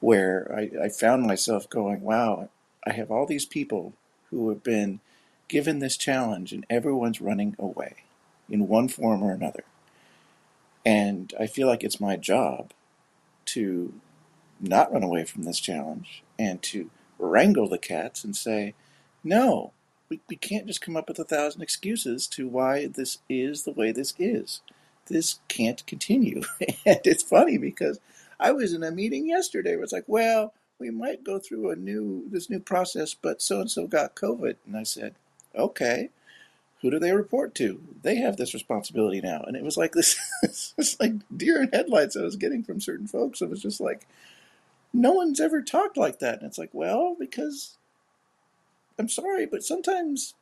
where 0.00 0.52
I, 0.54 0.84
I 0.84 0.88
found 0.88 1.26
myself 1.26 1.68
going, 1.68 2.02
"Wow, 2.02 2.48
I 2.86 2.92
have 2.92 3.10
all 3.10 3.26
these 3.26 3.46
people 3.46 3.92
who 4.30 4.48
have 4.50 4.62
been 4.62 5.00
given 5.48 5.78
this 5.78 5.96
challenge, 5.96 6.52
and 6.52 6.66
everyone's 6.68 7.20
running 7.20 7.56
away 7.58 7.96
in 8.48 8.68
one 8.68 8.88
form 8.88 9.22
or 9.22 9.32
another." 9.32 9.64
And 10.84 11.34
I 11.38 11.46
feel 11.46 11.66
like 11.66 11.82
it's 11.82 12.00
my 12.00 12.16
job 12.16 12.72
to 13.46 13.92
not 14.60 14.92
run 14.92 15.02
away 15.02 15.24
from 15.24 15.42
this 15.42 15.60
challenge 15.60 16.22
and 16.38 16.62
to 16.62 16.90
wrangle 17.18 17.68
the 17.68 17.78
cats 17.78 18.24
and 18.24 18.36
say, 18.36 18.74
no, 19.24 19.72
we, 20.08 20.20
we 20.28 20.36
can't 20.36 20.66
just 20.66 20.80
come 20.80 20.96
up 20.96 21.08
with 21.08 21.18
a 21.18 21.24
thousand 21.24 21.62
excuses 21.62 22.26
to 22.28 22.46
why 22.48 22.86
this 22.86 23.18
is 23.28 23.64
the 23.64 23.72
way 23.72 23.92
this 23.92 24.14
is. 24.18 24.60
This 25.06 25.40
can't 25.48 25.84
continue. 25.86 26.42
and 26.86 27.00
it's 27.04 27.22
funny 27.22 27.58
because 27.58 28.00
I 28.38 28.52
was 28.52 28.72
in 28.72 28.82
a 28.82 28.90
meeting 28.90 29.26
yesterday 29.26 29.74
where 29.74 29.84
it's 29.84 29.92
like, 29.92 30.04
well, 30.06 30.52
we 30.78 30.90
might 30.90 31.24
go 31.24 31.38
through 31.38 31.70
a 31.70 31.76
new 31.76 32.28
this 32.30 32.50
new 32.50 32.60
process, 32.60 33.14
but 33.14 33.40
so 33.40 33.60
and 33.60 33.70
so 33.70 33.86
got 33.86 34.14
COVID. 34.14 34.56
And 34.66 34.76
I 34.76 34.82
said, 34.82 35.14
okay, 35.54 36.10
who 36.82 36.90
do 36.90 36.98
they 36.98 37.12
report 37.12 37.54
to? 37.56 37.80
They 38.02 38.16
have 38.16 38.36
this 38.36 38.54
responsibility 38.54 39.20
now. 39.20 39.42
And 39.46 39.56
it 39.56 39.64
was 39.64 39.76
like 39.76 39.92
this, 39.92 40.18
it's 40.42 41.00
like 41.00 41.12
deer 41.34 41.62
in 41.62 41.70
headlights 41.72 42.16
I 42.16 42.22
was 42.22 42.36
getting 42.36 42.62
from 42.62 42.80
certain 42.80 43.06
folks. 43.06 43.40
It 43.40 43.50
was 43.50 43.62
just 43.62 43.80
like, 43.80 44.06
no 44.92 45.12
one's 45.12 45.40
ever 45.40 45.62
talked 45.62 45.96
like 45.96 46.18
that. 46.18 46.38
And 46.38 46.48
it's 46.48 46.58
like, 46.58 46.70
well, 46.72 47.16
because 47.18 47.76
I'm 48.98 49.08
sorry, 49.08 49.46
but 49.46 49.62
sometimes 49.64 50.34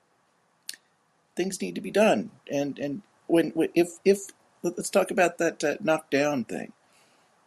things 1.37 1.61
need 1.61 1.77
to 1.77 1.81
be 1.81 1.91
done. 1.91 2.31
And, 2.51 2.79
and 2.79 3.03
when, 3.27 3.53
if, 3.75 3.99
if, 4.05 4.27
let's 4.63 4.91
talk 4.91 5.11
about 5.11 5.39
that 5.39 5.63
uh, 5.63 5.77
knockdown 5.81 6.45
thing. 6.45 6.73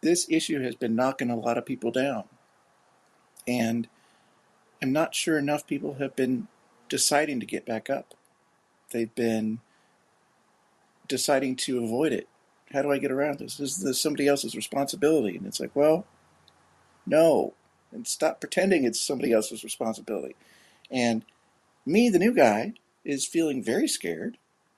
This 0.00 0.26
issue 0.30 0.62
has 0.62 0.74
been 0.74 0.94
knocking 0.94 1.30
a 1.30 1.36
lot 1.36 1.58
of 1.58 1.66
people 1.66 1.90
down. 1.90 2.24
And 3.46 3.88
I'm 4.82 4.92
not 4.92 5.14
sure 5.14 5.38
enough 5.38 5.66
people 5.66 5.94
have 5.94 6.14
been 6.14 6.48
deciding 6.88 7.40
to 7.40 7.46
get 7.46 7.66
back 7.66 7.90
up. 7.90 8.14
They've 8.90 9.14
been 9.14 9.60
deciding 11.06 11.56
to 11.56 11.82
avoid 11.82 12.12
it. 12.12 12.28
How 12.72 12.82
do 12.82 12.92
I 12.92 12.98
get 12.98 13.10
around 13.10 13.38
this? 13.38 13.56
This 13.56 13.78
is 13.78 13.82
this 13.82 14.00
somebody 14.00 14.28
else's 14.28 14.54
responsibility. 14.54 15.36
And 15.36 15.46
it's 15.46 15.60
like, 15.60 15.74
well, 15.74 16.06
no. 17.06 17.54
And 17.90 18.06
stop 18.06 18.40
pretending 18.40 18.84
it's 18.84 19.00
somebody 19.00 19.32
else's 19.32 19.64
responsibility. 19.64 20.36
And 20.90 21.24
me, 21.86 22.10
the 22.10 22.18
new 22.18 22.34
guy, 22.34 22.74
is 23.04 23.26
feeling 23.26 23.62
very 23.62 23.88
scared, 23.88 24.36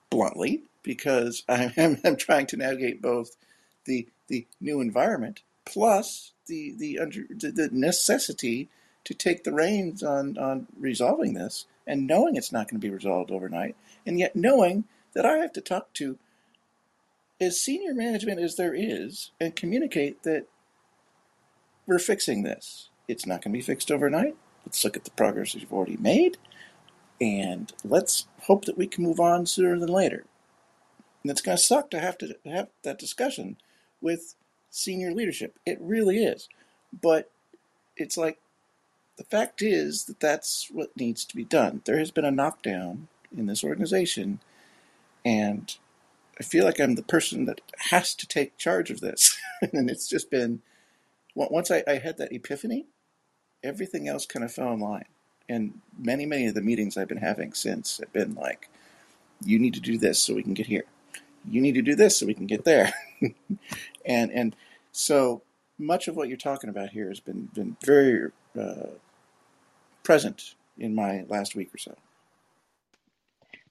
bluntly, 0.09 0.62
because 0.83 1.43
I'm, 1.49 1.99
I'm 2.05 2.16
trying 2.16 2.47
to 2.49 2.57
navigate 2.57 3.03
both 3.03 3.37
the 3.85 4.07
the 4.31 4.47
new 4.61 4.81
environment 4.81 5.43
plus 5.66 6.33
the 6.47 6.72
the, 6.78 6.99
under, 6.99 7.24
the 7.28 7.68
necessity 7.70 8.70
to 9.05 9.14
take 9.14 9.45
the 9.45 9.53
reins 9.53 10.03
on, 10.03 10.39
on 10.39 10.66
resolving 10.78 11.35
this 11.35 11.66
and 11.87 12.07
knowing 12.07 12.37
it's 12.37 12.53
not 12.53 12.68
going 12.68 12.81
to 12.81 12.87
be 12.87 12.93
resolved 12.93 13.31
overnight, 13.31 13.76
and 14.07 14.18
yet 14.18 14.37
knowing 14.37 14.85
that 15.14 15.26
I 15.26 15.39
have 15.39 15.53
to 15.55 15.61
talk 15.61 15.93
to 15.95 16.18
as 17.41 17.59
senior 17.59 17.95
management 17.95 18.39
as 18.41 18.57
there 18.57 18.74
is 18.74 19.33
and 19.41 19.57
communicate 19.57 20.22
that 20.22 20.47
we're 21.87 21.99
fixing 21.99 22.43
this. 22.43 22.91
It's 23.09 23.26
not 23.26 23.43
going 23.43 23.53
to 23.53 23.59
be 23.59 23.62
fixed 23.62 23.91
overnight. 23.91 24.37
Let's 24.64 24.85
look 24.85 24.97
at 24.97 25.05
the 25.05 25.11
progress 25.12 25.55
we've 25.55 25.72
already 25.72 25.97
made, 25.97 26.37
and 27.20 27.72
let's 27.83 28.26
hope 28.43 28.66
that 28.66 28.78
we 28.78 28.87
can 28.87 29.03
move 29.03 29.18
on 29.18 29.47
sooner 29.47 29.78
than 29.78 29.89
later. 29.89 30.24
And 31.22 31.31
it's 31.31 31.41
going 31.41 31.57
to 31.57 31.62
suck 31.62 31.91
to 31.91 31.99
have 31.99 32.18
to 32.18 32.37
have 32.45 32.68
that 32.83 32.99
discussion 32.99 33.57
with 34.01 34.34
senior 34.70 35.12
leadership. 35.12 35.59
It 35.66 35.78
really 35.80 36.24
is. 36.24 36.48
But 36.92 37.30
it's 37.96 38.16
like 38.16 38.38
the 39.16 39.24
fact 39.24 39.62
is 39.62 40.05
that 40.05 40.20
that's 40.20 40.68
what 40.72 40.96
needs 40.96 41.24
to 41.26 41.36
be 41.36 41.44
done. 41.44 41.82
There 41.84 41.98
has 41.98 42.11
been 42.11 42.24
a 42.24 42.30
knockdown 42.30 43.09
in 43.36 43.46
this 43.46 43.62
organization, 43.62 44.40
and 45.24 45.76
I 46.40 46.42
feel 46.42 46.64
like 46.64 46.80
I'm 46.80 46.94
the 46.94 47.03
person 47.03 47.44
that 47.44 47.61
has 47.90 48.14
to 48.14 48.26
take 48.26 48.57
charge 48.57 48.90
of 48.90 49.01
this. 49.01 49.36
and 49.72 49.90
it's 49.90 50.09
just 50.09 50.30
been, 50.30 50.62
once 51.34 51.70
I, 51.70 51.84
I 51.86 51.98
had 51.98 52.16
that 52.16 52.32
epiphany, 52.32 52.86
everything 53.62 54.09
else 54.09 54.24
kind 54.24 54.44
of 54.44 54.53
fell 54.53 54.72
in 54.72 54.80
line. 54.80 55.05
And 55.48 55.80
many, 55.98 56.24
many 56.24 56.46
of 56.46 56.55
the 56.55 56.62
meetings 56.62 56.96
I've 56.96 57.09
been 57.09 57.18
having 57.18 57.53
since 57.53 57.98
have 57.98 58.12
been 58.12 58.34
like, 58.34 58.70
you 59.44 59.59
need 59.59 59.74
to 59.74 59.80
do 59.80 59.98
this 59.98 60.18
so 60.18 60.34
we 60.34 60.42
can 60.42 60.55
get 60.55 60.66
here. 60.66 60.84
You 61.46 61.61
need 61.61 61.74
to 61.74 61.82
do 61.82 61.94
this 61.94 62.18
so 62.18 62.26
we 62.26 62.34
can 62.34 62.46
get 62.46 62.64
there. 62.64 62.92
and 64.07 64.33
and 64.33 64.57
so 64.93 65.43
much 65.79 66.09
of 66.09 66.16
what 66.16 66.29
you're 66.29 66.37
talking 66.39 66.71
about 66.71 66.91
here 66.91 67.09
has 67.09 67.21
been 67.21 67.49
been 67.55 67.77
very 67.85 68.31
uh, 68.61 68.89
present 70.05 70.57
in 70.79 70.95
my 70.95 71.25
last 71.29 71.55
week 71.57 71.75
or 71.75 71.79
so. 71.79 71.95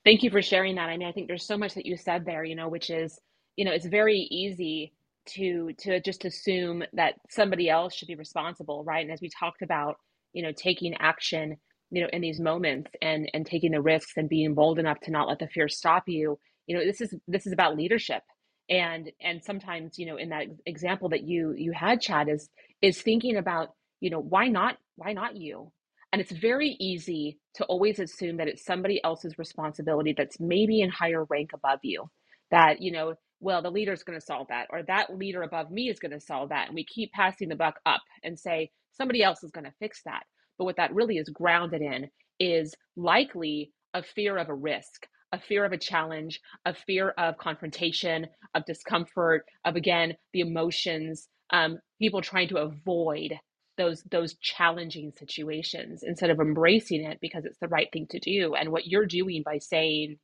Thank 0.05 0.23
you 0.23 0.31
for 0.31 0.41
sharing 0.41 0.77
that. 0.77 0.89
I 0.89 0.97
mean, 0.97 1.07
I 1.09 1.13
think 1.13 1.27
there's 1.27 1.45
so 1.47 1.59
much 1.59 1.75
that 1.75 1.85
you 1.85 1.97
said 1.97 2.25
there, 2.25 2.43
you 2.45 2.55
know, 2.57 2.69
which 2.69 2.89
is, 2.89 3.19
you 3.57 3.65
know, 3.65 3.73
it's 3.73 3.85
very 3.87 4.27
easy 4.31 4.93
to 5.27 5.73
to 5.79 6.01
just 6.01 6.25
assume 6.25 6.83
that 6.95 7.15
somebody 7.29 7.69
else 7.69 7.95
should 7.95 8.09
be 8.09 8.15
responsible, 8.15 8.83
right? 8.85 9.03
And 9.05 9.13
as 9.13 9.21
we 9.21 9.29
talked 9.39 9.61
about, 9.61 9.97
you 10.33 10.43
know, 10.43 10.53
taking 10.53 10.95
action, 10.99 11.57
you 11.91 12.01
know, 12.03 12.09
in 12.13 12.23
these 12.23 12.41
moments 12.41 12.91
and 13.03 13.29
and 13.35 13.45
taking 13.45 13.73
the 13.73 13.81
risks 13.83 14.13
and 14.17 14.29
being 14.29 14.55
bold 14.55 14.79
enough 14.79 14.99
to 15.01 15.11
not 15.11 15.29
let 15.29 15.39
the 15.39 15.49
fear 15.49 15.69
stop 15.69 16.05
you, 16.07 16.39
you 16.67 16.77
know, 16.77 16.83
this 16.85 17.01
is 17.01 17.13
this 17.29 17.47
is 17.47 17.53
about 17.53 17.77
leadership. 17.77 18.23
And 18.69 19.11
and 19.21 19.43
sometimes, 19.43 19.99
you 19.99 20.05
know, 20.05 20.17
in 20.17 20.29
that 20.29 20.47
example 20.65 21.09
that 21.09 21.23
you 21.23 21.53
you 21.57 21.71
had, 21.73 22.01
Chad, 22.01 22.29
is 22.29 22.49
is 22.81 23.01
thinking 23.01 23.37
about, 23.37 23.69
you 23.99 24.09
know, 24.09 24.19
why 24.19 24.47
not 24.47 24.77
why 24.95 25.13
not 25.13 25.35
you? 25.35 25.71
And 26.13 26.21
it's 26.21 26.31
very 26.31 26.77
easy 26.79 27.39
to 27.55 27.65
always 27.65 27.99
assume 27.99 28.37
that 28.37 28.47
it's 28.47 28.65
somebody 28.65 29.03
else's 29.03 29.37
responsibility 29.37 30.13
that's 30.17 30.39
maybe 30.39 30.81
in 30.81 30.89
higher 30.89 31.25
rank 31.25 31.51
above 31.53 31.79
you. 31.83 32.09
That, 32.51 32.81
you 32.81 32.91
know, 32.91 33.15
well, 33.39 33.61
the 33.61 33.71
leader's 33.71 34.03
going 34.03 34.19
to 34.19 34.25
solve 34.25 34.47
that, 34.49 34.67
or 34.71 34.83
that 34.83 35.15
leader 35.17 35.43
above 35.43 35.71
me 35.71 35.89
is 35.89 35.99
going 35.99 36.11
to 36.13 36.19
solve 36.19 36.49
that. 36.49 36.67
And 36.67 36.75
we 36.75 36.85
keep 36.85 37.11
passing 37.13 37.49
the 37.49 37.55
buck 37.55 37.79
up 37.85 38.01
and 38.23 38.39
say 38.39 38.71
somebody 38.93 39.23
else 39.23 39.43
is 39.43 39.51
going 39.51 39.65
to 39.65 39.73
fix 39.79 40.01
that. 40.05 40.23
But 40.57 40.65
what 40.65 40.77
that 40.77 40.93
really 40.93 41.17
is 41.17 41.29
grounded 41.29 41.81
in 41.81 42.09
is 42.39 42.73
likely 42.97 43.71
a 43.93 44.03
fear 44.03 44.37
of 44.37 44.49
a 44.49 44.55
risk, 44.55 45.07
a 45.31 45.39
fear 45.39 45.65
of 45.65 45.71
a 45.71 45.77
challenge, 45.77 46.39
a 46.65 46.73
fear 46.73 47.09
of 47.17 47.37
confrontation, 47.37 48.27
of 48.55 48.65
discomfort, 48.65 49.45
of 49.65 49.75
again, 49.75 50.15
the 50.33 50.41
emotions, 50.41 51.27
um, 51.51 51.79
people 52.01 52.21
trying 52.21 52.47
to 52.49 52.57
avoid 52.57 53.33
those 53.77 54.03
those 54.11 54.35
challenging 54.41 55.11
situations 55.17 56.03
instead 56.03 56.29
of 56.29 56.39
embracing 56.39 57.03
it 57.05 57.19
because 57.21 57.45
it's 57.45 57.59
the 57.59 57.67
right 57.67 57.87
thing 57.93 58.07
to 58.09 58.19
do. 58.19 58.53
And 58.55 58.71
what 58.71 58.87
you're 58.87 59.05
doing 59.05 59.41
by 59.45 59.59
saying 59.59 60.17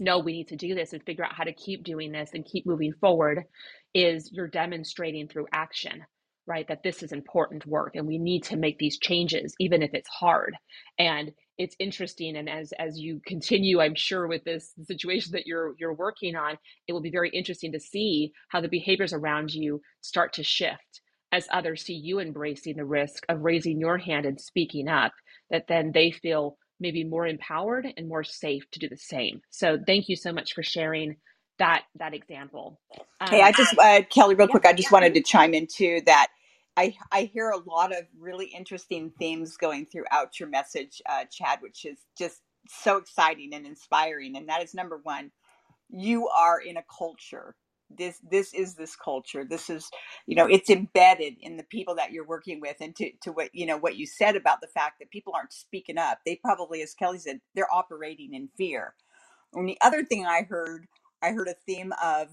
no 0.00 0.18
we 0.18 0.32
need 0.32 0.48
to 0.48 0.56
do 0.56 0.74
this 0.74 0.92
and 0.92 1.02
figure 1.04 1.24
out 1.24 1.34
how 1.34 1.44
to 1.44 1.52
keep 1.52 1.84
doing 1.84 2.12
this 2.12 2.30
and 2.34 2.44
keep 2.44 2.66
moving 2.66 2.92
forward 3.00 3.44
is 3.94 4.30
you're 4.32 4.48
demonstrating 4.48 5.28
through 5.28 5.46
action 5.52 6.04
right 6.46 6.66
that 6.68 6.82
this 6.82 7.02
is 7.02 7.12
important 7.12 7.66
work 7.66 7.94
and 7.94 8.06
we 8.06 8.18
need 8.18 8.42
to 8.42 8.56
make 8.56 8.78
these 8.78 8.98
changes 8.98 9.54
even 9.60 9.82
if 9.82 9.90
it's 9.94 10.08
hard. 10.08 10.56
And 10.98 11.32
it's 11.60 11.76
interesting 11.78 12.36
and 12.36 12.48
as 12.48 12.72
as 12.78 12.98
you 12.98 13.20
continue 13.26 13.80
i'm 13.80 13.94
sure 13.94 14.26
with 14.26 14.42
this 14.44 14.72
situation 14.84 15.32
that 15.32 15.46
you're 15.46 15.74
you're 15.78 15.92
working 15.92 16.34
on 16.34 16.56
it 16.88 16.92
will 16.92 17.02
be 17.02 17.10
very 17.10 17.28
interesting 17.30 17.70
to 17.72 17.78
see 17.78 18.32
how 18.48 18.60
the 18.60 18.68
behaviors 18.68 19.12
around 19.12 19.52
you 19.52 19.80
start 20.00 20.32
to 20.32 20.42
shift 20.42 21.02
as 21.32 21.46
others 21.52 21.84
see 21.84 21.94
you 21.94 22.20
embracing 22.20 22.76
the 22.76 22.84
risk 22.84 23.24
of 23.28 23.42
raising 23.42 23.78
your 23.78 23.98
hand 23.98 24.26
and 24.26 24.40
speaking 24.40 24.88
up, 24.88 25.12
that 25.50 25.66
then 25.68 25.92
they 25.92 26.10
feel 26.10 26.56
maybe 26.80 27.04
more 27.04 27.26
empowered 27.26 27.86
and 27.96 28.08
more 28.08 28.24
safe 28.24 28.64
to 28.72 28.78
do 28.78 28.88
the 28.88 28.96
same. 28.96 29.40
So 29.50 29.78
thank 29.86 30.08
you 30.08 30.16
so 30.16 30.32
much 30.32 30.54
for 30.54 30.62
sharing 30.62 31.16
that 31.58 31.82
that 31.98 32.14
example. 32.14 32.80
Um, 33.20 33.28
hey, 33.28 33.42
I 33.42 33.52
just 33.52 33.78
uh, 33.78 34.02
Kelly, 34.10 34.34
real 34.34 34.48
yeah, 34.48 34.52
quick, 34.52 34.66
I 34.66 34.72
just 34.72 34.90
yeah. 34.90 34.94
wanted 34.94 35.14
to 35.14 35.22
chime 35.22 35.52
in 35.54 35.66
too 35.72 36.00
that 36.06 36.28
I 36.80 36.96
I 37.12 37.22
hear 37.24 37.50
a 37.50 37.58
lot 37.70 37.92
of 37.92 38.04
really 38.18 38.46
interesting 38.46 39.12
themes 39.18 39.58
going 39.58 39.86
throughout 39.86 40.40
your 40.40 40.48
message, 40.50 41.02
uh, 41.08 41.24
Chad, 41.30 41.60
which 41.62 41.84
is 41.86 41.98
just 42.18 42.42
so 42.68 42.98
exciting 42.98 43.54
and 43.54 43.66
inspiring. 43.66 44.36
And 44.36 44.48
that 44.48 44.62
is 44.64 44.74
number 44.74 44.98
one, 45.02 45.32
you 45.90 46.28
are 46.28 46.60
in 46.60 46.78
a 46.78 46.84
culture. 46.98 47.56
This 47.90 48.18
this 48.30 48.54
is 48.54 48.76
this 48.76 48.96
culture. 48.96 49.44
This 49.44 49.70
is 49.70 49.90
you 50.26 50.36
know 50.36 50.46
it's 50.46 50.70
embedded 50.70 51.34
in 51.40 51.58
the 51.58 51.64
people 51.64 51.96
that 51.96 52.12
you're 52.12 52.26
working 52.26 52.60
with 52.60 52.76
and 52.80 52.96
to, 52.96 53.12
to 53.22 53.32
what 53.32 53.50
you 53.54 53.66
know 53.66 53.78
what 53.78 53.96
you 53.96 54.06
said 54.06 54.36
about 54.36 54.60
the 54.62 54.68
fact 54.68 55.00
that 55.00 55.10
people 55.12 55.34
aren't 55.36 55.54
speaking 55.54 55.98
up. 55.98 56.20
They 56.26 56.36
probably 56.44 56.82
as 56.82 56.94
kelly 56.94 57.18
said 57.18 57.40
they're 57.54 57.72
operating 57.72 58.34
in 58.34 58.50
fear. 58.58 58.94
And 59.54 59.68
the 59.68 59.78
other 59.82 60.04
thing 60.04 60.26
i 60.26 60.42
heard 60.42 60.86
i 61.22 61.32
heard 61.32 61.48
a 61.48 61.56
theme 61.66 61.92
of 62.02 62.28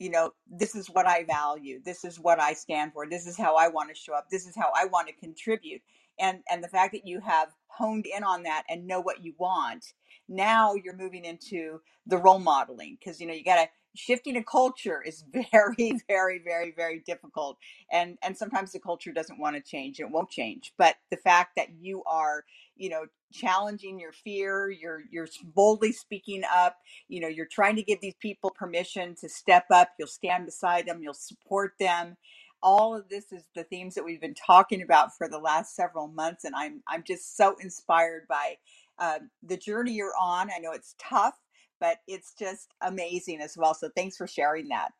you 0.00 0.10
know 0.10 0.32
this 0.50 0.76
is 0.76 0.88
what 0.90 1.06
i 1.08 1.24
value. 1.24 1.80
This 1.84 2.04
is 2.04 2.20
what 2.20 2.40
i 2.40 2.54
stand 2.54 2.94
for. 2.94 3.08
This 3.08 3.28
is 3.28 3.38
how 3.38 3.56
i 3.56 3.68
want 3.68 3.90
to 3.90 3.96
show 3.96 4.14
up. 4.14 4.26
This 4.30 4.46
is 4.48 4.56
how 4.56 4.72
i 4.76 4.86
want 4.86 5.08
to 5.08 5.14
contribute. 5.14 5.82
And 6.20 6.40
and 6.50 6.64
the 6.64 6.68
fact 6.68 6.94
that 6.94 7.06
you 7.06 7.20
have 7.20 7.50
honed 7.68 8.06
in 8.06 8.24
on 8.24 8.44
that 8.44 8.64
and 8.70 8.88
know 8.88 9.00
what 9.02 9.24
you 9.24 9.34
want 9.38 9.86
now 10.30 10.74
you're 10.74 10.96
moving 10.96 11.24
into 11.24 11.80
the 12.06 12.18
role 12.18 12.38
modeling 12.38 12.98
because 13.00 13.20
you 13.20 13.26
know 13.26 13.34
you 13.34 13.44
got 13.44 13.56
to 13.56 13.68
shifting 13.96 14.36
a 14.36 14.44
culture 14.44 15.02
is 15.04 15.24
very 15.52 16.00
very 16.08 16.40
very 16.44 16.72
very 16.76 17.00
difficult 17.06 17.58
and 17.92 18.18
and 18.22 18.36
sometimes 18.36 18.72
the 18.72 18.80
culture 18.80 19.12
doesn't 19.12 19.40
want 19.40 19.56
to 19.56 19.62
change 19.62 20.00
it 20.00 20.10
won't 20.10 20.30
change 20.30 20.72
but 20.78 20.96
the 21.10 21.16
fact 21.18 21.52
that 21.56 21.68
you 21.80 22.02
are 22.04 22.44
you 22.76 22.88
know 22.90 23.04
challenging 23.32 23.98
your 24.00 24.12
fear 24.12 24.70
you're 24.70 25.02
you're 25.10 25.28
boldly 25.54 25.92
speaking 25.92 26.42
up 26.54 26.76
you 27.08 27.20
know 27.20 27.28
you're 27.28 27.46
trying 27.46 27.76
to 27.76 27.82
give 27.82 28.00
these 28.00 28.14
people 28.20 28.50
permission 28.50 29.14
to 29.14 29.28
step 29.28 29.64
up 29.72 29.90
you'll 29.98 30.08
stand 30.08 30.46
beside 30.46 30.86
them 30.86 31.02
you'll 31.02 31.14
support 31.14 31.74
them 31.80 32.16
all 32.62 32.96
of 32.96 33.08
this 33.08 33.32
is 33.32 33.44
the 33.54 33.64
themes 33.64 33.94
that 33.94 34.04
we've 34.04 34.20
been 34.20 34.34
talking 34.34 34.82
about 34.82 35.16
for 35.16 35.28
the 35.28 35.38
last 35.38 35.76
several 35.76 36.08
months 36.08 36.44
and 36.44 36.54
i'm 36.56 36.82
i'm 36.88 37.04
just 37.04 37.36
so 37.36 37.56
inspired 37.60 38.26
by 38.28 38.56
uh, 38.98 39.18
the 39.44 39.56
journey 39.56 39.92
you're 39.92 40.14
on 40.20 40.50
i 40.50 40.58
know 40.58 40.72
it's 40.72 40.94
tough 41.00 41.34
but 41.80 41.98
it's 42.06 42.34
just 42.38 42.68
amazing 42.82 43.40
as 43.40 43.56
well. 43.56 43.74
So 43.74 43.90
thanks 43.96 44.16
for 44.16 44.26
sharing 44.26 44.68
that. 44.68 44.92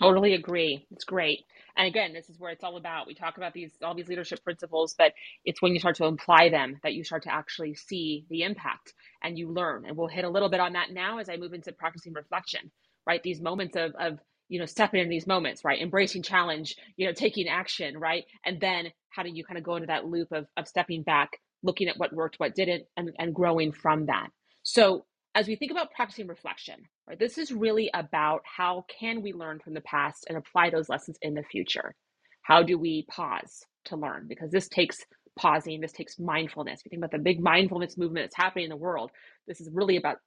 Totally 0.00 0.34
agree. 0.34 0.86
It's 0.92 1.04
great. 1.04 1.40
And 1.76 1.86
again, 1.86 2.12
this 2.14 2.30
is 2.30 2.38
where 2.38 2.52
it's 2.52 2.64
all 2.64 2.76
about. 2.78 3.06
We 3.06 3.14
talk 3.14 3.36
about 3.36 3.52
these 3.54 3.72
all 3.82 3.94
these 3.94 4.08
leadership 4.08 4.42
principles, 4.44 4.94
but 4.96 5.12
it's 5.44 5.60
when 5.60 5.72
you 5.74 5.80
start 5.80 5.96
to 5.96 6.06
apply 6.06 6.48
them 6.48 6.78
that 6.82 6.94
you 6.94 7.04
start 7.04 7.24
to 7.24 7.34
actually 7.34 7.74
see 7.74 8.24
the 8.30 8.42
impact 8.42 8.94
and 9.22 9.38
you 9.38 9.50
learn. 9.50 9.84
And 9.86 9.96
we'll 9.96 10.08
hit 10.08 10.24
a 10.24 10.30
little 10.30 10.48
bit 10.48 10.60
on 10.60 10.74
that 10.74 10.92
now 10.92 11.18
as 11.18 11.28
I 11.28 11.36
move 11.36 11.52
into 11.54 11.72
practicing 11.72 12.14
reflection, 12.14 12.70
right? 13.06 13.22
These 13.22 13.40
moments 13.42 13.76
of 13.76 13.94
of 13.98 14.18
you 14.48 14.60
know 14.60 14.66
stepping 14.66 15.00
in 15.00 15.08
these 15.08 15.26
moments 15.26 15.64
right 15.64 15.80
embracing 15.80 16.22
challenge 16.22 16.76
you 16.96 17.06
know 17.06 17.12
taking 17.12 17.48
action 17.48 17.96
right 17.96 18.24
and 18.44 18.60
then 18.60 18.88
how 19.10 19.22
do 19.22 19.30
you 19.30 19.44
kind 19.44 19.58
of 19.58 19.64
go 19.64 19.76
into 19.76 19.86
that 19.86 20.06
loop 20.06 20.32
of, 20.32 20.46
of 20.56 20.68
stepping 20.68 21.02
back 21.04 21.30
looking 21.62 21.88
at 21.88 21.98
what 21.98 22.12
worked 22.12 22.40
what 22.40 22.54
didn't 22.54 22.84
and, 22.96 23.10
and 23.18 23.34
growing 23.34 23.72
from 23.72 24.06
that. 24.06 24.28
So 24.62 25.06
as 25.34 25.48
we 25.48 25.56
think 25.56 25.70
about 25.70 25.92
practicing 25.92 26.26
reflection 26.26 26.74
right 27.08 27.18
this 27.18 27.38
is 27.38 27.52
really 27.52 27.90
about 27.94 28.42
how 28.44 28.84
can 29.00 29.22
we 29.22 29.32
learn 29.32 29.60
from 29.60 29.74
the 29.74 29.80
past 29.82 30.26
and 30.28 30.36
apply 30.36 30.70
those 30.70 30.88
lessons 30.88 31.18
in 31.22 31.34
the 31.34 31.42
future? 31.44 31.94
How 32.42 32.62
do 32.62 32.78
we 32.78 33.06
pause 33.10 33.64
to 33.86 33.96
learn? 33.96 34.26
Because 34.28 34.50
this 34.50 34.68
takes 34.68 34.98
pausing 35.38 35.80
this 35.80 35.92
takes 35.92 36.18
mindfulness. 36.18 36.82
We 36.84 36.90
think 36.90 37.00
about 37.00 37.12
the 37.12 37.18
big 37.18 37.40
mindfulness 37.40 37.96
movement 37.96 38.24
that's 38.26 38.36
happening 38.36 38.64
in 38.64 38.70
the 38.70 38.76
world 38.76 39.10
this 39.46 39.60
is 39.60 39.70
really 39.72 39.96
about 39.96 40.18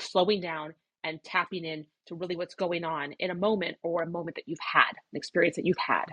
slowing 0.00 0.40
down 0.40 0.74
and 1.04 1.22
tapping 1.24 1.64
in 1.64 1.84
to 2.06 2.14
really 2.14 2.36
what's 2.36 2.54
going 2.54 2.84
on 2.84 3.12
in 3.18 3.30
a 3.30 3.34
moment 3.34 3.76
or 3.82 4.02
a 4.02 4.06
moment 4.10 4.36
that 4.36 4.44
you've 4.46 4.58
had, 4.60 4.90
an 4.90 5.16
experience 5.16 5.56
that 5.56 5.66
you've 5.66 5.76
had. 5.84 6.06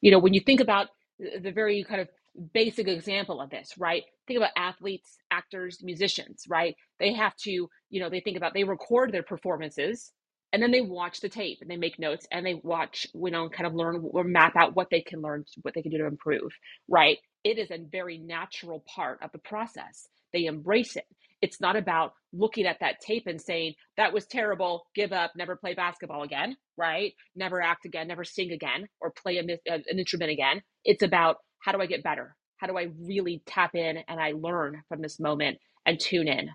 You 0.00 0.10
know, 0.10 0.18
when 0.18 0.34
you 0.34 0.40
think 0.40 0.60
about 0.60 0.88
the 1.18 1.52
very 1.52 1.84
kind 1.84 2.00
of 2.00 2.08
basic 2.54 2.88
example 2.88 3.40
of 3.40 3.50
this, 3.50 3.72
right? 3.78 4.04
Think 4.26 4.38
about 4.38 4.50
athletes, 4.56 5.16
actors, 5.30 5.80
musicians, 5.82 6.44
right? 6.48 6.74
They 7.00 7.12
have 7.14 7.34
to, 7.44 7.50
you 7.90 8.00
know, 8.00 8.10
they 8.10 8.20
think 8.20 8.36
about, 8.36 8.54
they 8.54 8.64
record 8.64 9.12
their 9.12 9.22
performances 9.22 10.12
and 10.52 10.62
then 10.62 10.70
they 10.70 10.80
watch 10.80 11.20
the 11.20 11.28
tape 11.28 11.58
and 11.60 11.70
they 11.70 11.76
make 11.76 11.98
notes 11.98 12.26
and 12.32 12.46
they 12.46 12.54
watch, 12.62 13.06
you 13.14 13.30
know, 13.30 13.48
kind 13.48 13.66
of 13.66 13.74
learn 13.74 14.02
or 14.10 14.24
map 14.24 14.56
out 14.56 14.76
what 14.76 14.88
they 14.90 15.00
can 15.02 15.20
learn, 15.20 15.44
what 15.62 15.74
they 15.74 15.82
can 15.82 15.92
do 15.92 15.98
to 15.98 16.06
improve, 16.06 16.52
right? 16.88 17.18
It 17.44 17.58
is 17.58 17.70
a 17.70 17.78
very 17.90 18.18
natural 18.18 18.84
part 18.94 19.18
of 19.22 19.32
the 19.32 19.38
process. 19.38 20.08
They 20.32 20.46
embrace 20.46 20.96
it. 20.96 21.04
It's 21.42 21.60
not 21.60 21.76
about 21.76 22.12
looking 22.32 22.66
at 22.66 22.78
that 22.80 23.00
tape 23.00 23.24
and 23.26 23.40
saying, 23.40 23.74
that 23.96 24.12
was 24.12 24.26
terrible, 24.26 24.86
give 24.94 25.12
up, 25.12 25.32
never 25.36 25.56
play 25.56 25.74
basketball 25.74 26.22
again, 26.22 26.56
right? 26.76 27.12
Never 27.34 27.60
act 27.60 27.84
again, 27.84 28.08
never 28.08 28.24
sing 28.24 28.52
again, 28.52 28.88
or 29.00 29.10
play 29.10 29.36
a, 29.38 29.72
an 29.72 29.98
instrument 29.98 30.30
again. 30.30 30.62
It's 30.84 31.02
about 31.02 31.36
how 31.66 31.72
do 31.72 31.80
I 31.80 31.86
get 31.86 32.04
better? 32.04 32.36
How 32.58 32.68
do 32.68 32.78
I 32.78 32.90
really 33.00 33.42
tap 33.44 33.74
in 33.74 33.98
and 34.08 34.20
I 34.20 34.32
learn 34.32 34.82
from 34.88 35.02
this 35.02 35.18
moment 35.18 35.58
and 35.84 35.98
tune 35.98 36.28
in? 36.28 36.48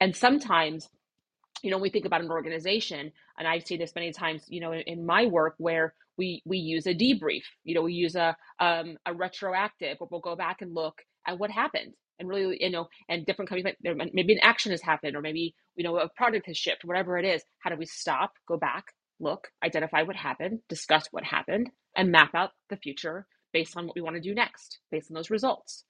And 0.00 0.16
sometimes, 0.16 0.88
you 1.62 1.70
know, 1.70 1.76
we 1.76 1.90
think 1.90 2.06
about 2.06 2.22
an 2.22 2.30
organization, 2.30 3.12
and 3.38 3.46
I've 3.46 3.66
seen 3.66 3.78
this 3.78 3.94
many 3.94 4.10
times, 4.10 4.44
you 4.48 4.60
know, 4.60 4.72
in, 4.72 4.80
in 4.80 5.06
my 5.06 5.26
work 5.26 5.54
where 5.58 5.92
we 6.16 6.42
we 6.46 6.56
use 6.56 6.86
a 6.86 6.94
debrief, 6.94 7.42
you 7.62 7.74
know, 7.74 7.82
we 7.82 7.92
use 7.92 8.16
a 8.16 8.34
um, 8.58 8.96
a 9.04 9.12
retroactive, 9.12 9.98
but 10.00 10.10
we'll 10.10 10.20
go 10.20 10.34
back 10.34 10.62
and 10.62 10.74
look 10.74 11.02
at 11.26 11.38
what 11.38 11.50
happened 11.50 11.92
and 12.18 12.28
really 12.28 12.56
you 12.60 12.70
know 12.70 12.86
and 13.08 13.26
different 13.26 13.48
companies 13.48 13.74
maybe 14.12 14.34
an 14.34 14.38
action 14.42 14.70
has 14.70 14.80
happened 14.80 15.16
or 15.16 15.20
maybe 15.20 15.54
you 15.74 15.82
know 15.82 15.98
a 15.98 16.08
product 16.10 16.46
has 16.46 16.56
shipped 16.56 16.84
whatever 16.84 17.18
it 17.18 17.24
is 17.24 17.42
how 17.58 17.70
do 17.70 17.76
we 17.76 17.86
stop 17.86 18.32
go 18.46 18.56
back 18.56 18.84
look 19.18 19.48
identify 19.64 20.02
what 20.02 20.14
happened 20.14 20.60
discuss 20.68 21.08
what 21.10 21.24
happened 21.24 21.68
and 21.96 22.12
map 22.12 22.32
out 22.34 22.50
the 22.70 22.76
future 22.76 23.26
based 23.54 23.78
on 23.78 23.86
what 23.86 23.96
we 23.96 24.02
want 24.02 24.16
to 24.16 24.20
do 24.22 24.34
next 24.34 24.80
based 24.90 25.10
on 25.10 25.14
those 25.14 25.30
results 25.30 25.84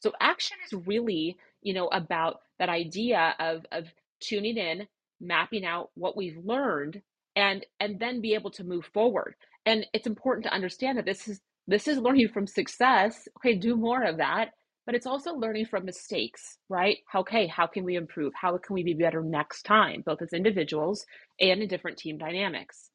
so 0.00 0.12
action 0.20 0.56
is 0.66 0.86
really 0.86 1.36
you 1.62 1.74
know 1.74 1.86
about 1.88 2.40
that 2.58 2.68
idea 2.70 3.36
of 3.38 3.64
of 3.70 3.86
tuning 4.20 4.56
in 4.56 4.88
mapping 5.20 5.64
out 5.64 5.90
what 5.94 6.16
we've 6.16 6.38
learned 6.44 7.02
and 7.36 7.64
and 7.78 8.00
then 8.00 8.20
be 8.20 8.34
able 8.34 8.50
to 8.50 8.64
move 8.64 8.90
forward 8.92 9.36
and 9.66 9.86
it's 9.94 10.08
important 10.08 10.44
to 10.44 10.52
understand 10.52 10.98
that 10.98 11.06
this 11.06 11.28
is 11.28 11.40
this 11.68 11.86
is 11.86 11.98
learning 11.98 12.28
from 12.28 12.48
success 12.48 13.28
okay 13.38 13.54
do 13.54 13.76
more 13.76 14.02
of 14.02 14.16
that 14.16 14.50
but 14.86 14.96
it's 14.96 15.06
also 15.06 15.34
learning 15.34 15.66
from 15.66 15.84
mistakes, 15.84 16.58
right? 16.68 16.98
Okay, 17.14 17.46
how 17.46 17.68
can 17.68 17.84
we 17.84 17.96
improve? 17.96 18.32
How 18.34 18.58
can 18.58 18.74
we 18.74 18.82
be 18.82 18.94
better 18.94 19.22
next 19.22 19.62
time, 19.62 20.02
both 20.04 20.22
as 20.22 20.32
individuals 20.32 21.06
and 21.38 21.62
in 21.62 21.68
different 21.68 21.98
team 21.98 22.18
dynamics? 22.18 22.90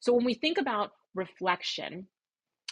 So 0.00 0.14
when 0.14 0.24
we 0.24 0.34
think 0.34 0.58
about 0.58 0.92
reflection, 1.14 2.08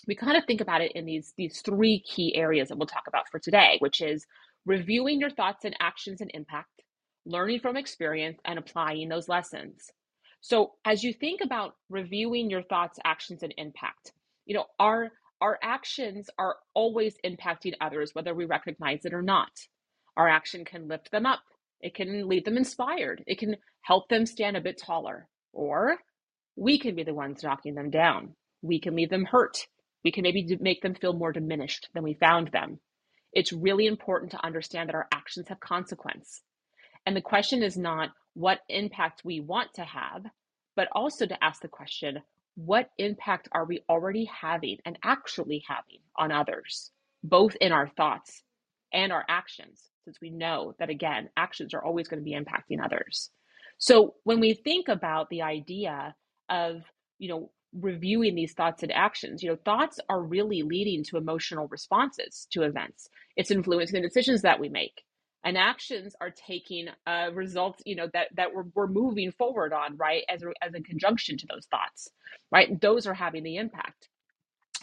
we 0.07 0.15
kind 0.17 0.37
of 0.37 0.45
think 0.47 0.61
about 0.61 0.81
it 0.83 0.93
in 0.95 1.07
these 1.07 1.33
these 1.37 1.61
three 1.63 2.01
key 2.01 2.35
areas 2.37 2.69
that 2.69 2.79
we'll 2.79 2.87
talk 2.87 3.05
about 3.09 3.29
for 3.31 3.39
today, 3.41 3.77
which 3.81 4.01
is 4.01 4.27
reviewing 4.67 5.21
your 5.21 5.31
thoughts 5.31 5.65
and 5.65 5.77
actions 5.81 6.21
and 6.21 6.31
impact, 6.35 6.83
learning 7.27 7.61
from 7.61 7.77
experience 7.77 8.39
and 8.45 8.59
applying 8.59 9.09
those 9.09 9.29
lessons. 9.29 9.91
So 10.41 10.73
as 10.85 11.05
you 11.05 11.13
think 11.13 11.41
about 11.43 11.75
reviewing 11.91 12.51
your 12.51 12.63
thoughts, 12.63 12.99
actions 13.05 13.43
and 13.43 13.55
impact, 13.59 14.13
you 14.47 14.55
know, 14.57 14.67
our 14.79 15.11
our 15.41 15.59
actions 15.63 16.31
are 16.39 16.57
always 16.75 17.17
impacting 17.25 17.75
others, 17.81 18.11
whether 18.15 18.35
we 18.35 18.45
recognize 18.45 19.05
it 19.05 19.15
or 19.15 19.23
not. 19.23 19.51
Our 20.17 20.29
action 20.29 20.65
can 20.65 20.89
lift 20.89 21.11
them 21.11 21.27
up, 21.27 21.41
it 21.81 21.95
can 21.95 22.29
leave 22.29 22.45
them 22.45 22.57
inspired, 22.57 23.25
it 23.27 23.39
can 23.39 23.57
help 23.83 24.09
them 24.09 24.27
stand 24.27 24.57
a 24.57 24.61
bit 24.61 24.79
taller, 24.79 25.29
or 25.53 25.97
we 26.57 26.79
can 26.79 26.95
be 26.95 27.05
the 27.05 27.15
ones 27.15 27.43
knocking 27.43 27.75
them 27.75 27.91
down. 27.91 28.35
We 28.63 28.81
can 28.81 28.95
leave 28.97 29.11
them 29.11 29.25
hurt. 29.25 29.67
We 30.05 30.13
can 30.13 30.23
maybe 30.23 30.59
make 30.61 30.83
them 30.83 30.95
feel 30.95 31.13
more 31.13 31.33
diminished 31.33 31.89
than 31.95 32.03
we 32.03 32.15
found 32.15 32.49
them. 32.49 32.81
It's 33.33 33.53
really 33.53 33.87
important 33.87 34.33
to 34.33 34.45
understand 34.45 34.89
that 34.89 34.95
our 34.95 35.09
actions 35.13 35.49
have 35.49 35.61
consequence. 35.61 36.43
And 37.07 37.17
the 37.17 37.23
question 37.23 37.63
is 37.63 37.77
not 37.77 38.11
what 38.35 38.61
impact 38.69 39.23
we 39.25 39.41
want 39.41 39.75
to 39.75 39.85
have, 39.85 40.25
but 40.77 40.89
also 40.93 41.27
to 41.27 41.45
ask 41.45 41.63
the 41.63 41.69
question 41.69 42.19
what 42.55 42.91
impact 42.99 43.49
are 43.53 43.65
we 43.65 43.83
already 43.89 44.27
having 44.27 44.79
and 44.85 44.99
actually 45.03 45.65
having 45.67 46.01
on 46.17 46.31
others, 46.31 46.91
both 47.25 47.57
in 47.61 47.73
our 47.73 47.89
thoughts 47.89 48.43
and 48.93 49.11
our 49.11 49.25
actions, 49.29 49.89
since 50.05 50.19
we 50.21 50.31
know 50.31 50.75
that, 50.79 50.91
again, 50.91 51.31
actions 51.37 51.73
are 51.73 51.83
always 51.83 52.09
going 52.09 52.21
to 52.21 52.25
be 52.25 52.37
impacting 52.37 52.85
others. 52.85 53.31
So 53.79 54.15
when 54.25 54.39
we 54.39 54.53
think 54.55 54.89
about 54.89 55.31
the 55.31 55.43
idea 55.43 56.15
of, 56.51 56.83
you 57.19 57.29
know, 57.29 57.51
reviewing 57.79 58.35
these 58.35 58.53
thoughts 58.55 58.83
and 58.83 58.93
actions, 58.93 59.43
you 59.43 59.51
know, 59.51 59.59
thoughts 59.65 60.01
are 60.09 60.23
really 60.23 60.63
leading 60.63 61.05
to 61.05 61.17
emotional 61.17 61.69
responses 61.69 62.47
to 62.53 62.63
events. 62.63 63.09
It's 63.37 63.51
influencing 63.51 64.03
the 64.03 64.09
decisions 64.09 64.43
that 64.43 64.61
we 64.61 64.69
make. 64.69 65.03
And 65.45 65.59
actions 65.59 66.15
are 66.21 66.31
taking 66.31 66.89
uh, 67.07 67.31
results 67.35 67.83
you 67.87 67.97
know 67.97 68.09
that 68.15 68.29
that 68.37 68.55
we're, 68.55 68.65
we're 68.75 68.89
moving 68.89 69.33
forward 69.33 69.73
on 69.73 69.97
right 69.97 70.25
as 70.29 70.43
a, 70.43 70.49
as 70.63 70.75
a 70.75 70.83
conjunction 70.83 71.39
to 71.39 71.47
those 71.49 71.67
thoughts 71.67 72.09
right? 72.53 72.81
Those 72.81 73.07
are 73.09 73.15
having 73.15 73.45
the 73.45 73.57
impact. 73.59 74.09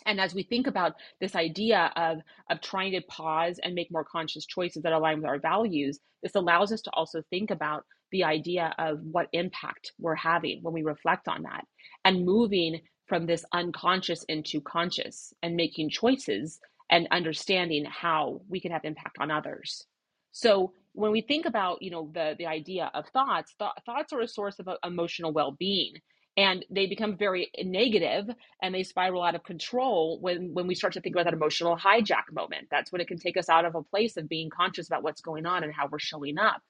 And 0.06 0.22
as 0.22 0.36
we 0.36 0.44
think 0.44 0.68
about 0.68 0.96
this 1.22 1.36
idea 1.36 1.92
of 1.96 2.20
of 2.50 2.62
trying 2.62 2.94
to 2.94 3.02
pause 3.02 3.60
and 3.64 3.76
make 3.76 3.92
more 3.92 4.06
conscious 4.06 4.46
choices 4.46 4.84
that 4.84 4.94
align 4.94 5.18
with 5.18 5.28
our 5.28 5.40
values 5.40 6.00
this 6.24 6.36
allows 6.36 6.72
us 6.74 6.82
to 6.84 6.92
also 6.92 7.24
think 7.30 7.52
about 7.52 7.86
the 8.12 8.24
idea 8.24 8.74
of 8.78 9.00
what 9.04 9.28
impact 9.34 9.94
we're 10.00 10.16
having 10.16 10.60
when 10.62 10.74
we 10.74 10.84
reflect 10.84 11.28
on 11.28 11.44
that 11.44 11.66
and 12.06 12.26
moving 12.26 12.80
from 13.08 13.26
this 13.26 13.46
unconscious 13.54 14.24
into 14.26 14.62
conscious 14.62 15.34
and 15.44 15.56
making 15.56 15.90
choices 15.90 16.60
and 16.90 17.08
understanding 17.12 17.86
how 17.86 18.42
we 18.50 18.60
can 18.60 18.72
have 18.72 18.86
impact 18.86 19.18
on 19.20 19.32
others. 19.32 19.86
So 20.32 20.74
when 20.94 21.12
we 21.12 21.22
think 21.22 21.46
about, 21.46 21.82
you 21.82 21.92
know, 21.92 22.12
the 22.14 22.36
the 22.38 22.46
idea 22.48 22.92
of 22.94 23.08
thoughts, 23.10 23.56
th- 23.60 23.72
thoughts 23.86 24.14
are 24.14 24.22
a 24.22 24.28
source 24.28 24.60
of 24.60 24.70
emotional 24.84 25.34
well-being 25.34 25.94
and 26.38 26.66
they 26.70 26.88
become 26.88 27.18
very 27.18 27.52
negative 27.64 28.30
and 28.62 28.74
they 28.74 28.84
spiral 28.84 29.24
out 29.24 29.36
of 29.36 29.44
control 29.44 30.20
when 30.22 30.54
when 30.54 30.68
we 30.68 30.76
start 30.76 30.94
to 30.94 31.02
think 31.02 31.16
about 31.16 31.26
that 31.26 31.34
emotional 31.34 31.78
hijack 31.78 32.32
moment. 32.32 32.68
That's 32.72 32.92
when 32.92 33.02
it 33.02 33.08
can 33.08 33.20
take 33.20 33.38
us 33.38 33.50
out 33.50 33.66
of 33.66 33.76
a 33.76 33.84
place 33.84 34.18
of 34.18 34.30
being 34.30 34.50
conscious 34.50 34.88
about 34.88 35.04
what's 35.04 35.22
going 35.22 35.46
on 35.46 35.64
and 35.64 35.74
how 35.74 35.88
we're 35.92 36.00
showing 36.00 36.38
up 36.38 36.62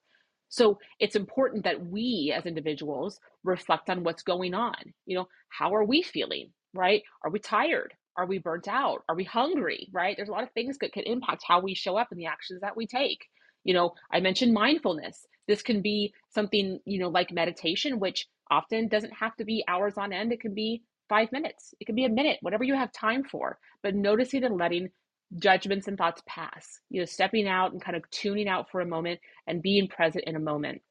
so 0.50 0.80
it's 1.00 1.16
important 1.16 1.64
that 1.64 1.86
we 1.86 2.34
as 2.36 2.46
individuals 2.46 3.20
reflect 3.44 3.90
on 3.90 4.04
what's 4.04 4.24
going 4.24 4.54
on. 4.54 4.76
You 5.06 5.18
know 5.18 5.28
how 5.50 5.74
are 5.76 5.84
we 5.84 6.02
feeling 6.02 6.52
right? 6.74 7.02
Are 7.24 7.32
we 7.32 7.40
tired? 7.40 7.94
Are 8.18 8.26
we 8.26 8.38
burnt 8.38 8.68
out? 8.68 9.04
Are 9.10 9.16
we 9.16 9.24
hungry 9.24 9.90
right? 9.94 10.16
There's 10.16 10.30
a 10.30 10.34
lot 10.34 10.44
of 10.44 10.52
things 10.52 10.78
that 10.80 10.94
can 10.94 11.04
impact 11.04 11.44
how 11.48 11.62
we 11.62 11.74
show 11.74 11.98
up 11.98 12.10
and 12.12 12.20
the 12.20 12.26
actions 12.26 12.62
that 12.62 12.76
we 12.78 12.86
take. 12.86 13.26
You 13.64 13.74
know, 13.74 13.94
I 14.12 14.20
mentioned 14.20 14.54
mindfulness. 14.54 15.26
This 15.48 15.62
can 15.62 15.82
be 15.82 16.14
something, 16.30 16.80
you 16.86 17.00
know, 17.00 17.10
like 17.10 17.32
meditation, 17.32 18.00
which 18.00 18.28
often 18.52 18.88
doesn't 18.88 19.14
have 19.14 19.36
to 19.38 19.46
be 19.46 19.64
hours 19.68 19.96
on 19.98 20.14
end. 20.14 20.32
It 20.32 20.42
can 20.42 20.54
be 20.54 20.84
five 21.10 21.32
minutes, 21.32 21.74
it 21.80 21.86
can 21.86 21.96
be 21.96 22.06
a 22.06 22.10
minute, 22.10 22.38
whatever 22.42 22.64
you 22.64 22.76
have 22.76 22.92
time 22.92 23.24
for. 23.24 23.58
But 23.82 23.96
noticing 23.96 24.44
and 24.44 24.58
letting 24.58 24.90
judgments 25.38 25.88
and 25.88 25.98
thoughts 25.98 26.22
pass, 26.26 26.80
you 26.90 27.02
know, 27.02 27.06
stepping 27.06 27.48
out 27.48 27.72
and 27.72 27.82
kind 27.82 27.96
of 27.96 28.10
tuning 28.10 28.48
out 28.48 28.70
for 28.72 28.82
a 28.82 28.86
moment 28.86 29.20
and 29.48 29.62
being 29.62 29.88
present 29.88 30.24
in 30.26 30.36
a 30.36 30.40
moment. 30.40 30.82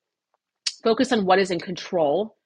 Focus 0.82 1.12
on 1.12 1.26
what 1.26 1.38
is 1.38 1.50
in 1.50 1.58
control 1.58 2.36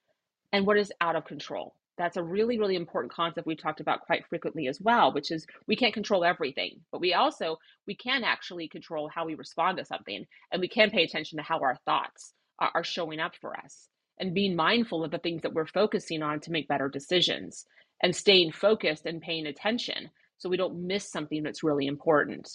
and 0.51 0.65
what 0.65 0.77
is 0.77 0.91
out 1.01 1.15
of 1.15 1.25
control. 1.25 1.75
That's 1.97 2.17
a 2.17 2.23
really 2.23 2.57
really 2.57 2.75
important 2.75 3.13
concept 3.13 3.45
we've 3.45 3.61
talked 3.61 3.79
about 3.79 4.01
quite 4.01 4.25
frequently 4.27 4.67
as 4.67 4.81
well 4.81 5.13
which 5.13 5.29
is 5.31 5.45
we 5.67 5.75
can't 5.75 5.93
control 5.93 6.23
everything 6.23 6.79
but 6.91 6.99
we 6.99 7.13
also 7.13 7.57
we 7.85 7.95
can 7.95 8.23
actually 8.23 8.67
control 8.67 9.09
how 9.13 9.25
we 9.25 9.35
respond 9.35 9.77
to 9.77 9.85
something 9.85 10.25
and 10.51 10.59
we 10.59 10.67
can 10.67 10.89
pay 10.89 11.03
attention 11.03 11.37
to 11.37 11.43
how 11.43 11.59
our 11.59 11.77
thoughts 11.85 12.33
are, 12.57 12.71
are 12.73 12.83
showing 12.83 13.19
up 13.19 13.33
for 13.39 13.55
us 13.57 13.89
and 14.19 14.33
being 14.33 14.55
mindful 14.55 15.03
of 15.03 15.11
the 15.11 15.19
things 15.19 15.43
that 15.43 15.53
we're 15.53 15.67
focusing 15.67 16.23
on 16.23 16.39
to 16.39 16.51
make 16.51 16.67
better 16.67 16.89
decisions 16.89 17.65
and 18.01 18.15
staying 18.15 18.51
focused 18.51 19.05
and 19.05 19.21
paying 19.21 19.45
attention 19.45 20.09
so 20.43 20.49
we 20.49 20.57
don't 20.57 20.85
miss 20.85 21.09
something 21.09 21.41
that's 21.41 21.63
really 21.63 21.87
important. 21.87 22.49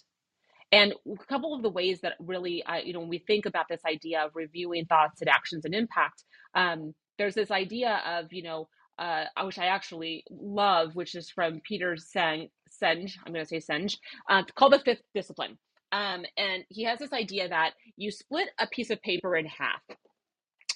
And 0.70 0.93
a 1.11 1.24
couple 1.24 1.55
of 1.55 1.62
the 1.62 1.70
ways 1.70 2.03
that 2.03 2.12
really, 2.20 2.62
you 2.84 2.93
know, 2.93 3.01
when 3.01 3.09
we 3.09 3.24
think 3.26 3.47
about 3.47 3.64
this 3.70 3.80
idea 3.89 4.20
of 4.22 4.32
reviewing 4.34 4.84
thoughts 4.84 5.22
and 5.22 5.30
actions 5.30 5.64
and 5.64 5.74
impact, 5.74 6.24
um, 6.55 6.95
there's 7.16 7.34
this 7.34 7.51
idea 7.51 8.03
of, 8.07 8.30
you 8.30 8.43
know, 8.43 8.68
uh, 8.99 9.24
which 9.45 9.59
I 9.59 9.66
actually 9.66 10.24
love, 10.30 10.95
which 10.95 11.14
is 11.14 11.30
from 11.30 11.62
Peter 11.66 11.97
Senge. 11.97 12.51
Senge 12.82 13.12
I'm 13.24 13.32
going 13.32 13.47
to 13.47 13.49
say 13.49 13.61
Senge, 13.61 13.97
uh, 14.28 14.43
called 14.55 14.74
the 14.74 14.80
fifth 14.80 15.01
discipline. 15.14 15.57
Um, 15.91 16.26
and 16.36 16.64
he 16.68 16.84
has 16.84 16.99
this 16.99 17.14
idea 17.14 17.49
that 17.49 17.72
you 17.97 18.11
split 18.11 18.49
a 18.61 18.66
piece 18.66 18.91
of 18.91 19.01
paper 19.01 19.34
in 19.36 19.47
half, 19.47 19.80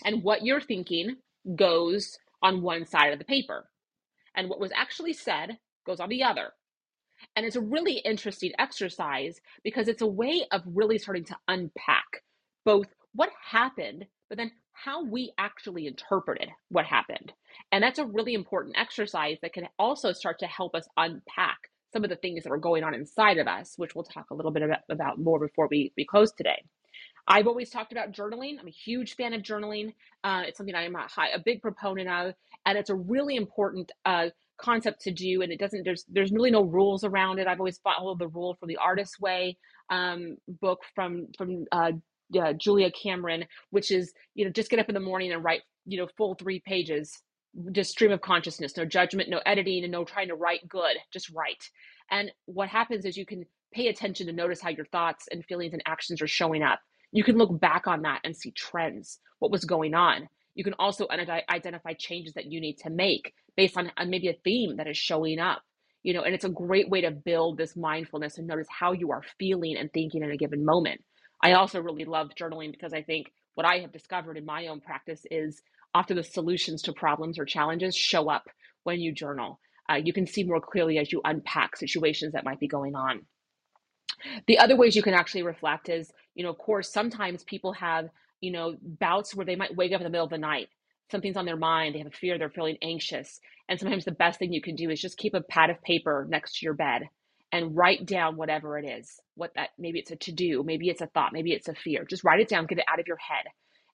and 0.06 0.22
what 0.22 0.42
you're 0.42 0.62
thinking 0.62 1.16
goes 1.54 2.16
on 2.42 2.62
one 2.62 2.86
side 2.86 3.12
of 3.12 3.18
the 3.18 3.26
paper, 3.26 3.68
and 4.34 4.48
what 4.48 4.58
was 4.58 4.72
actually 4.74 5.12
said 5.12 5.58
goes 5.84 6.00
on 6.00 6.08
the 6.08 6.22
other. 6.22 6.52
And 7.36 7.46
it's 7.46 7.56
a 7.56 7.60
really 7.60 7.94
interesting 7.98 8.52
exercise 8.58 9.40
because 9.64 9.88
it's 9.88 10.02
a 10.02 10.06
way 10.06 10.44
of 10.52 10.62
really 10.66 10.98
starting 10.98 11.24
to 11.26 11.38
unpack 11.48 12.22
both 12.64 12.86
what 13.14 13.30
happened, 13.42 14.06
but 14.28 14.38
then 14.38 14.52
how 14.72 15.04
we 15.04 15.32
actually 15.38 15.86
interpreted 15.86 16.48
what 16.70 16.86
happened. 16.86 17.32
And 17.70 17.82
that's 17.82 17.98
a 17.98 18.06
really 18.06 18.34
important 18.34 18.76
exercise 18.78 19.38
that 19.42 19.52
can 19.52 19.68
also 19.78 20.12
start 20.12 20.38
to 20.40 20.46
help 20.46 20.74
us 20.74 20.88
unpack 20.96 21.58
some 21.92 22.04
of 22.04 22.10
the 22.10 22.16
things 22.16 22.42
that 22.42 22.52
are 22.52 22.58
going 22.58 22.84
on 22.84 22.94
inside 22.94 23.38
of 23.38 23.46
us, 23.46 23.74
which 23.76 23.94
we'll 23.94 24.04
talk 24.04 24.30
a 24.30 24.34
little 24.34 24.50
bit 24.50 24.62
about, 24.62 24.80
about 24.90 25.18
more 25.18 25.38
before 25.38 25.68
we, 25.70 25.92
we 25.96 26.06
close 26.06 26.32
today. 26.32 26.62
I've 27.28 27.46
always 27.46 27.70
talked 27.70 27.92
about 27.92 28.12
journaling. 28.12 28.58
I'm 28.58 28.66
a 28.66 28.70
huge 28.70 29.14
fan 29.14 29.32
of 29.34 29.42
journaling. 29.42 29.94
Uh, 30.24 30.44
it's 30.46 30.56
something 30.56 30.74
I'm 30.74 30.96
a, 30.96 31.06
high, 31.06 31.28
a 31.28 31.38
big 31.38 31.62
proponent 31.62 32.08
of, 32.08 32.34
and 32.66 32.78
it's 32.78 32.90
a 32.90 32.94
really 32.94 33.36
important 33.36 33.92
uh, 34.04 34.28
concept 34.62 35.02
to 35.02 35.12
do 35.12 35.42
and 35.42 35.52
it 35.52 35.60
doesn't 35.60 35.84
there's 35.84 36.04
there's 36.08 36.32
really 36.32 36.50
no 36.52 36.62
rules 36.64 37.04
around 37.04 37.40
it. 37.40 37.48
I've 37.48 37.60
always 37.60 37.78
followed 37.78 38.20
the 38.20 38.28
rule 38.28 38.56
from 38.60 38.68
the 38.68 38.78
artist 38.78 39.20
way 39.20 39.58
um, 39.90 40.36
book 40.48 40.80
from 40.94 41.28
from 41.38 41.66
uh, 41.72 41.92
uh, 42.40 42.54
julia 42.54 42.90
cameron 42.92 43.44
which 43.70 43.90
is 43.90 44.12
you 44.34 44.44
know 44.44 44.50
just 44.52 44.70
get 44.70 44.80
up 44.80 44.88
in 44.88 44.94
the 44.94 45.00
morning 45.00 45.32
and 45.32 45.44
write 45.44 45.62
you 45.86 45.98
know 45.98 46.08
full 46.16 46.34
three 46.34 46.60
pages 46.60 47.22
just 47.72 47.90
stream 47.90 48.12
of 48.12 48.22
consciousness 48.22 48.76
no 48.76 48.84
judgment 48.86 49.28
no 49.28 49.40
editing 49.46 49.84
and 49.84 49.92
no 49.92 50.04
trying 50.04 50.28
to 50.28 50.34
write 50.36 50.66
good 50.68 50.96
just 51.12 51.30
write. 51.30 51.70
And 52.10 52.32
what 52.46 52.68
happens 52.68 53.04
is 53.04 53.16
you 53.16 53.26
can 53.26 53.44
pay 53.72 53.88
attention 53.88 54.26
to 54.26 54.32
notice 54.32 54.60
how 54.60 54.70
your 54.70 54.86
thoughts 54.86 55.26
and 55.30 55.44
feelings 55.44 55.72
and 55.72 55.82
actions 55.86 56.22
are 56.22 56.28
showing 56.28 56.62
up. 56.62 56.80
You 57.12 57.24
can 57.24 57.36
look 57.36 57.58
back 57.60 57.86
on 57.86 58.02
that 58.02 58.20
and 58.24 58.36
see 58.36 58.52
trends 58.52 59.18
what 59.38 59.50
was 59.52 59.64
going 59.64 59.94
on 59.94 60.28
you 60.55 60.64
can 60.64 60.74
also 60.78 61.07
identify 61.50 61.94
changes 61.94 62.34
that 62.34 62.50
you 62.50 62.61
need 62.61 62.78
to 62.78 62.90
make 62.90 63.34
based 63.57 63.76
on, 63.76 63.92
on 63.96 64.11
maybe 64.11 64.28
a 64.28 64.36
theme 64.44 64.76
that 64.76 64.88
is 64.88 64.98
showing 64.98 65.38
up 65.38 65.62
you 66.03 66.14
know 66.14 66.22
and 66.22 66.34
it's 66.34 66.44
a 66.44 66.50
great 66.50 66.88
way 66.90 67.00
to 67.03 67.11
build 67.11 67.59
this 67.59 67.76
mindfulness 67.76 68.38
and 68.38 68.46
notice 68.46 68.68
how 68.70 68.92
you 68.92 69.12
are 69.12 69.22
feeling 69.38 69.76
and 69.76 69.92
thinking 69.92 70.22
in 70.22 70.30
a 70.30 70.36
given 70.36 70.64
moment. 70.64 71.03
I 71.42 71.53
also 71.55 71.80
really 71.80 72.05
love 72.05 72.30
journaling 72.40 72.72
because 72.72 72.92
i 72.92 73.03
think 73.03 73.28
what 73.55 73.66
i 73.66 73.78
have 73.78 73.92
discovered 73.92 74.36
in 74.38 74.44
my 74.46 74.68
own 74.68 74.80
practice 74.80 75.24
is 75.30 75.62
often 75.94 76.16
the 76.16 76.22
solutions 76.24 76.82
to 76.82 76.92
problems 76.92 77.38
or 77.38 77.44
challenges 77.44 77.96
show 77.96 78.30
up 78.30 78.44
when 78.84 79.00
you 79.00 79.12
journal. 79.12 79.61
Uh, 79.90 79.96
you 79.96 80.12
can 80.12 80.26
see 80.26 80.44
more 80.44 80.61
clearly 80.61 80.98
as 80.98 81.12
you 81.12 81.20
unpack 81.24 81.76
situations 81.76 82.32
that 82.32 82.44
might 82.44 82.61
be 82.61 82.68
going 82.68 82.94
on. 82.94 83.22
The 84.46 84.59
other 84.59 84.76
ways 84.76 84.96
you 84.96 85.03
can 85.03 85.14
actually 85.14 85.42
reflect 85.42 85.88
is 85.88 86.12
you 86.34 86.44
know 86.44 86.50
of 86.50 86.59
course 86.59 86.92
sometimes 86.92 87.44
people 87.44 87.72
have 87.74 88.09
you 88.43 88.53
know 88.53 88.76
bouts 88.82 89.34
where 89.34 89.47
they 89.47 89.57
might 89.57 89.76
wake 89.76 89.95
up 89.95 90.03
in 90.03 90.05
the 90.05 90.11
middle 90.11 90.26
of 90.26 90.30
the 90.30 90.38
night 90.38 90.68
something's 91.12 91.36
on 91.36 91.47
their 91.47 91.57
mind, 91.57 91.95
they 91.95 92.01
have 92.01 92.09
a 92.09 92.11
fear, 92.11 92.38
they're 92.38 92.51
feeling 92.51 92.78
anxious. 92.82 93.40
And 93.68 93.78
sometimes 93.78 94.05
the 94.05 94.12
best 94.12 94.40
thing 94.40 94.53
you 94.53 94.62
can 94.62 94.74
do 94.74 94.90
is 94.90 95.01
just 95.01 95.18
keep 95.18 95.34
a 95.34 95.43
pad 95.43 95.70
of 95.70 95.82
paper 95.82 96.26
next 96.28 96.59
to 96.59 96.66
your 96.66 96.74
bed 96.74 97.03
and 97.53 97.76
write 97.76 98.07
down 98.07 98.36
whatever 98.36 98.78
it 98.78 98.86
is. 98.86 99.20
What 99.36 99.53
that 99.55 99.70
maybe 99.78 100.01
it's 100.01 100.11
a 100.11 100.16
to 100.16 100.32
do, 100.32 100.64
maybe 100.64 100.88
it's 100.88 101.03
a 101.03 101.07
thought, 101.07 101.32
maybe 101.32 101.53
it's 101.53 101.68
a 101.68 101.74
fear. 101.74 102.05
Just 102.05 102.24
write 102.24 102.40
it 102.40 102.49
down, 102.49 102.66
get 102.66 102.78
it 102.78 102.84
out 102.90 103.01
of 103.01 103.07
your 103.07 103.18
head. 103.18 103.47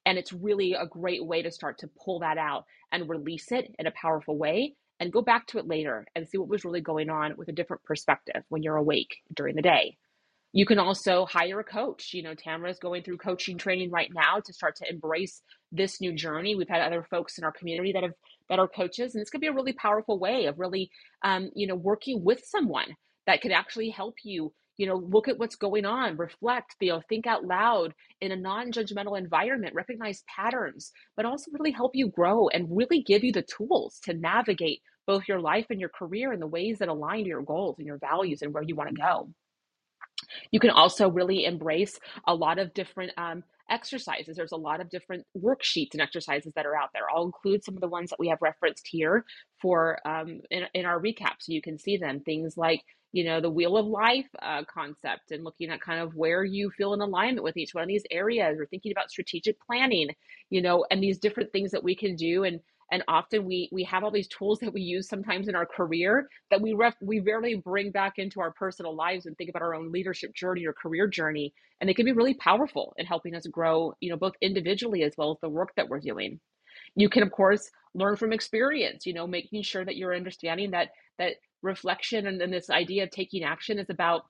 And 0.07 0.17
it's 0.17 0.33
really 0.33 0.75
a 0.75 0.87
great 0.87 1.25
way 1.27 1.43
to 1.43 1.51
start 1.51 1.79
to 1.81 1.91
pull 2.03 2.21
that 2.21 2.39
out 2.39 2.65
and 2.93 3.09
release 3.09 3.53
it 3.53 3.75
in 3.79 3.87
a 3.87 3.93
powerful 3.93 4.39
way 4.39 4.75
and 5.01 5.13
go 5.13 5.23
back 5.23 5.47
to 5.49 5.59
it 5.59 5.67
later 5.69 6.07
and 6.17 6.27
see 6.27 6.39
what 6.39 6.49
was 6.49 6.65
really 6.65 6.81
going 6.81 7.11
on 7.11 7.37
with 7.37 7.49
a 7.49 7.53
different 7.53 7.85
perspective 7.85 8.43
when 8.49 8.63
you're 8.63 8.77
awake 8.77 9.19
during 9.35 9.55
the 9.55 9.63
day. 9.63 9.99
You 10.53 10.65
can 10.67 10.79
also 10.79 11.27
hire 11.27 11.61
a 11.61 11.65
coach. 11.65 12.15
You 12.15 12.23
know, 12.23 12.35
Tamara 12.35 12.71
is 12.71 12.79
going 12.79 13.03
through 13.03 13.19
coaching 13.19 13.59
training 13.59 13.91
right 13.91 14.11
now 14.13 14.41
to 14.41 14.53
start 14.53 14.77
to 14.77 14.91
embrace 14.91 15.43
this 15.73 16.01
new 16.01 16.13
journey. 16.15 16.57
We've 16.57 16.69
had 16.69 16.81
other 16.81 17.07
folks 17.11 17.39
in 17.39 17.45
our 17.45 17.53
community 17.53 17.93
that 17.93 18.03
have 18.03 18.15
that 18.49 18.59
are 18.59 18.69
coaches, 18.69 19.15
and 19.15 19.21
this 19.21 19.31
could 19.31 19.43
be 19.43 19.49
a 19.49 19.53
really 19.53 19.75
powerful 19.75 20.19
way 20.19 20.47
of 20.47 20.59
really, 20.59 20.91
um, 21.23 21.51
you 21.55 21.67
know, 21.67 21.75
working 21.75 22.25
with 22.25 22.43
someone 22.47 22.97
that 23.27 23.43
could 23.43 23.53
actually 23.53 23.91
help 23.91 24.17
you. 24.25 24.53
You 24.79 24.87
know, 24.87 24.97
look 24.97 25.27
at 25.29 25.39
what's 25.39 25.57
going 25.57 25.85
on, 25.85 26.17
reflect, 26.17 26.77
you 26.81 26.93
know, 26.93 27.03
think 27.09 27.27
out 27.27 27.45
loud 27.45 27.95
in 28.21 28.31
a 28.31 28.37
non-judgmental 28.37 29.19
environment, 29.19 29.75
recognize 29.75 30.23
patterns, 30.35 30.93
but 31.17 31.27
also 31.27 31.51
really 31.53 31.73
help 31.73 31.93
you 31.95 32.09
grow 32.09 32.49
and 32.49 32.77
really 32.77 33.03
give 33.03 33.25
you 33.25 33.33
the 33.33 33.43
tools 33.43 33.99
to 34.05 34.15
navigate 34.15 34.81
both 35.05 35.27
your 35.27 35.41
life 35.41 35.67
and 35.71 35.81
your 35.81 35.89
career 35.89 36.33
in 36.33 36.39
the 36.39 36.47
ways 36.47 36.79
that 36.79 36.89
align 36.89 37.25
to 37.25 37.29
your 37.29 37.43
goals 37.43 37.75
and 37.79 37.89
your 37.89 37.99
values 37.99 38.41
and 38.41 38.55
where 38.55 38.63
you 38.63 38.77
want 38.77 38.89
to 38.89 38.95
go. 38.95 39.29
You 40.51 40.61
can 40.61 40.71
also 40.71 41.11
really 41.11 41.45
embrace 41.45 41.99
a 42.27 42.35
lot 42.35 42.59
of 42.59 42.75
different 42.75 43.13
um, 43.17 43.43
exercises. 43.71 44.37
There's 44.37 44.53
a 44.53 44.57
lot 44.57 44.81
of 44.81 44.91
different 44.91 45.25
worksheets 45.37 45.93
and 45.93 46.01
exercises 46.01 46.53
that 46.55 46.67
are 46.67 46.77
out 46.77 46.91
there. 46.93 47.03
I'll 47.15 47.25
include 47.25 47.65
some 47.65 47.75
of 47.75 47.81
the 47.81 47.89
ones 47.89 48.11
that 48.11 48.19
we 48.19 48.29
have 48.29 48.39
referenced 48.41 48.87
here 48.87 49.25
for 49.61 49.99
um, 50.07 50.41
in, 50.51 50.65
in 50.75 50.87
our 50.87 51.01
recap 51.01 51.37
so 51.41 51.53
you 51.53 51.63
can 51.63 51.79
see 51.79 51.97
them. 51.97 52.21
Things 52.21 52.57
like 52.57 52.83
you 53.13 53.25
know 53.25 53.41
the 53.41 53.51
wheel 53.51 53.77
of 53.77 53.87
life 53.87 54.29
uh, 54.43 54.63
concept 54.65 55.31
and 55.31 55.45
looking 55.45 55.71
at 55.71 55.81
kind 55.81 56.01
of 56.01 56.15
where 56.15 56.45
you 56.45 56.71
feel 56.71 56.93
in 56.93 57.01
alignment 57.01 57.43
with 57.43 57.57
each 57.57 57.75
one 57.75 57.83
of 57.83 57.89
these 57.89 58.05
areas 58.11 58.59
or 58.59 58.67
thinking 58.67 58.93
about 58.93 59.11
strategic 59.11 59.57
planning 59.61 60.09
you 60.51 60.61
know 60.61 60.85
and 60.91 61.03
these 61.03 61.19
different 61.19 61.51
things 61.51 61.71
that 61.71 61.83
we 61.83 61.95
can 61.95 62.17
do 62.17 62.45
and 62.45 62.61
and 62.93 63.03
often 63.09 63.45
we 63.45 63.69
we 63.73 63.85
have 63.85 64.05
all 64.05 64.11
these 64.11 64.29
tools 64.29 64.59
that 64.61 64.73
we 64.73 64.81
use 64.83 65.09
sometimes 65.09 65.49
in 65.49 65.55
our 65.57 65.67
career 65.67 66.29
that 66.51 66.61
we 66.63 66.75
ref, 66.75 66.97
we 67.03 67.21
rarely 67.21 67.57
bring 67.57 67.91
back 67.91 68.15
into 68.19 68.41
our 68.41 68.53
personal 68.53 68.95
lives 68.95 69.27
and 69.27 69.37
think 69.37 69.51
about 69.51 69.63
our 69.63 69.75
own 69.75 69.93
leadership 69.93 70.35
journey 70.35 70.67
or 70.67 70.73
career 70.73 71.07
journey 71.07 71.53
and 71.81 71.89
they 71.89 71.95
can 71.95 72.07
be 72.07 72.13
really 72.13 72.35
powerful 72.35 72.95
in 72.99 73.07
helping 73.07 73.35
us 73.35 73.47
grow 73.49 73.95
you 74.01 74.11
know 74.11 74.17
both 74.17 74.35
individually 74.41 75.03
as 75.03 75.15
well 75.19 75.33
as 75.33 75.39
the 75.43 75.49
work 75.49 75.71
that 75.77 75.89
we're 75.89 76.01
doing. 76.01 76.41
You 76.97 77.09
can 77.09 77.23
of 77.23 77.33
course 77.33 77.71
learn 77.95 78.17
from 78.17 78.33
experience 78.33 79.07
you 79.07 79.15
know 79.15 79.27
making 79.27 79.63
sure 79.63 79.85
that 79.85 79.97
you're 79.97 80.15
understanding 80.17 80.73
that 80.73 80.91
that 81.19 81.35
reflection 81.63 82.27
and, 82.27 82.41
and 82.43 82.53
this 82.53 82.71
idea 82.71 83.05
of 83.05 83.11
taking 83.11 83.45
action 83.45 83.79
is 83.79 83.91
about 83.91 84.25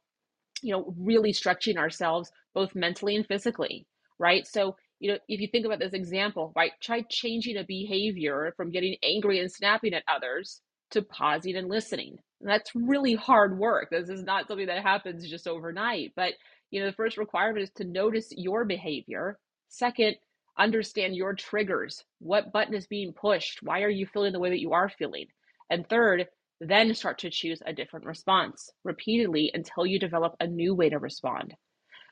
you 0.63 0.73
know 0.73 0.95
really 0.99 1.33
stretching 1.33 1.79
ourselves 1.79 2.31
both 2.55 2.75
mentally 2.75 3.17
and 3.17 3.27
physically 3.27 3.87
right? 4.19 4.47
So 4.47 4.77
you 5.01 5.13
know, 5.13 5.19
if 5.29 5.41
you 5.41 5.49
think 5.49 5.67
about 5.67 5.79
this 5.79 5.93
example, 5.93 6.53
right, 6.57 6.73
try 6.81 7.03
changing 7.09 7.57
a 7.57 7.65
behavior 7.65 8.53
from 8.57 8.71
getting 8.71 8.97
angry 9.03 9.41
and 9.41 9.51
snapping 9.51 9.95
at 9.95 10.03
others 10.09 10.61
to 10.91 11.03
pausing 11.03 11.57
and 11.57 11.69
listening. 11.69 12.19
And 12.41 12.49
that's 12.49 12.75
really 12.75 13.15
hard 13.15 13.59
work. 13.59 13.91
This 13.91 14.09
is 14.09 14.23
not 14.25 14.49
something 14.49 14.67
that 14.67 14.83
happens 14.83 15.29
just 15.29 15.47
overnight. 15.47 16.13
But, 16.17 16.35
you 16.71 16.81
know, 16.81 16.87
the 16.87 16.93
first 16.93 17.17
requirement 17.17 17.63
is 17.63 17.71
to 17.77 17.85
notice 17.85 18.33
your 18.37 18.65
behavior. 18.65 19.39
Second, 19.69 20.17
understand 20.59 21.15
your 21.15 21.35
triggers. 21.35 22.05
What 22.19 22.53
button 22.53 22.75
is 22.75 22.87
being 22.87 23.13
pushed? 23.13 23.63
Why 23.63 23.83
are 23.83 23.91
you 23.91 24.07
feeling 24.07 24.33
the 24.33 24.41
way 24.41 24.51
that 24.51 24.61
you 24.61 24.73
are 24.73 24.89
feeling? 24.89 25.27
And 25.71 25.89
third, 25.89 26.27
then 26.61 26.95
start 26.95 27.19
to 27.19 27.31
choose 27.31 27.63
a 27.65 27.73
different 27.73 28.07
response 28.07 28.71
repeatedly 28.85 29.51
until 29.55 29.87
you 29.87 29.99
develop 29.99 30.35
a 30.41 30.47
new 30.47 30.75
way 30.75 30.89
to 30.89 30.99
respond. 30.99 31.55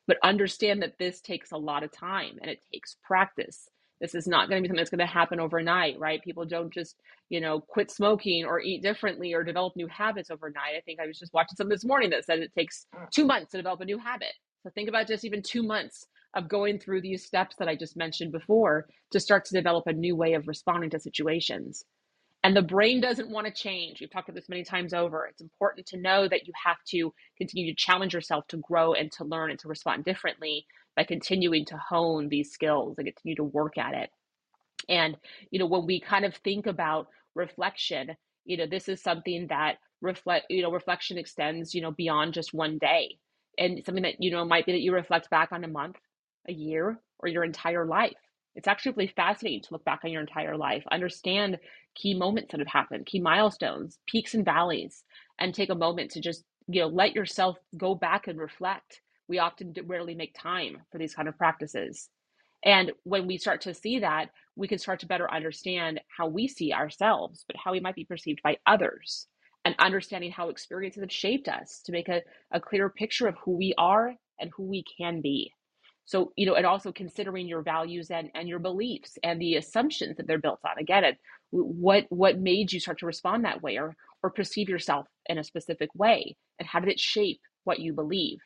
But 0.07 0.19
understand 0.23 0.83
that 0.83 0.99
this 0.99 1.21
takes 1.21 1.53
a 1.53 1.57
lot 1.57 1.83
of 1.83 1.93
time 1.93 2.39
and 2.41 2.51
it 2.51 2.63
takes 2.73 2.97
practice. 3.03 3.69
This 4.01 4.15
is 4.15 4.27
not 4.27 4.49
going 4.49 4.63
to 4.63 4.63
be 4.63 4.69
something 4.69 4.81
that's 4.81 4.91
going 4.91 4.99
to 4.99 5.07
happen 5.07 5.41
overnight, 5.41 5.99
right? 5.99 6.23
People 6.23 6.45
don't 6.45 6.73
just, 6.73 6.97
you 7.31 7.41
know, 7.41 7.61
quit 7.61 7.91
smoking 7.91 8.45
or 8.45 8.61
eat 8.61 8.83
differently 8.83 9.33
or 9.33 9.43
develop 9.43 9.75
new 9.75 9.89
habits 9.89 10.31
overnight. 10.31 10.77
I 10.77 10.81
think 10.83 11.01
I 11.01 11.07
was 11.07 11.19
just 11.19 11.33
watching 11.33 11.57
something 11.57 11.75
this 11.75 11.85
morning 11.85 12.11
that 12.11 12.25
said 12.25 12.41
it 12.41 12.53
takes 12.55 12.87
mm. 12.95 13.11
two 13.11 13.25
months 13.25 13.53
to 13.53 13.57
develop 13.57 13.81
a 13.81 13.87
new 13.87 13.99
habit. 13.99 14.33
So 14.63 14.71
think 14.71 14.89
about 14.89 15.09
just 15.09 15.25
even 15.25 15.43
two 15.43 15.63
months 15.63 16.07
of 16.35 16.49
going 16.49 16.79
through 16.79 17.01
these 17.01 17.25
steps 17.25 17.57
that 17.59 17.69
I 17.69 17.75
just 17.75 17.97
mentioned 17.97 18.33
before 18.33 18.87
to 19.13 19.21
start 19.21 19.47
to 19.47 19.55
develop 19.55 19.87
a 19.87 19.93
new 19.93 20.15
way 20.15 20.35
of 20.35 20.47
responding 20.47 20.91
to 20.91 21.01
situations. 21.01 21.85
And 22.47 22.57
the 22.57 22.63
brain 22.63 23.01
doesn't 23.01 23.29
want 23.29 23.49
to 23.49 23.53
change. 23.53 24.01
We've 24.01 24.09
talked 24.09 24.29
about 24.29 24.37
this 24.37 24.49
many 24.49 24.63
times 24.63 24.95
over. 24.95 25.27
It's 25.27 25.41
important 25.41 25.85
to 25.89 25.97
know 25.97 26.29
that 26.29 26.47
you 26.47 26.53
have 26.65 26.77
to 26.91 27.13
continue 27.37 27.75
to 27.75 27.77
challenge 27.77 28.15
yourself 28.15 28.47
to 28.51 28.59
grow 28.59 28.93
and 28.93 29.11
to 29.15 29.25
learn 29.25 29.51
and 29.51 29.59
to 29.59 29.69
respond 29.69 30.05
differently 30.05 30.65
by 30.95 31.03
continuing 31.03 31.65
to 31.65 31.77
hone 31.77 32.29
these 32.29 32.53
skills 32.53 32.99
and 32.99 33.09
continue 33.09 33.35
to 33.35 33.43
work 33.43 33.77
at 33.79 33.95
it. 33.95 34.11
And, 34.89 35.17
you 35.51 35.59
know, 35.59 35.67
when 35.67 35.87
we 35.87 35.99
kind 35.99 36.25
of 36.25 36.37
think 36.37 36.69
about 36.69 37.09
reflection, 37.35 38.17
you 38.45 38.57
know, 38.57 38.67
this 38.69 38.89
is 38.89 39.03
something 39.03 39.49
that 39.49 39.79
reflect, 40.01 40.47
you 40.49 40.63
know, 40.63 40.71
reflection 40.71 41.19
extends, 41.19 41.75
you 41.75 41.83
know, 41.83 41.91
beyond 41.91 42.33
just 42.33 42.55
one 42.55 42.79
day. 42.79 43.19
And 43.59 43.85
something 43.85 44.05
that, 44.05 44.23
you 44.23 44.31
know, 44.31 44.45
might 44.45 44.67
be 44.67 44.73
that 44.73 44.83
you 44.83 44.95
reflect 44.95 45.31
back 45.31 45.51
on 45.51 45.65
a 45.65 45.69
month, 45.69 45.97
a 46.49 46.53
year, 46.53 47.01
or 47.19 47.29
your 47.29 47.43
entire 47.43 47.85
life. 47.85 48.15
It's 48.57 48.69
actually 48.69 48.95
really 48.97 49.13
fascinating 49.17 49.63
to 49.63 49.69
look 49.73 49.85
back 49.85 50.01
on 50.05 50.13
your 50.13 50.23
entire 50.23 50.57
life, 50.57 50.85
understand 50.93 51.59
key 51.95 52.15
moments 52.15 52.53
that 52.53 52.61
have 52.61 52.69
happened, 52.69 53.07
key 53.07 53.21
milestones, 53.21 53.99
peaks 54.09 54.35
and 54.35 54.45
valleys, 54.45 55.05
and 55.39 55.55
take 55.55 55.71
a 55.71 55.77
moment 55.77 56.13
to 56.13 56.23
just, 56.23 56.45
you 56.69 56.83
know, 56.83 56.89
let 56.89 57.15
yourself 57.15 57.59
go 57.77 57.95
back 57.95 58.29
and 58.29 58.41
reflect. 58.41 59.03
We 59.29 59.39
often 59.39 59.75
rarely 59.87 60.17
make 60.17 60.35
time 60.41 60.79
for 60.93 60.99
these 60.99 61.15
kind 61.15 61.29
of 61.29 61.39
practices. 61.39 62.09
And 62.65 62.93
when 63.05 63.27
we 63.27 63.39
start 63.39 63.63
to 63.63 63.75
see 63.75 64.01
that, 64.01 64.31
we 64.57 64.69
can 64.69 64.79
start 64.79 65.01
to 65.01 65.07
better 65.07 65.31
understand 65.33 66.01
how 66.17 66.29
we 66.29 66.49
see 66.49 66.73
ourselves, 66.73 67.45
but 67.47 67.57
how 67.57 67.73
we 67.73 67.81
might 67.81 67.95
be 67.95 68.05
perceived 68.05 68.43
by 68.43 68.59
others, 68.67 69.29
and 69.65 69.77
understanding 69.79 70.33
how 70.33 70.49
experiences 70.49 71.03
have 71.03 71.13
shaped 71.13 71.49
us 71.49 71.83
to 71.85 71.93
make 71.93 72.09
a, 72.09 72.23
a 72.53 72.61
clearer 72.61 72.91
picture 72.91 73.29
of 73.29 73.37
who 73.45 73.57
we 73.57 73.75
are 73.79 74.15
and 74.41 74.51
who 74.57 74.65
we 74.65 74.85
can 74.99 75.21
be. 75.21 75.53
So, 76.07 76.33
you 76.37 76.47
know, 76.47 76.55
and 76.55 76.67
also 76.67 76.93
considering 76.93 77.49
your 77.49 77.63
values 77.63 78.11
and, 78.11 78.31
and 78.35 78.49
your 78.49 78.61
beliefs 78.61 79.19
and 79.23 79.41
the 79.41 79.57
assumptions 79.57 80.17
that 80.17 80.27
they're 80.27 80.39
built 80.39 80.61
on. 80.65 80.79
Again, 80.79 81.05
it, 81.05 81.19
what 81.51 82.07
what 82.11 82.39
made 82.41 82.73
you 82.73 82.81
start 82.81 82.99
to 83.01 83.07
respond 83.07 83.45
that 83.45 83.63
way 83.63 83.79
or 83.79 83.97
or 84.23 84.31
perceive 84.31 84.69
yourself 84.69 85.07
in 85.27 85.39
a 85.39 85.45
specific 85.45 85.91
way? 85.95 86.37
And 86.59 86.69
how 86.69 86.81
did 86.81 86.91
it 86.91 87.01
shape 87.01 87.41
what 87.65 87.81
you 87.81 87.93
believe? 87.93 88.39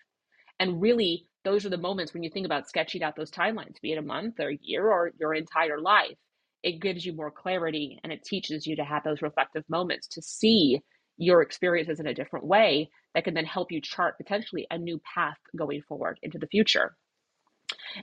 And 0.60 0.80
really, 0.80 1.26
those 1.44 1.64
are 1.66 1.70
the 1.70 1.76
moments 1.78 2.14
when 2.14 2.22
you 2.22 2.30
think 2.30 2.46
about 2.46 2.68
sketching 2.68 3.02
out 3.02 3.16
those 3.16 3.30
timelines, 3.30 3.80
be 3.80 3.92
it 3.92 3.98
a 3.98 4.02
month 4.02 4.38
or 4.40 4.50
a 4.50 4.58
year 4.60 4.88
or 4.90 5.12
your 5.18 5.34
entire 5.34 5.80
life. 5.80 6.16
It 6.62 6.80
gives 6.80 7.04
you 7.06 7.14
more 7.14 7.30
clarity 7.30 7.98
and 8.04 8.12
it 8.12 8.24
teaches 8.24 8.66
you 8.66 8.76
to 8.76 8.84
have 8.84 9.02
those 9.04 9.22
reflective 9.22 9.64
moments 9.68 10.06
to 10.08 10.22
see 10.22 10.80
your 11.16 11.42
experiences 11.42 12.00
in 12.00 12.06
a 12.06 12.14
different 12.14 12.46
way 12.46 12.90
that 13.14 13.24
can 13.24 13.34
then 13.34 13.44
help 13.46 13.72
you 13.72 13.80
chart 13.80 14.16
potentially 14.18 14.66
a 14.70 14.78
new 14.78 15.00
path 15.14 15.38
going 15.56 15.82
forward 15.82 16.18
into 16.22 16.38
the 16.38 16.46
future. 16.48 16.96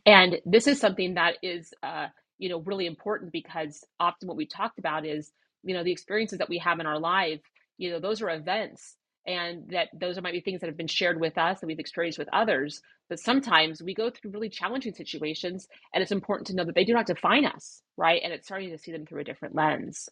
And 0.05 0.37
this 0.45 0.67
is 0.67 0.79
something 0.79 1.15
that 1.15 1.35
is, 1.43 1.73
uh, 1.83 2.07
you 2.39 2.49
know, 2.49 2.59
really 2.59 2.87
important 2.87 3.31
because 3.33 3.83
often 3.99 4.27
what 4.27 4.37
we 4.37 4.47
talked 4.47 4.79
about 4.79 5.05
is, 5.05 5.31
you 5.63 5.73
know, 5.75 5.83
the 5.83 5.91
experiences 5.93 6.39
that 6.39 6.49
we 6.49 6.59
have 6.59 6.79
in 6.79 6.87
our 6.87 6.99
life, 6.99 7.41
you 7.77 7.91
know, 7.91 7.99
those 7.99 8.21
are 8.21 8.29
events 8.31 8.95
and 9.27 9.69
that 9.71 9.89
those 9.93 10.21
might 10.21 10.33
be 10.33 10.41
things 10.41 10.61
that 10.61 10.67
have 10.67 10.77
been 10.77 10.87
shared 10.87 11.19
with 11.19 11.37
us 11.37 11.59
that 11.61 11.67
we've 11.67 11.79
experienced 11.79 12.19
with 12.19 12.29
others. 12.33 12.81
But 13.09 13.19
sometimes 13.19 13.83
we 13.83 13.93
go 13.95 14.09
through 14.11 14.31
really 14.31 14.49
challenging 14.49 14.93
situations 14.93 15.67
and 15.93 16.01
it's 16.03 16.11
important 16.11 16.47
to 16.47 16.55
know 16.55 16.65
that 16.65 16.75
they 16.75 16.85
do 16.85 16.93
not 16.93 17.07
define 17.07 17.45
us 17.45 17.81
right? 17.97 18.21
And 18.23 18.33
it's 18.33 18.47
starting 18.47 18.71
to 18.71 18.77
see 18.77 18.91
them 18.91 19.05
through 19.05 19.21
a 19.21 19.25
different 19.25 19.55
lens. 19.55 20.09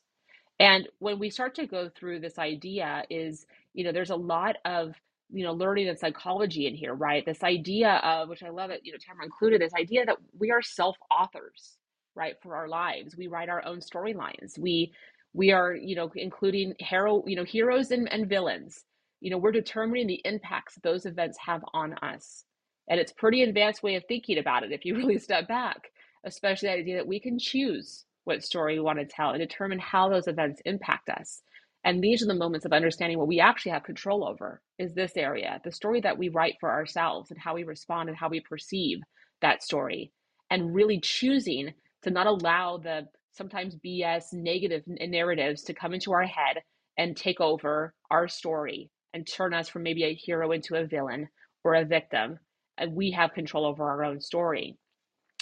And 0.59 0.87
when 0.99 1.19
we 1.19 1.29
start 1.29 1.55
to 1.55 1.67
go 1.67 1.89
through 1.89 2.19
this 2.21 2.39
idea 2.39 3.03
is 3.09 3.45
you 3.73 3.83
know 3.83 3.91
there's 3.91 4.11
a 4.11 4.15
lot 4.15 4.57
of 4.65 4.95
you 5.31 5.43
know 5.43 5.53
learning 5.53 5.87
and 5.89 5.97
psychology 5.97 6.67
in 6.67 6.75
here 6.75 6.93
right 6.93 7.25
this 7.25 7.43
idea 7.43 7.99
of 8.03 8.29
which 8.29 8.43
i 8.43 8.49
love 8.49 8.69
it 8.69 8.81
you 8.83 8.91
know 8.91 8.97
tamara 9.03 9.25
included 9.25 9.61
this 9.61 9.73
idea 9.73 10.05
that 10.05 10.17
we 10.37 10.51
are 10.51 10.61
self 10.61 10.97
authors 11.11 11.77
right 12.15 12.35
for 12.41 12.55
our 12.55 12.67
lives 12.67 13.17
we 13.17 13.27
write 13.27 13.49
our 13.49 13.65
own 13.65 13.79
storylines 13.79 14.57
we 14.57 14.93
we 15.33 15.51
are 15.51 15.75
you 15.75 15.95
know 15.95 16.11
including 16.15 16.73
hero 16.79 17.23
you 17.25 17.35
know 17.35 17.43
heroes 17.43 17.91
and, 17.91 18.11
and 18.13 18.29
villains 18.29 18.85
you 19.25 19.31
know, 19.31 19.39
we're 19.39 19.51
determining 19.51 20.05
the 20.05 20.21
impacts 20.23 20.77
those 20.83 21.07
events 21.07 21.37
have 21.39 21.63
on 21.73 21.93
us. 21.95 22.45
And 22.89 22.99
it's 22.99 23.11
pretty 23.11 23.41
advanced 23.41 23.81
way 23.81 23.95
of 23.95 24.03
thinking 24.07 24.37
about 24.37 24.63
it 24.63 24.71
if 24.71 24.85
you 24.85 24.95
really 24.97 25.17
step 25.17 25.47
back, 25.47 25.89
especially 26.25 26.69
the 26.69 26.75
idea 26.75 26.95
that 26.97 27.07
we 27.07 27.19
can 27.19 27.39
choose 27.39 28.05
what 28.25 28.43
story 28.43 28.75
we 28.75 28.81
want 28.81 28.99
to 28.99 29.05
tell 29.05 29.31
and 29.31 29.39
determine 29.39 29.79
how 29.79 30.09
those 30.09 30.27
events 30.27 30.61
impact 30.65 31.09
us. 31.09 31.41
And 31.85 32.03
these 32.03 32.23
are 32.23 32.27
the 32.27 32.33
moments 32.33 32.65
of 32.65 32.73
understanding 32.73 33.19
what 33.19 33.27
we 33.27 33.39
actually 33.39 33.73
have 33.73 33.83
control 33.83 34.27
over 34.27 34.59
is 34.79 34.95
this 34.95 35.15
area, 35.15 35.61
the 35.63 35.71
story 35.71 36.01
that 36.01 36.17
we 36.17 36.29
write 36.29 36.55
for 36.59 36.71
ourselves 36.71 37.29
and 37.29 37.39
how 37.39 37.53
we 37.53 37.63
respond 37.63 38.09
and 38.09 38.17
how 38.17 38.27
we 38.27 38.39
perceive 38.39 38.99
that 39.41 39.61
story. 39.61 40.11
And 40.49 40.73
really 40.73 40.99
choosing 40.99 41.73
to 42.01 42.09
not 42.09 42.25
allow 42.25 42.77
the 42.77 43.07
sometimes 43.33 43.75
BS 43.85 44.33
negative 44.33 44.81
narratives 44.87 45.61
to 45.63 45.75
come 45.75 45.93
into 45.93 46.11
our 46.11 46.23
head 46.23 46.63
and 46.97 47.15
take 47.15 47.39
over 47.39 47.93
our 48.09 48.27
story 48.27 48.89
and 49.13 49.27
turn 49.27 49.53
us 49.53 49.69
from 49.69 49.83
maybe 49.83 50.05
a 50.05 50.15
hero 50.15 50.51
into 50.51 50.75
a 50.75 50.87
villain 50.87 51.27
or 51.63 51.75
a 51.75 51.85
victim. 51.85 52.39
And 52.79 52.95
we 52.95 53.11
have 53.11 53.33
control 53.33 53.65
over 53.65 53.87
our 53.87 54.03
own 54.03 54.21
story. 54.21 54.75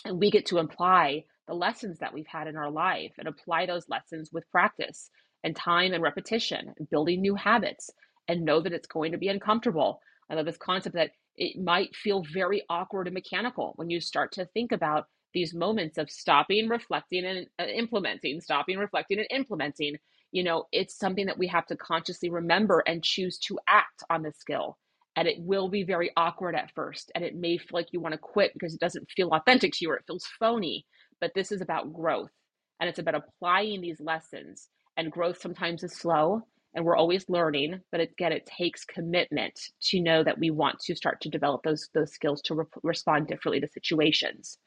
And 0.05 0.19
we 0.19 0.29
get 0.29 0.47
to 0.47 0.57
apply 0.57 1.23
the 1.47 1.53
lessons 1.53 1.99
that 1.99 2.13
we've 2.13 2.27
had 2.27 2.47
in 2.47 2.57
our 2.57 2.71
life 2.71 3.13
and 3.17 3.27
apply 3.27 3.65
those 3.65 3.89
lessons 3.89 4.31
with 4.31 4.49
practice 4.51 5.09
and 5.43 5.55
time 5.55 5.93
and 5.93 6.03
repetition 6.03 6.73
building 6.91 7.21
new 7.21 7.35
habits 7.35 7.89
and 8.27 8.45
know 8.45 8.61
that 8.61 8.73
it's 8.73 8.87
going 8.87 9.11
to 9.11 9.17
be 9.17 9.27
uncomfortable. 9.27 9.99
I 10.29 10.35
love 10.35 10.45
this 10.45 10.57
concept 10.57 10.95
that 10.95 11.11
it 11.35 11.61
might 11.61 11.95
feel 11.95 12.23
very 12.33 12.63
awkward 12.69 13.07
and 13.07 13.13
mechanical 13.13 13.73
when 13.75 13.89
you 13.89 13.99
start 13.99 14.31
to 14.33 14.45
think 14.47 14.71
about 14.71 15.07
these 15.33 15.53
moments 15.53 15.97
of 15.97 16.11
stopping, 16.11 16.69
reflecting, 16.69 17.25
and 17.25 17.47
uh, 17.59 17.65
implementing, 17.65 18.39
stopping, 18.41 18.77
reflecting, 18.77 19.19
and 19.19 19.27
implementing 19.31 19.97
you 20.31 20.43
know, 20.43 20.65
it's 20.73 20.97
something 20.97 21.27
that 21.27 21.39
we 21.39 21.47
have 21.47 21.67
to 21.67 21.77
consciously 21.77 22.29
remember 22.29 22.83
and 22.87 23.03
choose 23.03 23.39
to 23.39 23.59
act 23.67 24.03
on 24.11 24.23
the 24.23 24.33
skill. 24.33 24.77
And 25.15 25.27
it 25.27 25.37
will 25.39 25.69
be 25.69 25.83
very 25.83 26.11
awkward 26.17 26.55
at 26.55 26.71
first. 26.75 27.11
And 27.15 27.25
it 27.25 27.35
may 27.35 27.57
feel 27.57 27.69
like 27.73 27.89
you 27.93 28.01
want 28.01 28.13
to 28.13 28.19
quit 28.19 28.53
because 28.53 28.75
it 28.75 28.79
doesn't 28.81 29.11
feel 29.11 29.29
authentic 29.31 29.73
to 29.73 29.79
you 29.81 29.91
or 29.91 29.97
it 29.97 30.05
feels 30.07 30.27
phony. 30.39 30.85
But 31.23 31.33
this 31.35 31.53
is 31.53 31.61
about 31.61 31.93
growth 31.93 32.33
and 32.81 32.89
it's 32.89 32.99
about 32.99 33.15
applying 33.15 33.79
these 33.79 34.01
lessons. 34.01 34.67
And 34.97 35.09
growth 35.09 35.39
sometimes 35.39 35.81
is 35.81 35.93
slow 35.93 36.41
and 36.75 36.83
we're 36.83 36.97
always 36.97 37.29
learning. 37.29 37.79
But 37.93 38.01
again, 38.01 38.33
it 38.33 38.45
takes 38.45 38.83
commitment 38.83 39.57
to 39.83 40.01
know 40.01 40.21
that 40.25 40.37
we 40.37 40.51
want 40.51 40.79
to 40.81 40.95
start 40.97 41.21
to 41.21 41.29
develop 41.29 41.63
those, 41.63 41.87
those 41.93 42.11
skills 42.11 42.41
to 42.41 42.55
re- 42.55 42.65
respond 42.83 43.27
differently 43.27 43.61
to 43.61 43.69
situations. 43.69 44.57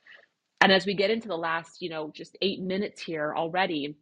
And 0.63 0.73
as 0.73 0.87
we 0.87 0.95
get 0.95 1.11
into 1.11 1.29
the 1.29 1.37
last, 1.37 1.83
you 1.83 1.91
know, 1.91 2.11
just 2.17 2.39
eight 2.41 2.63
minutes 2.63 3.03
here 3.03 3.35
already, 3.37 3.95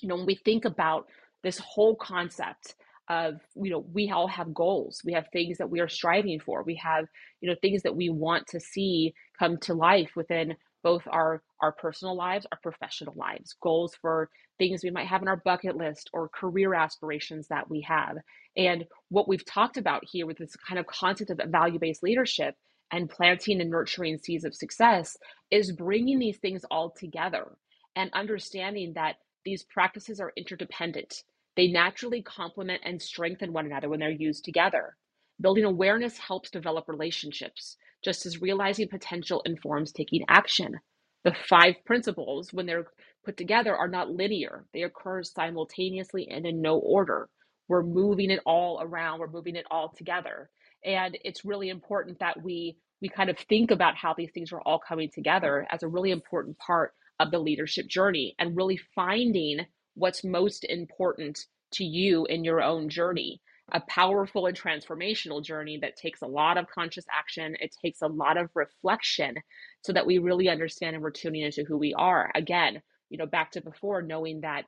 you 0.00 0.08
know, 0.08 0.14
when 0.14 0.26
we 0.26 0.36
think 0.36 0.66
about 0.66 1.08
this 1.42 1.58
whole 1.58 1.96
concept 1.96 2.76
of, 3.10 3.40
you 3.56 3.72
know, 3.72 3.84
we 3.92 4.08
all 4.12 4.28
have 4.28 4.54
goals, 4.54 5.02
we 5.04 5.14
have 5.14 5.26
things 5.32 5.58
that 5.58 5.68
we 5.68 5.80
are 5.80 5.88
striving 5.88 6.38
for, 6.38 6.62
we 6.62 6.76
have, 6.76 7.06
you 7.40 7.50
know, 7.50 7.56
things 7.60 7.82
that 7.82 7.96
we 7.96 8.08
want 8.08 8.46
to 8.46 8.60
see 8.60 9.14
come 9.36 9.56
to 9.62 9.74
life 9.74 10.10
within 10.14 10.54
both 10.82 11.02
our 11.08 11.42
our 11.62 11.72
personal 11.72 12.16
lives 12.16 12.46
our 12.52 12.58
professional 12.62 13.14
lives 13.16 13.56
goals 13.62 13.94
for 14.00 14.30
things 14.58 14.82
we 14.84 14.90
might 14.90 15.06
have 15.06 15.22
in 15.22 15.28
our 15.28 15.36
bucket 15.44 15.76
list 15.76 16.10
or 16.12 16.28
career 16.28 16.74
aspirations 16.74 17.48
that 17.48 17.70
we 17.70 17.80
have 17.82 18.16
and 18.56 18.84
what 19.10 19.28
we've 19.28 19.46
talked 19.46 19.76
about 19.78 20.04
here 20.04 20.26
with 20.26 20.38
this 20.38 20.56
kind 20.56 20.78
of 20.78 20.86
concept 20.86 21.30
of 21.30 21.40
value-based 21.50 22.02
leadership 22.02 22.56
and 22.92 23.10
planting 23.10 23.60
and 23.60 23.70
nurturing 23.70 24.18
seeds 24.18 24.44
of 24.44 24.54
success 24.54 25.16
is 25.50 25.72
bringing 25.72 26.20
these 26.20 26.38
things 26.38 26.64
all 26.70 26.90
together 26.90 27.56
and 27.96 28.10
understanding 28.14 28.94
that 28.94 29.16
these 29.44 29.64
practices 29.64 30.20
are 30.20 30.32
interdependent. 30.36 31.22
They 31.56 31.68
naturally 31.68 32.22
complement 32.22 32.82
and 32.84 33.00
strengthen 33.02 33.52
one 33.52 33.66
another 33.66 33.88
when 33.88 34.00
they're 34.00 34.10
used 34.10 34.44
together. 34.44 34.96
Building 35.40 35.64
awareness 35.64 36.18
helps 36.18 36.50
develop 36.50 36.88
relationships, 36.88 37.76
just 38.04 38.26
as 38.26 38.40
realizing 38.40 38.88
potential 38.88 39.42
informs 39.44 39.92
taking 39.92 40.24
action. 40.28 40.80
The 41.24 41.34
five 41.48 41.74
principles, 41.84 42.52
when 42.52 42.66
they're 42.66 42.86
put 43.24 43.36
together, 43.36 43.76
are 43.76 43.88
not 43.88 44.10
linear, 44.10 44.66
they 44.72 44.82
occur 44.82 45.22
simultaneously 45.22 46.28
and 46.30 46.46
in 46.46 46.62
no 46.62 46.78
order. 46.78 47.28
We're 47.68 47.82
moving 47.82 48.30
it 48.30 48.40
all 48.46 48.80
around, 48.80 49.20
we're 49.20 49.30
moving 49.30 49.56
it 49.56 49.66
all 49.70 49.92
together. 49.96 50.48
And 50.84 51.18
it's 51.24 51.44
really 51.44 51.68
important 51.68 52.20
that 52.20 52.42
we 52.42 52.78
we 53.00 53.08
kind 53.08 53.30
of 53.30 53.38
think 53.38 53.70
about 53.70 53.96
how 53.96 54.14
these 54.14 54.30
things 54.32 54.52
are 54.52 54.60
all 54.62 54.80
coming 54.80 55.08
together 55.12 55.66
as 55.70 55.82
a 55.82 55.88
really 55.88 56.10
important 56.10 56.58
part 56.58 56.92
of 57.20 57.30
the 57.30 57.38
leadership 57.38 57.86
journey 57.86 58.34
and 58.38 58.56
really 58.56 58.78
finding 58.94 59.60
what's 59.94 60.24
most 60.24 60.64
important 60.64 61.38
to 61.72 61.84
you 61.84 62.24
in 62.26 62.44
your 62.44 62.62
own 62.62 62.88
journey. 62.88 63.40
A 63.72 63.80
powerful 63.80 64.46
and 64.46 64.58
transformational 64.58 65.44
journey 65.44 65.78
that 65.82 65.96
takes 65.96 66.22
a 66.22 66.26
lot 66.26 66.56
of 66.56 66.68
conscious 66.68 67.04
action. 67.12 67.56
It 67.60 67.74
takes 67.82 68.00
a 68.00 68.06
lot 68.06 68.38
of 68.38 68.50
reflection 68.54 69.36
so 69.82 69.92
that 69.92 70.06
we 70.06 70.18
really 70.18 70.48
understand 70.48 70.94
and 70.94 71.02
we're 71.02 71.10
tuning 71.10 71.42
into 71.42 71.64
who 71.64 71.76
we 71.76 71.92
are. 71.94 72.30
Again, 72.34 72.80
you 73.10 73.18
know, 73.18 73.26
back 73.26 73.52
to 73.52 73.60
before, 73.60 74.00
knowing 74.00 74.40
that 74.40 74.64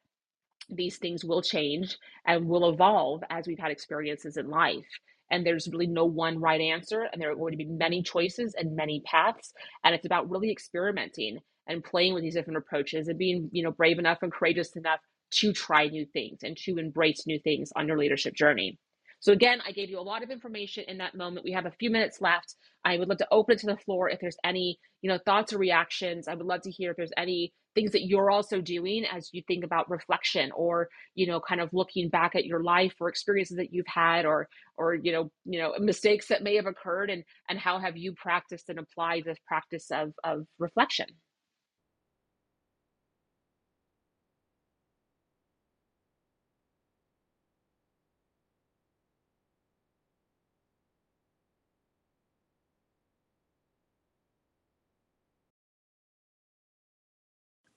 these 0.69 0.99
things 0.99 1.25
will 1.25 1.43
change 1.43 1.97
and 2.27 2.47
will 2.47 2.69
evolve 2.69 3.23
as 3.31 3.47
we've 3.47 3.59
had 3.59 3.71
experiences 3.71 4.37
in 4.37 4.51
life. 4.51 4.87
And 5.31 5.47
there's 5.47 5.69
really 5.69 5.87
no 5.87 6.05
one 6.05 6.39
right 6.39 6.61
answer, 6.61 7.09
and 7.11 7.23
there 7.23 7.31
are 7.31 7.37
going 7.37 7.53
to 7.53 7.57
be 7.57 7.65
many 7.65 8.03
choices 8.03 8.55
and 8.59 8.77
many 8.77 9.01
paths. 9.07 9.53
And 9.85 9.95
it's 9.95 10.07
about 10.07 10.29
really 10.29 10.51
experimenting 10.51 11.39
and 11.67 11.85
playing 11.85 12.15
with 12.15 12.23
these 12.23 12.35
different 12.35 12.59
approaches 12.59 13.09
and 13.09 13.19
being 13.19 13.49
you 13.53 13.63
know 13.63 13.71
brave 13.71 13.99
enough 13.99 14.19
and 14.23 14.33
courageous 14.33 14.77
enough 14.77 15.01
to 15.31 15.53
try 15.53 15.87
new 15.87 16.05
things 16.07 16.41
and 16.43 16.57
to 16.57 16.79
embrace 16.79 17.27
new 17.27 17.39
things 17.39 17.73
on 17.77 17.87
your 17.87 17.97
leadership 17.97 18.35
journey 18.35 18.79
so 19.21 19.33
again 19.33 19.61
i 19.67 19.73
gave 19.73 19.91
you 19.91 19.99
a 19.99 20.03
lot 20.03 20.23
of 20.23 20.31
information 20.31 20.85
in 20.89 20.99
that 20.99 21.15
moment. 21.15 21.45
We 21.45 21.53
have 21.53 21.67
a 21.67 21.71
few 21.73 21.91
minutes 21.91 22.21
left. 22.21 22.57
I 22.85 22.99
would 22.99 23.09
love 23.09 23.19
to 23.19 23.29
open 23.31 23.55
it 23.55 23.61
to 23.61 23.67
the 23.67 23.77
floor 23.77 24.09
if 24.11 24.21
there's 24.21 24.37
any 24.45 24.79
you 25.03 25.11
know 25.11 25.19
thoughts 25.25 25.53
or 25.53 25.59
reactions. 25.59 26.29
I 26.29 26.35
would 26.35 26.47
love 26.47 26.63
to 26.63 26.71
hear 26.71 26.91
if 26.93 26.97
there's 26.97 27.13
any 27.17 27.53
things 27.75 27.93
that 27.93 28.07
you're 28.07 28.31
also 28.31 28.61
doing 28.61 29.05
as 29.05 29.31
you 29.33 29.43
think 29.47 29.65
about 29.65 29.91
reflection 29.91 30.51
or 30.57 30.89
you 31.15 31.27
know 31.27 31.41
kind 31.41 31.61
of 31.61 31.71
looking 31.73 32.09
back 32.09 32.35
at 32.35 32.47
your 32.47 32.63
life 32.63 32.95
or 33.01 33.09
experiences 33.09 33.57
that 33.59 33.73
you've 33.73 33.87
had 33.87 34.27
or 34.27 34.49
or 34.77 34.95
you 34.95 35.13
know 35.13 35.31
you 35.45 35.61
know 35.61 35.75
mistakes 35.79 36.29
that 36.29 36.43
may 36.43 36.57
have 36.57 36.67
occurred 36.67 37.11
and 37.11 37.23
and 37.49 37.59
how 37.59 37.79
have 37.79 37.97
you 37.97 38.13
practiced 38.15 38.69
and 38.69 38.79
applied 38.79 39.25
this 39.25 39.39
practice 39.47 39.87
of 39.93 40.13
of 40.25 40.47
reflection 40.59 41.07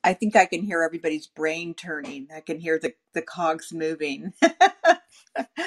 I 0.04 0.14
think 0.16 0.36
I 0.36 0.47
can 0.47 0.64
hear 0.64 0.84
everybody's 0.84 1.28
brain 1.28 1.76
turning. 1.76 2.30
I 2.36 2.41
can 2.41 2.60
hear 2.60 2.80
the, 2.80 2.95
the 3.14 3.24
cogs 3.24 3.74
moving. 3.74 4.34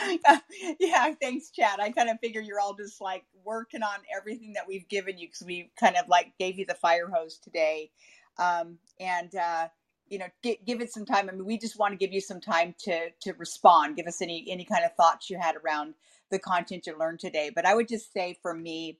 yeah, 0.81 1.15
thanks, 1.23 1.51
Chad. 1.51 1.81
I 1.81 1.93
kind 1.93 2.11
of 2.11 2.21
figure 2.21 2.43
you're 2.43 2.61
all 2.61 2.75
just 2.75 3.01
like 3.01 3.25
working 3.45 3.85
on 3.85 3.99
everything 4.17 4.55
that 4.55 4.69
we've 4.69 4.89
given 4.89 5.19
you 5.19 5.29
because 5.29 5.45
we 5.47 5.73
kind 5.81 5.97
of 5.97 6.09
like 6.09 6.35
gave 6.41 6.59
you 6.59 6.67
the 6.67 6.75
fire 6.75 7.11
hose 7.15 7.39
today. 7.39 7.93
Um, 8.39 8.79
and, 9.01 9.35
uh, 9.37 9.69
you 10.09 10.19
know, 10.19 10.27
give, 10.43 10.59
give 10.67 10.83
it 10.83 10.93
some 10.93 11.07
time. 11.07 11.31
I 11.31 11.33
mean, 11.35 11.47
we 11.47 11.59
just 11.59 11.79
want 11.79 11.93
to 11.93 11.99
give 11.99 12.13
you 12.15 12.21
some 12.23 12.41
time 12.43 12.75
to 12.81 13.11
to 13.23 13.35
respond. 13.35 13.97
Give 13.97 14.07
us 14.09 14.23
any 14.23 14.47
any 14.51 14.65
kind 14.65 14.85
of 14.85 14.95
thoughts 14.97 15.31
you 15.31 15.39
had 15.41 15.57
around 15.57 15.95
the 16.31 16.39
content 16.41 16.87
you 16.87 16.99
learned 16.99 17.21
today. 17.21 17.51
But 17.55 17.67
I 17.67 17.75
would 17.75 17.89
just 17.89 18.13
say 18.13 18.39
for 18.43 18.55
me, 18.55 18.99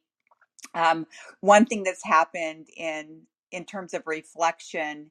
um, 0.75 1.07
one 1.41 1.67
thing 1.67 1.83
that's 1.85 2.05
happened 2.05 2.69
in 2.77 3.23
in 3.53 3.65
terms 3.65 3.95
of 3.95 4.03
reflection 4.07 5.11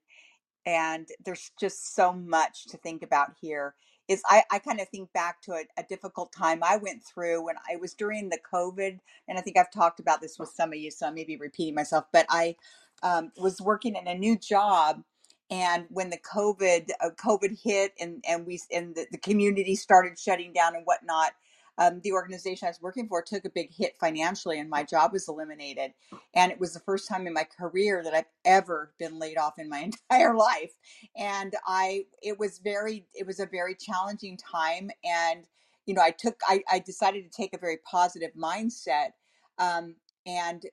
and 0.68 1.10
there's 1.26 1.52
just 1.60 1.96
so 1.96 2.14
much 2.14 2.66
to 2.68 2.78
think 2.78 3.04
about 3.04 3.34
here 3.42 3.76
is 4.10 4.22
i, 4.30 4.44
I 4.52 4.60
kind 4.60 4.82
of 4.82 4.90
think 4.90 5.14
back 5.14 5.42
to 5.44 5.54
a, 5.54 5.66
a 5.78 5.84
difficult 5.84 6.34
time 6.34 6.62
i 6.64 6.78
went 6.78 7.04
through 7.04 7.46
when 7.46 7.58
i 7.72 7.78
was 7.78 7.94
during 7.96 8.30
the 8.30 8.40
covid 8.54 9.00
and 9.30 9.38
i 9.38 9.42
think 9.42 9.58
i've 9.58 9.72
talked 9.72 10.02
about 10.02 10.22
this 10.22 10.40
with 10.40 10.50
some 10.50 10.72
of 10.74 10.80
you 10.80 10.92
so 10.92 11.08
i 11.08 11.12
may 11.12 11.26
be 11.26 11.38
repeating 11.38 11.76
myself 11.76 12.06
but 12.14 12.28
i 12.30 12.56
um, 13.04 13.32
was 13.38 13.62
working 13.62 13.96
in 13.96 14.08
a 14.08 14.18
new 14.18 14.38
job 14.38 15.04
and 15.52 15.86
when 15.90 16.12
the 16.12 16.20
covid 16.20 16.90
uh, 17.04 17.12
covid 17.12 17.58
hit 17.64 17.94
and 18.00 18.24
and 18.28 18.48
we 18.48 18.60
and 18.74 18.96
the, 18.96 19.08
the 19.12 19.20
community 19.20 19.76
started 19.76 20.20
shutting 20.20 20.54
down 20.54 20.76
and 20.76 20.86
whatnot 20.86 21.32
um, 21.78 22.00
the 22.04 22.14
organization 22.14 22.68
i 22.68 22.70
was 22.70 22.82
working 22.82 23.08
for 23.08 23.22
took 23.22 23.46
a 23.46 23.50
big 23.50 23.74
hit 23.74 23.96
financially 24.00 24.60
and 24.60 24.70
my 24.70 24.84
job 24.84 25.12
was 25.14 25.28
eliminated. 25.28 25.92
And 26.34 26.52
it 26.52 26.60
was 26.60 26.74
the 26.74 26.80
first 26.80 27.08
time 27.08 27.28
in 27.28 27.34
my 27.34 27.44
career 27.44 28.04
that 28.04 28.14
I've 28.14 28.30
ever 28.46 28.94
been 29.00 29.20
laid 29.20 29.38
off 29.38 29.60
in 29.60 29.70
my 29.70 29.80
entire 30.12 30.36
life. 30.36 30.74
And 31.16 31.54
I 31.66 32.06
it 32.22 32.40
was 32.40 32.60
very 32.60 33.06
it 33.14 33.26
was 33.28 33.40
a 33.40 33.46
very 33.46 33.76
challenging 33.76 34.38
time. 34.38 34.90
And 35.04 35.46
you 35.86 35.94
know 35.94 36.02
I 36.02 36.12
took 36.12 36.40
I, 36.48 36.64
I 36.72 36.80
decided 36.80 37.24
to 37.24 37.36
take 37.36 37.54
a 37.54 37.60
very 37.60 37.78
positive 37.90 38.32
mindset 38.36 39.10
um, 39.58 39.96
and 40.26 40.64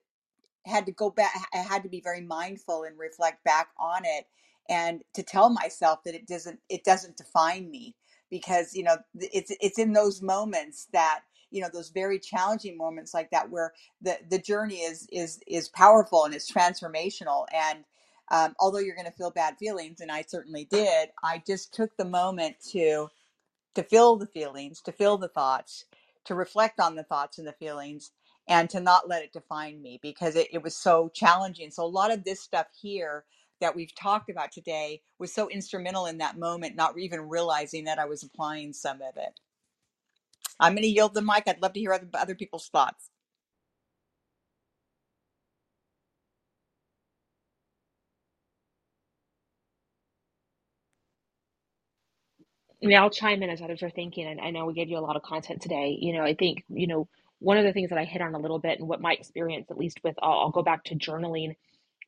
had 0.67 0.87
to 0.87 0.93
go 0.93 1.11
back 1.11 1.33
i 1.53 1.59
had 1.59 1.83
to 1.83 1.89
be 1.89 2.01
very 2.01 2.21
mindful 2.21 2.85
and 2.85 2.99
reflect 2.99 3.43
back 3.45 3.69
on 3.81 4.03
it 4.05 4.27
and 4.69 5.03
to 5.13 5.23
tell 5.23 5.51
myself 5.51 6.03
that 6.05 6.15
it 6.15 6.27
doesn't 6.27 6.59
it 6.69 6.85
doesn't 6.85 7.17
define 7.17 7.71
me 7.71 7.95
because 8.33 8.75
you 8.75 8.85
know 8.85 8.97
it's 9.17 9.53
it's 9.63 9.79
in 9.81 9.95
those 9.95 10.23
moments 10.23 10.89
that 10.95 11.23
you 11.53 11.63
know 11.63 11.71
those 11.73 11.91
very 11.91 12.19
challenging 12.21 12.79
moments 12.79 13.15
like 13.15 13.31
that 13.33 13.51
where 13.51 13.75
the 14.03 14.19
the 14.31 14.41
journey 14.41 14.79
is 14.79 15.09
is 15.13 15.41
is 15.49 15.71
powerful 15.71 16.27
and 16.27 16.35
it's 16.35 16.53
transformational 16.53 17.47
and 17.55 17.85
um, 18.33 18.55
although 18.61 18.81
you're 18.81 18.97
going 18.97 19.07
to 19.07 19.13
feel 19.13 19.33
bad 19.33 19.57
feelings 19.59 20.01
and 20.03 20.13
i 20.13 20.23
certainly 20.23 20.67
did 20.73 21.11
i 21.25 21.43
just 21.47 21.75
took 21.75 21.97
the 21.99 22.07
moment 22.07 22.57
to 22.73 23.07
to 23.75 23.83
feel 23.83 24.17
the 24.17 24.27
feelings, 24.27 24.81
to 24.83 24.93
feel 24.93 25.17
the 25.19 25.29
thoughts, 25.29 25.85
to 26.25 26.35
reflect 26.35 26.81
on 26.81 26.95
the 26.97 27.05
thoughts 27.05 27.39
and 27.39 27.47
the 27.47 27.53
feelings, 27.53 28.11
and 28.49 28.69
to 28.71 28.81
not 28.81 29.09
let 29.09 29.23
it 29.23 29.33
define 29.33 29.81
me 29.83 29.99
because 30.03 30.35
it, 30.37 30.49
it 30.53 30.63
was 30.63 30.77
so 30.77 31.11
challenging. 31.15 31.71
So, 31.71 31.85
a 31.85 31.87
lot 31.87 32.13
of 32.13 32.25
this 32.25 32.41
stuff 32.43 32.67
here 32.81 33.25
that 33.63 33.77
we've 33.77 33.95
talked 33.97 34.31
about 34.31 34.53
today 34.53 35.03
was 35.19 35.35
so 35.35 35.51
instrumental 35.51 36.07
in 36.07 36.19
that 36.21 36.39
moment, 36.39 36.77
not 36.77 36.99
even 36.99 37.31
realizing 37.31 37.87
that 37.87 38.01
I 38.01 38.07
was 38.07 38.25
applying 38.25 38.75
some 38.75 38.99
of 39.03 39.17
it. 39.17 39.41
I'm 40.61 40.75
going 40.75 40.83
to 40.85 40.89
yield 40.89 41.15
the 41.15 41.23
mic. 41.23 41.45
I'd 41.47 41.63
love 41.63 41.75
to 41.75 41.81
hear 41.81 41.93
other, 41.95 42.09
other 42.15 42.35
people's 42.37 42.69
thoughts. 42.69 43.11
Yeah, 52.81 53.03
I'll 53.03 53.11
chime 53.11 53.43
in 53.43 53.51
as 53.51 53.63
others 53.63 53.83
are 53.83 53.91
thinking, 53.91 54.27
and 54.29 54.41
I 54.41 54.53
know 54.53 54.67
we 54.67 54.75
gave 54.75 54.89
you 54.91 54.99
a 54.99 55.01
lot 55.01 55.17
of 55.17 55.23
content 55.25 55.63
today. 55.63 55.99
You 56.01 56.15
know, 56.15 56.25
I 56.25 56.35
think, 56.35 56.65
you 56.69 56.87
know, 56.87 57.09
one 57.41 57.59
of 57.59 57.65
the 57.65 57.75
things 57.75 57.91
that 57.91 57.99
I 57.99 58.05
hit 58.05 58.23
on 58.23 58.37
a 58.37 58.41
little 58.41 58.61
bit 58.61 58.81
and 58.81 58.89
what 58.89 59.03
my 59.03 59.15
experience, 59.15 59.69
at 59.71 59.79
least 59.79 60.01
with, 60.05 60.17
I'll, 60.23 60.41
I'll 60.41 60.51
go 60.53 60.63
back 60.63 60.85
to 60.87 60.97
journaling, 60.97 61.57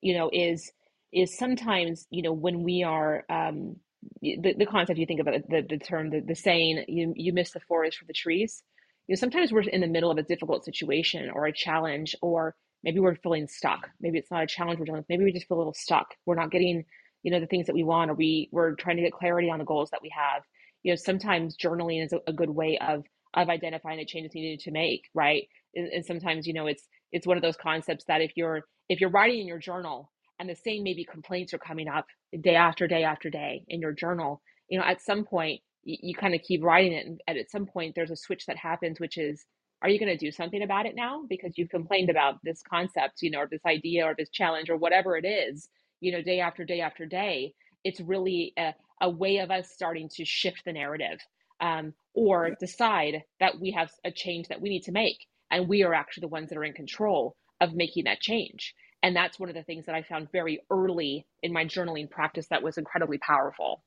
you 0.02 0.14
know, 0.14 0.30
is 0.32 0.72
is 1.14 1.38
sometimes, 1.38 2.06
you 2.10 2.22
know, 2.22 2.32
when 2.34 2.64
we 2.64 2.84
are 2.84 3.24
um 3.30 3.76
the, 4.22 4.54
the 4.58 4.66
concept 4.66 4.98
you 5.00 5.06
think 5.06 5.20
about 5.20 5.34
the, 5.48 5.62
the 5.68 5.78
term, 5.78 6.10
the, 6.10 6.20
the 6.20 6.34
saying, 6.36 6.84
you 6.88 7.14
you 7.16 7.32
miss 7.32 7.52
the 7.52 7.60
forest 7.60 7.98
for 7.98 8.06
the 8.06 8.14
trees. 8.14 8.62
You 9.08 9.14
know, 9.14 9.20
sometimes 9.20 9.52
we're 9.52 9.62
in 9.62 9.82
the 9.82 9.88
middle 9.88 10.10
of 10.10 10.18
a 10.18 10.24
difficult 10.24 10.64
situation 10.64 11.30
or 11.34 11.46
a 11.46 11.52
challenge, 11.54 12.16
or 12.22 12.56
maybe 12.84 13.00
we're 13.00 13.16
feeling 13.16 13.48
stuck. 13.48 13.90
Maybe 14.00 14.18
it's 14.18 14.30
not 14.30 14.44
a 14.44 14.48
challenge 14.48 14.80
we're 14.80 14.86
dealing 14.86 15.00
with. 15.00 15.10
Maybe 15.10 15.24
we 15.24 15.32
just 15.32 15.48
feel 15.48 15.58
a 15.58 15.60
little 15.60 15.74
stuck. 15.74 16.08
We're 16.26 16.36
not 16.36 16.50
getting, 16.50 16.84
you 17.22 17.32
know, 17.32 17.40
the 17.40 17.46
things 17.46 17.66
that 17.66 17.74
we 17.74 17.84
want, 17.84 18.10
or 18.10 18.14
we 18.14 18.50
we're 18.52 18.74
trying 18.74 18.96
to 18.96 19.02
get 19.02 19.12
clarity 19.12 19.50
on 19.50 19.58
the 19.60 19.66
goals 19.66 19.90
that 19.90 20.02
we 20.02 20.10
have 20.16 20.42
you 20.84 20.92
know 20.92 20.96
sometimes 20.96 21.56
journaling 21.58 22.04
is 22.04 22.14
a, 22.14 22.20
a 22.28 22.34
good 22.34 22.50
way 22.50 22.78
of 22.78 23.04
of 23.34 23.50
identifying 23.50 23.98
the 23.98 24.06
changes 24.06 24.34
you 24.34 24.42
needed 24.42 24.60
to 24.60 24.72
make 24.72 25.10
right 25.14 25.48
and, 25.76 25.88
and 25.88 26.06
sometimes 26.06 26.46
you 26.48 26.54
know 26.54 26.68
it's 26.68 26.88
it's 27.12 27.26
one 27.28 27.38
of 27.38 27.44
those 27.44 27.58
concepts 27.58 28.04
that 28.06 28.22
if 28.22 28.32
you're 28.36 28.62
if 28.88 29.00
you're 29.00 29.10
writing 29.10 29.40
in 29.42 29.48
your 29.48 29.60
journal 29.60 30.12
and 30.38 30.48
the 30.48 30.56
same 30.56 30.82
maybe 30.82 31.04
complaints 31.04 31.54
are 31.54 31.58
coming 31.58 31.88
up 31.88 32.06
day 32.42 32.56
after 32.56 32.86
day 32.86 33.04
after 33.04 33.30
day 33.30 33.64
in 33.68 33.80
your 33.80 33.92
journal 33.92 34.42
you 34.68 34.78
know 34.78 34.84
at 34.84 35.02
some 35.02 35.24
point 35.24 35.60
you, 35.84 35.96
you 36.02 36.14
kind 36.14 36.34
of 36.34 36.42
keep 36.42 36.62
writing 36.62 36.92
it 36.92 37.06
and 37.06 37.38
at 37.38 37.50
some 37.50 37.66
point 37.66 37.94
there's 37.94 38.10
a 38.10 38.16
switch 38.16 38.46
that 38.46 38.56
happens 38.56 39.00
which 39.00 39.18
is 39.18 39.44
are 39.82 39.90
you 39.90 39.98
going 39.98 40.16
to 40.16 40.16
do 40.16 40.32
something 40.32 40.62
about 40.62 40.86
it 40.86 40.94
now? 40.96 41.24
Because 41.28 41.58
you've 41.58 41.68
complained 41.68 42.08
about 42.08 42.36
this 42.42 42.62
concept 42.68 43.20
you 43.20 43.30
know 43.30 43.40
or 43.40 43.48
this 43.50 43.64
idea 43.66 44.04
or 44.06 44.14
this 44.16 44.30
challenge 44.30 44.70
or 44.70 44.76
whatever 44.78 45.16
it 45.16 45.26
is 45.26 45.68
you 46.00 46.10
know 46.12 46.22
day 46.22 46.40
after 46.40 46.64
day 46.64 46.80
after 46.80 47.06
day. 47.06 47.54
It's 47.84 48.00
really 48.00 48.54
a, 48.58 48.74
a 49.02 49.10
way 49.10 49.38
of 49.38 49.50
us 49.50 49.70
starting 49.70 50.08
to 50.16 50.24
shift 50.24 50.62
the 50.64 50.72
narrative 50.72 51.20
um, 51.60 51.92
or 52.14 52.56
decide 52.58 53.22
that 53.40 53.60
we 53.60 53.72
have 53.72 53.90
a 54.04 54.10
change 54.10 54.48
that 54.48 54.60
we 54.60 54.70
need 54.70 54.84
to 54.84 54.92
make 54.92 55.18
and 55.50 55.68
we 55.68 55.82
are 55.82 55.92
actually 55.94 56.22
the 56.22 56.28
ones 56.28 56.48
that 56.48 56.58
are 56.58 56.64
in 56.64 56.72
control 56.72 57.36
of 57.60 57.74
making 57.74 58.04
that 58.04 58.20
change 58.20 58.74
and 59.04 59.16
that's 59.16 59.40
one 59.40 59.50
of 59.50 59.56
the 59.56 59.64
things 59.64 59.86
that 59.86 59.96
i 59.96 60.02
found 60.02 60.32
very 60.32 60.60
early 60.72 61.26
in 61.44 61.54
my 61.54 61.66
journaling 61.66 62.10
practice 62.10 62.48
that 62.48 62.64
was 62.64 62.78
incredibly 62.78 63.18
powerful 63.20 63.82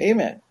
Amen. 0.00 0.42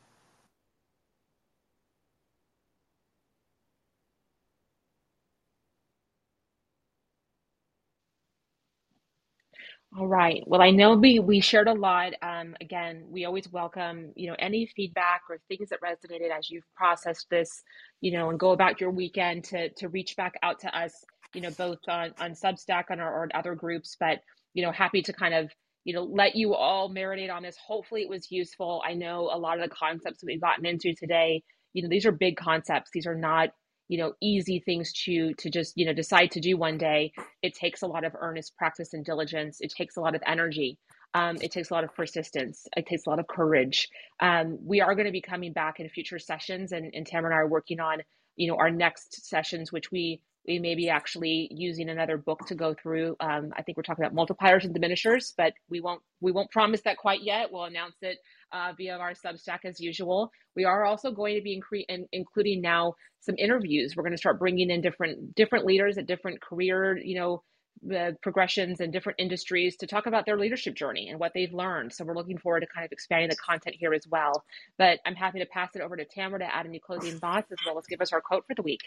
All 9.98 10.08
right. 10.08 10.42
Well, 10.48 10.62
I 10.62 10.72
know 10.72 10.96
we 10.96 11.20
we 11.20 11.42
shared 11.42 11.68
a 11.68 11.74
lot. 11.74 12.14
Um, 12.22 12.56
again, 12.62 13.06
we 13.10 13.26
always 13.26 13.52
welcome, 13.52 14.14
you 14.16 14.30
know, 14.30 14.38
any 14.40 14.66
feedback 14.68 15.24
or 15.30 15.40
things 15.50 15.70
that 15.70 15.82
resonated 15.82 16.32
as 16.38 16.50
you've 16.50 16.64
processed 16.76 17.28
this, 17.30 17.64
you 18.00 18.14
know, 18.14 18.30
and 18.30 18.40
go 18.40 18.52
about 18.52 18.80
your 18.80 18.92
weekend 18.92 19.44
to 19.46 19.70
to 19.72 19.90
reach 19.90 20.16
back 20.16 20.36
out 20.44 20.60
to 20.62 20.78
us, 20.78 20.94
you 21.34 21.42
know, 21.42 21.52
both 21.52 21.80
on 21.90 22.14
on 22.22 22.32
Substack 22.32 22.86
and 22.90 23.02
our 23.02 23.14
or 23.26 23.30
other 23.36 23.56
groups. 23.56 23.98
But 24.00 24.20
you 24.54 24.64
know, 24.64 24.72
happy 24.72 25.02
to 25.02 25.14
kind 25.14 25.34
of 25.34 25.52
you 25.84 25.94
know 25.94 26.04
let 26.04 26.38
you 26.38 26.56
all 26.56 26.90
marinate 26.90 27.34
on 27.34 27.44
this. 27.44 27.58
Hopefully, 27.68 28.04
it 28.04 28.10
was 28.10 28.32
useful. 28.32 28.82
I 28.88 28.94
know 28.94 29.30
a 29.34 29.38
lot 29.38 29.60
of 29.60 29.70
the 29.70 29.76
concepts 29.76 30.22
that 30.22 30.28
we've 30.28 30.40
gotten 30.42 30.66
into 30.68 30.94
today. 30.96 31.44
You 31.74 31.84
know, 31.84 31.90
these 31.90 32.06
are 32.06 32.14
big 32.14 32.38
concepts. 32.38 32.92
These 32.94 33.08
are 33.08 33.16
not 33.16 33.50
you 33.92 33.98
know 33.98 34.14
easy 34.22 34.62
things 34.62 34.94
to 34.94 35.34
to 35.34 35.50
just 35.50 35.74
you 35.76 35.86
know 35.86 35.92
decide 35.92 36.32
to 36.32 36.40
do 36.40 36.56
one 36.56 36.78
day. 36.78 37.12
It 37.44 37.54
takes 37.54 37.82
a 37.82 37.88
lot 37.88 38.06
of 38.06 38.14
earnest 38.18 38.56
practice 38.56 38.94
and 38.94 39.04
diligence. 39.04 39.60
It 39.60 39.74
takes 39.78 39.98
a 39.98 40.00
lot 40.00 40.16
of 40.16 40.24
energy. 40.26 40.80
Um, 41.14 41.36
it 41.42 41.52
takes 41.52 41.72
a 41.72 41.74
lot 41.74 41.84
of 41.84 41.94
persistence. 41.94 42.68
It 42.78 42.86
takes 42.86 43.06
a 43.06 43.10
lot 43.10 43.20
of 43.20 43.28
courage. 43.28 43.90
Um, 44.22 44.60
we 44.64 44.80
are 44.80 44.96
going 44.96 45.08
to 45.08 45.12
be 45.12 45.20
coming 45.20 45.52
back 45.52 45.82
in 45.82 45.90
future 45.90 46.20
sessions 46.20 46.72
and, 46.72 46.94
and 46.94 47.06
tamara 47.06 47.32
and 47.32 47.36
i 47.36 47.40
are 47.40 47.48
working 47.50 47.82
on 47.82 47.98
you 48.38 48.48
know 48.48 48.56
our 48.56 48.72
next 48.72 49.28
sessions 49.28 49.74
which 49.74 49.92
we 49.92 50.22
we 50.48 50.58
may 50.58 50.74
be 50.74 50.90
actually 50.90 51.50
using 51.52 51.90
another 51.90 52.18
book 52.18 52.48
to 52.48 52.56
go 52.56 52.74
through. 52.74 53.18
Um, 53.20 53.52
i 53.58 53.62
think 53.62 53.76
we're 53.76 53.84
talking 53.84 54.06
about 54.06 54.16
multipliers 54.16 54.64
and 54.64 54.74
diminishers 54.74 55.34
but 55.36 55.52
we 55.70 55.82
won't 55.82 56.02
we 56.22 56.32
won't 56.32 56.50
promise 56.50 56.82
that 56.86 56.96
quite 56.96 57.24
yet. 57.24 57.52
We'll 57.52 57.66
announce 57.66 57.98
it 58.02 58.20
uh, 58.54 58.74
via 58.78 58.98
our 58.98 59.14
Substack 59.14 59.60
as 59.66 59.80
usual. 59.80 60.32
We 60.56 60.66
are 60.66 60.86
also 60.86 61.12
going 61.12 61.36
to 61.36 61.42
be 61.42 61.60
incre- 61.60 61.86
in, 61.90 62.08
including 62.12 62.62
now 62.62 62.96
some 63.20 63.36
interviews. 63.38 63.96
We're 63.96 64.04
going 64.04 64.14
to 64.14 64.18
start 64.18 64.40
bringing 64.40 64.70
in 64.70 64.82
different 64.82 65.36
different 65.36 65.66
leaders 65.66 65.98
at 65.98 66.08
different 66.08 66.42
career, 66.42 66.98
you 66.98 67.20
know, 67.20 67.44
the 67.84 68.16
progressions 68.22 68.80
and 68.80 68.94
different 68.94 69.20
industries 69.20 69.78
to 69.78 69.88
talk 69.88 70.06
about 70.06 70.26
their 70.26 70.38
leadership 70.38 70.76
journey 70.76 71.10
and 71.10 71.20
what 71.20 71.32
they've 71.34 71.54
learned. 71.54 71.94
So 71.94 72.06
we're 72.06 72.16
looking 72.16 72.38
forward 72.38 72.62
to 72.62 72.68
kind 72.68 72.86
of 72.86 72.92
expanding 72.92 73.30
the 73.30 73.36
content 73.36 73.76
here 73.80 73.94
as 73.94 74.06
well. 74.10 74.44
But 74.78 75.00
I'm 75.06 75.16
happy 75.16 75.40
to 75.40 75.46
pass 75.46 75.70
it 75.76 75.82
over 75.82 75.96
to 75.96 76.06
Tamara 76.06 76.40
to 76.40 76.56
add 76.56 76.66
any 76.66 76.80
closing 76.80 77.20
thoughts 77.20 77.52
as 77.52 77.58
well 77.66 77.78
as 77.78 77.86
give 77.88 78.02
us 78.02 78.14
our 78.14 78.22
quote 78.22 78.46
for 78.48 78.56
the 78.56 78.62
week. 78.62 78.82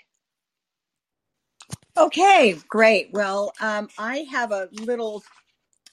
Okay, 1.96 2.58
great. 2.68 3.10
Well, 3.12 3.52
um, 3.60 3.88
I 3.98 4.26
have 4.30 4.52
a 4.52 4.68
little 4.72 5.22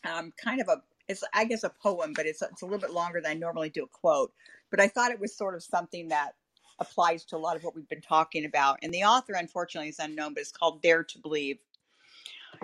um, 0.03 0.33
kind 0.43 0.61
of 0.61 0.67
a 0.67 0.81
it's 1.07 1.23
I 1.33 1.45
guess 1.45 1.63
a 1.63 1.69
poem, 1.69 2.13
but 2.15 2.25
it's 2.25 2.41
it's 2.41 2.61
a 2.61 2.65
little 2.65 2.79
bit 2.79 2.91
longer 2.91 3.21
than 3.21 3.31
I 3.31 3.35
normally 3.35 3.69
do 3.69 3.83
a 3.83 3.87
quote. 3.87 4.33
But 4.69 4.79
I 4.79 4.87
thought 4.87 5.11
it 5.11 5.19
was 5.19 5.35
sort 5.35 5.55
of 5.55 5.63
something 5.63 6.09
that 6.09 6.33
applies 6.79 7.25
to 7.25 7.37
a 7.37 7.39
lot 7.39 7.55
of 7.55 7.63
what 7.63 7.75
we've 7.75 7.89
been 7.89 8.01
talking 8.01 8.45
about. 8.45 8.79
And 8.81 8.93
the 8.93 9.03
author, 9.03 9.33
unfortunately, 9.33 9.89
is 9.89 9.99
unknown, 9.99 10.33
but 10.33 10.41
it's 10.41 10.51
called 10.51 10.81
Dare 10.81 11.03
to 11.03 11.19
Believe. 11.19 11.59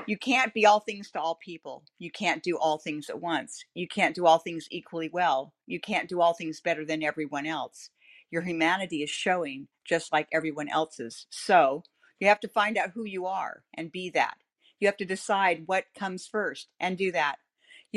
You 0.05 0.17
can't 0.17 0.53
be 0.53 0.65
all 0.65 0.79
things 0.79 1.11
to 1.11 1.19
all 1.19 1.35
people. 1.35 1.83
You 1.97 2.11
can't 2.11 2.43
do 2.43 2.57
all 2.57 2.77
things 2.77 3.09
at 3.09 3.21
once. 3.21 3.63
You 3.73 3.88
can't 3.88 4.15
do 4.15 4.25
all 4.25 4.38
things 4.39 4.67
equally 4.69 5.09
well. 5.09 5.53
You 5.65 5.79
can't 5.79 6.09
do 6.09 6.21
all 6.21 6.33
things 6.33 6.61
better 6.61 6.85
than 6.85 7.03
everyone 7.03 7.45
else. 7.45 7.89
Your 8.29 8.41
humanity 8.41 9.03
is 9.03 9.09
showing 9.09 9.67
just 9.85 10.11
like 10.11 10.27
everyone 10.31 10.69
else's. 10.69 11.25
So 11.29 11.83
you 12.19 12.27
have 12.27 12.39
to 12.41 12.47
find 12.47 12.77
out 12.77 12.91
who 12.93 13.05
you 13.05 13.25
are 13.25 13.63
and 13.73 13.91
be 13.91 14.09
that. 14.11 14.35
You 14.79 14.88
have 14.88 14.97
to 14.97 15.05
decide 15.05 15.63
what 15.65 15.85
comes 15.97 16.27
first 16.27 16.67
and 16.79 16.97
do 16.97 17.11
that. 17.13 17.38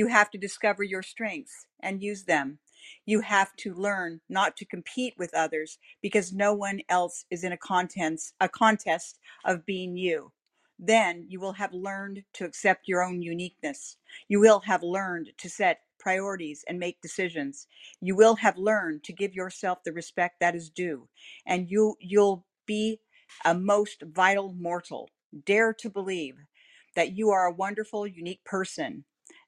You 0.00 0.06
have 0.08 0.30
to 0.30 0.38
discover 0.38 0.82
your 0.82 1.02
strengths 1.02 1.66
and 1.80 2.02
use 2.02 2.24
them. 2.24 2.58
You 3.06 3.20
have 3.20 3.54
to 3.58 3.74
learn 3.74 4.22
not 4.30 4.56
to 4.56 4.64
compete 4.64 5.14
with 5.18 5.34
others 5.34 5.78
because 6.00 6.32
no 6.32 6.54
one 6.54 6.80
else 6.88 7.26
is 7.30 7.44
in 7.44 7.52
a 7.52 7.58
contest, 7.58 8.34
a 8.40 8.48
contest 8.48 9.18
of 9.44 9.66
being 9.66 9.98
you 9.98 10.32
then 10.80 11.26
you 11.28 11.40
will 11.40 11.52
have 11.54 11.74
learned 11.74 12.24
to 12.34 12.44
accept 12.46 12.88
your 12.88 13.02
own 13.04 13.22
uniqueness. 13.22 13.98
You 14.28 14.40
will 14.40 14.60
have 14.60 14.82
learned 14.82 15.30
to 15.38 15.50
set 15.50 15.80
priorities 15.98 16.64
and 16.68 16.78
make 16.78 17.02
decisions. 17.02 17.66
You 18.00 18.16
will 18.16 18.36
have 18.36 18.58
learned 18.58 19.04
to 19.04 19.12
give 19.12 19.34
yourself 19.34 19.84
the 19.84 19.92
respect 19.92 20.40
that 20.40 20.56
is 20.56 20.70
due, 20.70 21.08
and 21.46 21.70
you 21.70 21.96
you'll 22.00 22.46
be 22.66 23.00
a 23.44 23.54
most 23.54 24.02
vital 24.02 24.54
mortal. 24.54 25.10
Dare 25.46 25.74
to 25.74 25.90
believe 25.90 26.36
that 26.96 27.12
you 27.16 27.30
are 27.30 27.46
a 27.46 27.54
wonderful, 27.54 28.06
unique 28.06 28.44
person, 28.44 29.04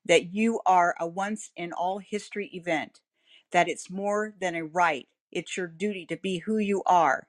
that 0.07 0.35
you 0.35 0.61
are 0.67 0.95
a 1.01 1.07
once 1.07 1.51
in 1.57 1.73
all 1.73 1.99
history 1.99 2.51
event, 2.55 3.01
that 3.53 3.69
it's 3.69 3.91
more 3.91 4.35
than 4.41 4.57
a 4.57 4.65
right, 4.65 5.09
it's 5.33 5.57
your 5.57 5.69
duty 5.69 6.07
to 6.07 6.17
be 6.17 6.39
who 6.39 6.59
you 6.59 6.83
are 6.87 7.27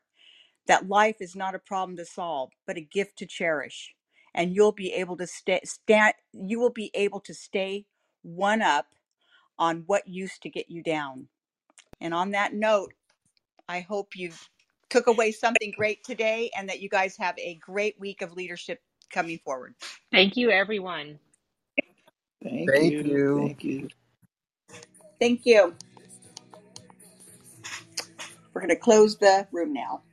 that 0.67 0.89
life 0.89 1.17
is 1.21 1.35
not 1.35 1.55
a 1.55 1.59
problem 1.59 1.97
to 1.97 2.05
solve, 2.05 2.51
but 2.67 2.77
a 2.77 2.81
gift 2.81 3.17
to 3.19 3.27
cherish. 3.27 3.95
And 4.35 4.55
you'll 4.55 4.73
be 4.73 4.93
able 4.93 5.17
to 5.17 5.27
stay, 5.27 5.61
stand, 5.65 6.15
you 6.33 6.59
will 6.59 6.71
be 6.71 6.91
able 6.95 7.21
to 7.21 7.35
stay 7.35 7.87
one 8.23 8.63
up 8.63 8.87
on 9.59 9.83
what 9.87 10.07
used 10.07 10.43
to 10.43 10.49
get 10.49 10.71
you 10.71 10.83
down. 10.83 11.29
And 12.01 12.13
on 12.13 12.31
that 12.31 12.53
note, 12.53 12.93
I 13.69 13.81
hope 13.81 14.15
you 14.15 14.31
took 14.89 15.07
away 15.07 15.31
something 15.31 15.73
great 15.77 16.03
today 16.03 16.51
and 16.57 16.69
that 16.69 16.81
you 16.81 16.89
guys 16.89 17.17
have 17.17 17.37
a 17.39 17.55
great 17.55 17.99
week 17.99 18.21
of 18.21 18.33
leadership 18.33 18.81
coming 19.11 19.39
forward. 19.45 19.75
Thank 20.11 20.37
you, 20.37 20.51
everyone. 20.51 21.19
Thank, 22.43 22.73
Thank 22.73 23.03
you. 23.03 23.03
you. 23.03 23.23
Thank 23.33 23.63
you. 23.63 23.89
Thank 25.19 25.45
you. 25.45 25.75
We're 28.53 28.61
going 28.61 28.69
to 28.69 28.77
close 28.77 29.17
the 29.17 29.47
room 29.51 29.73
now. 29.73 30.03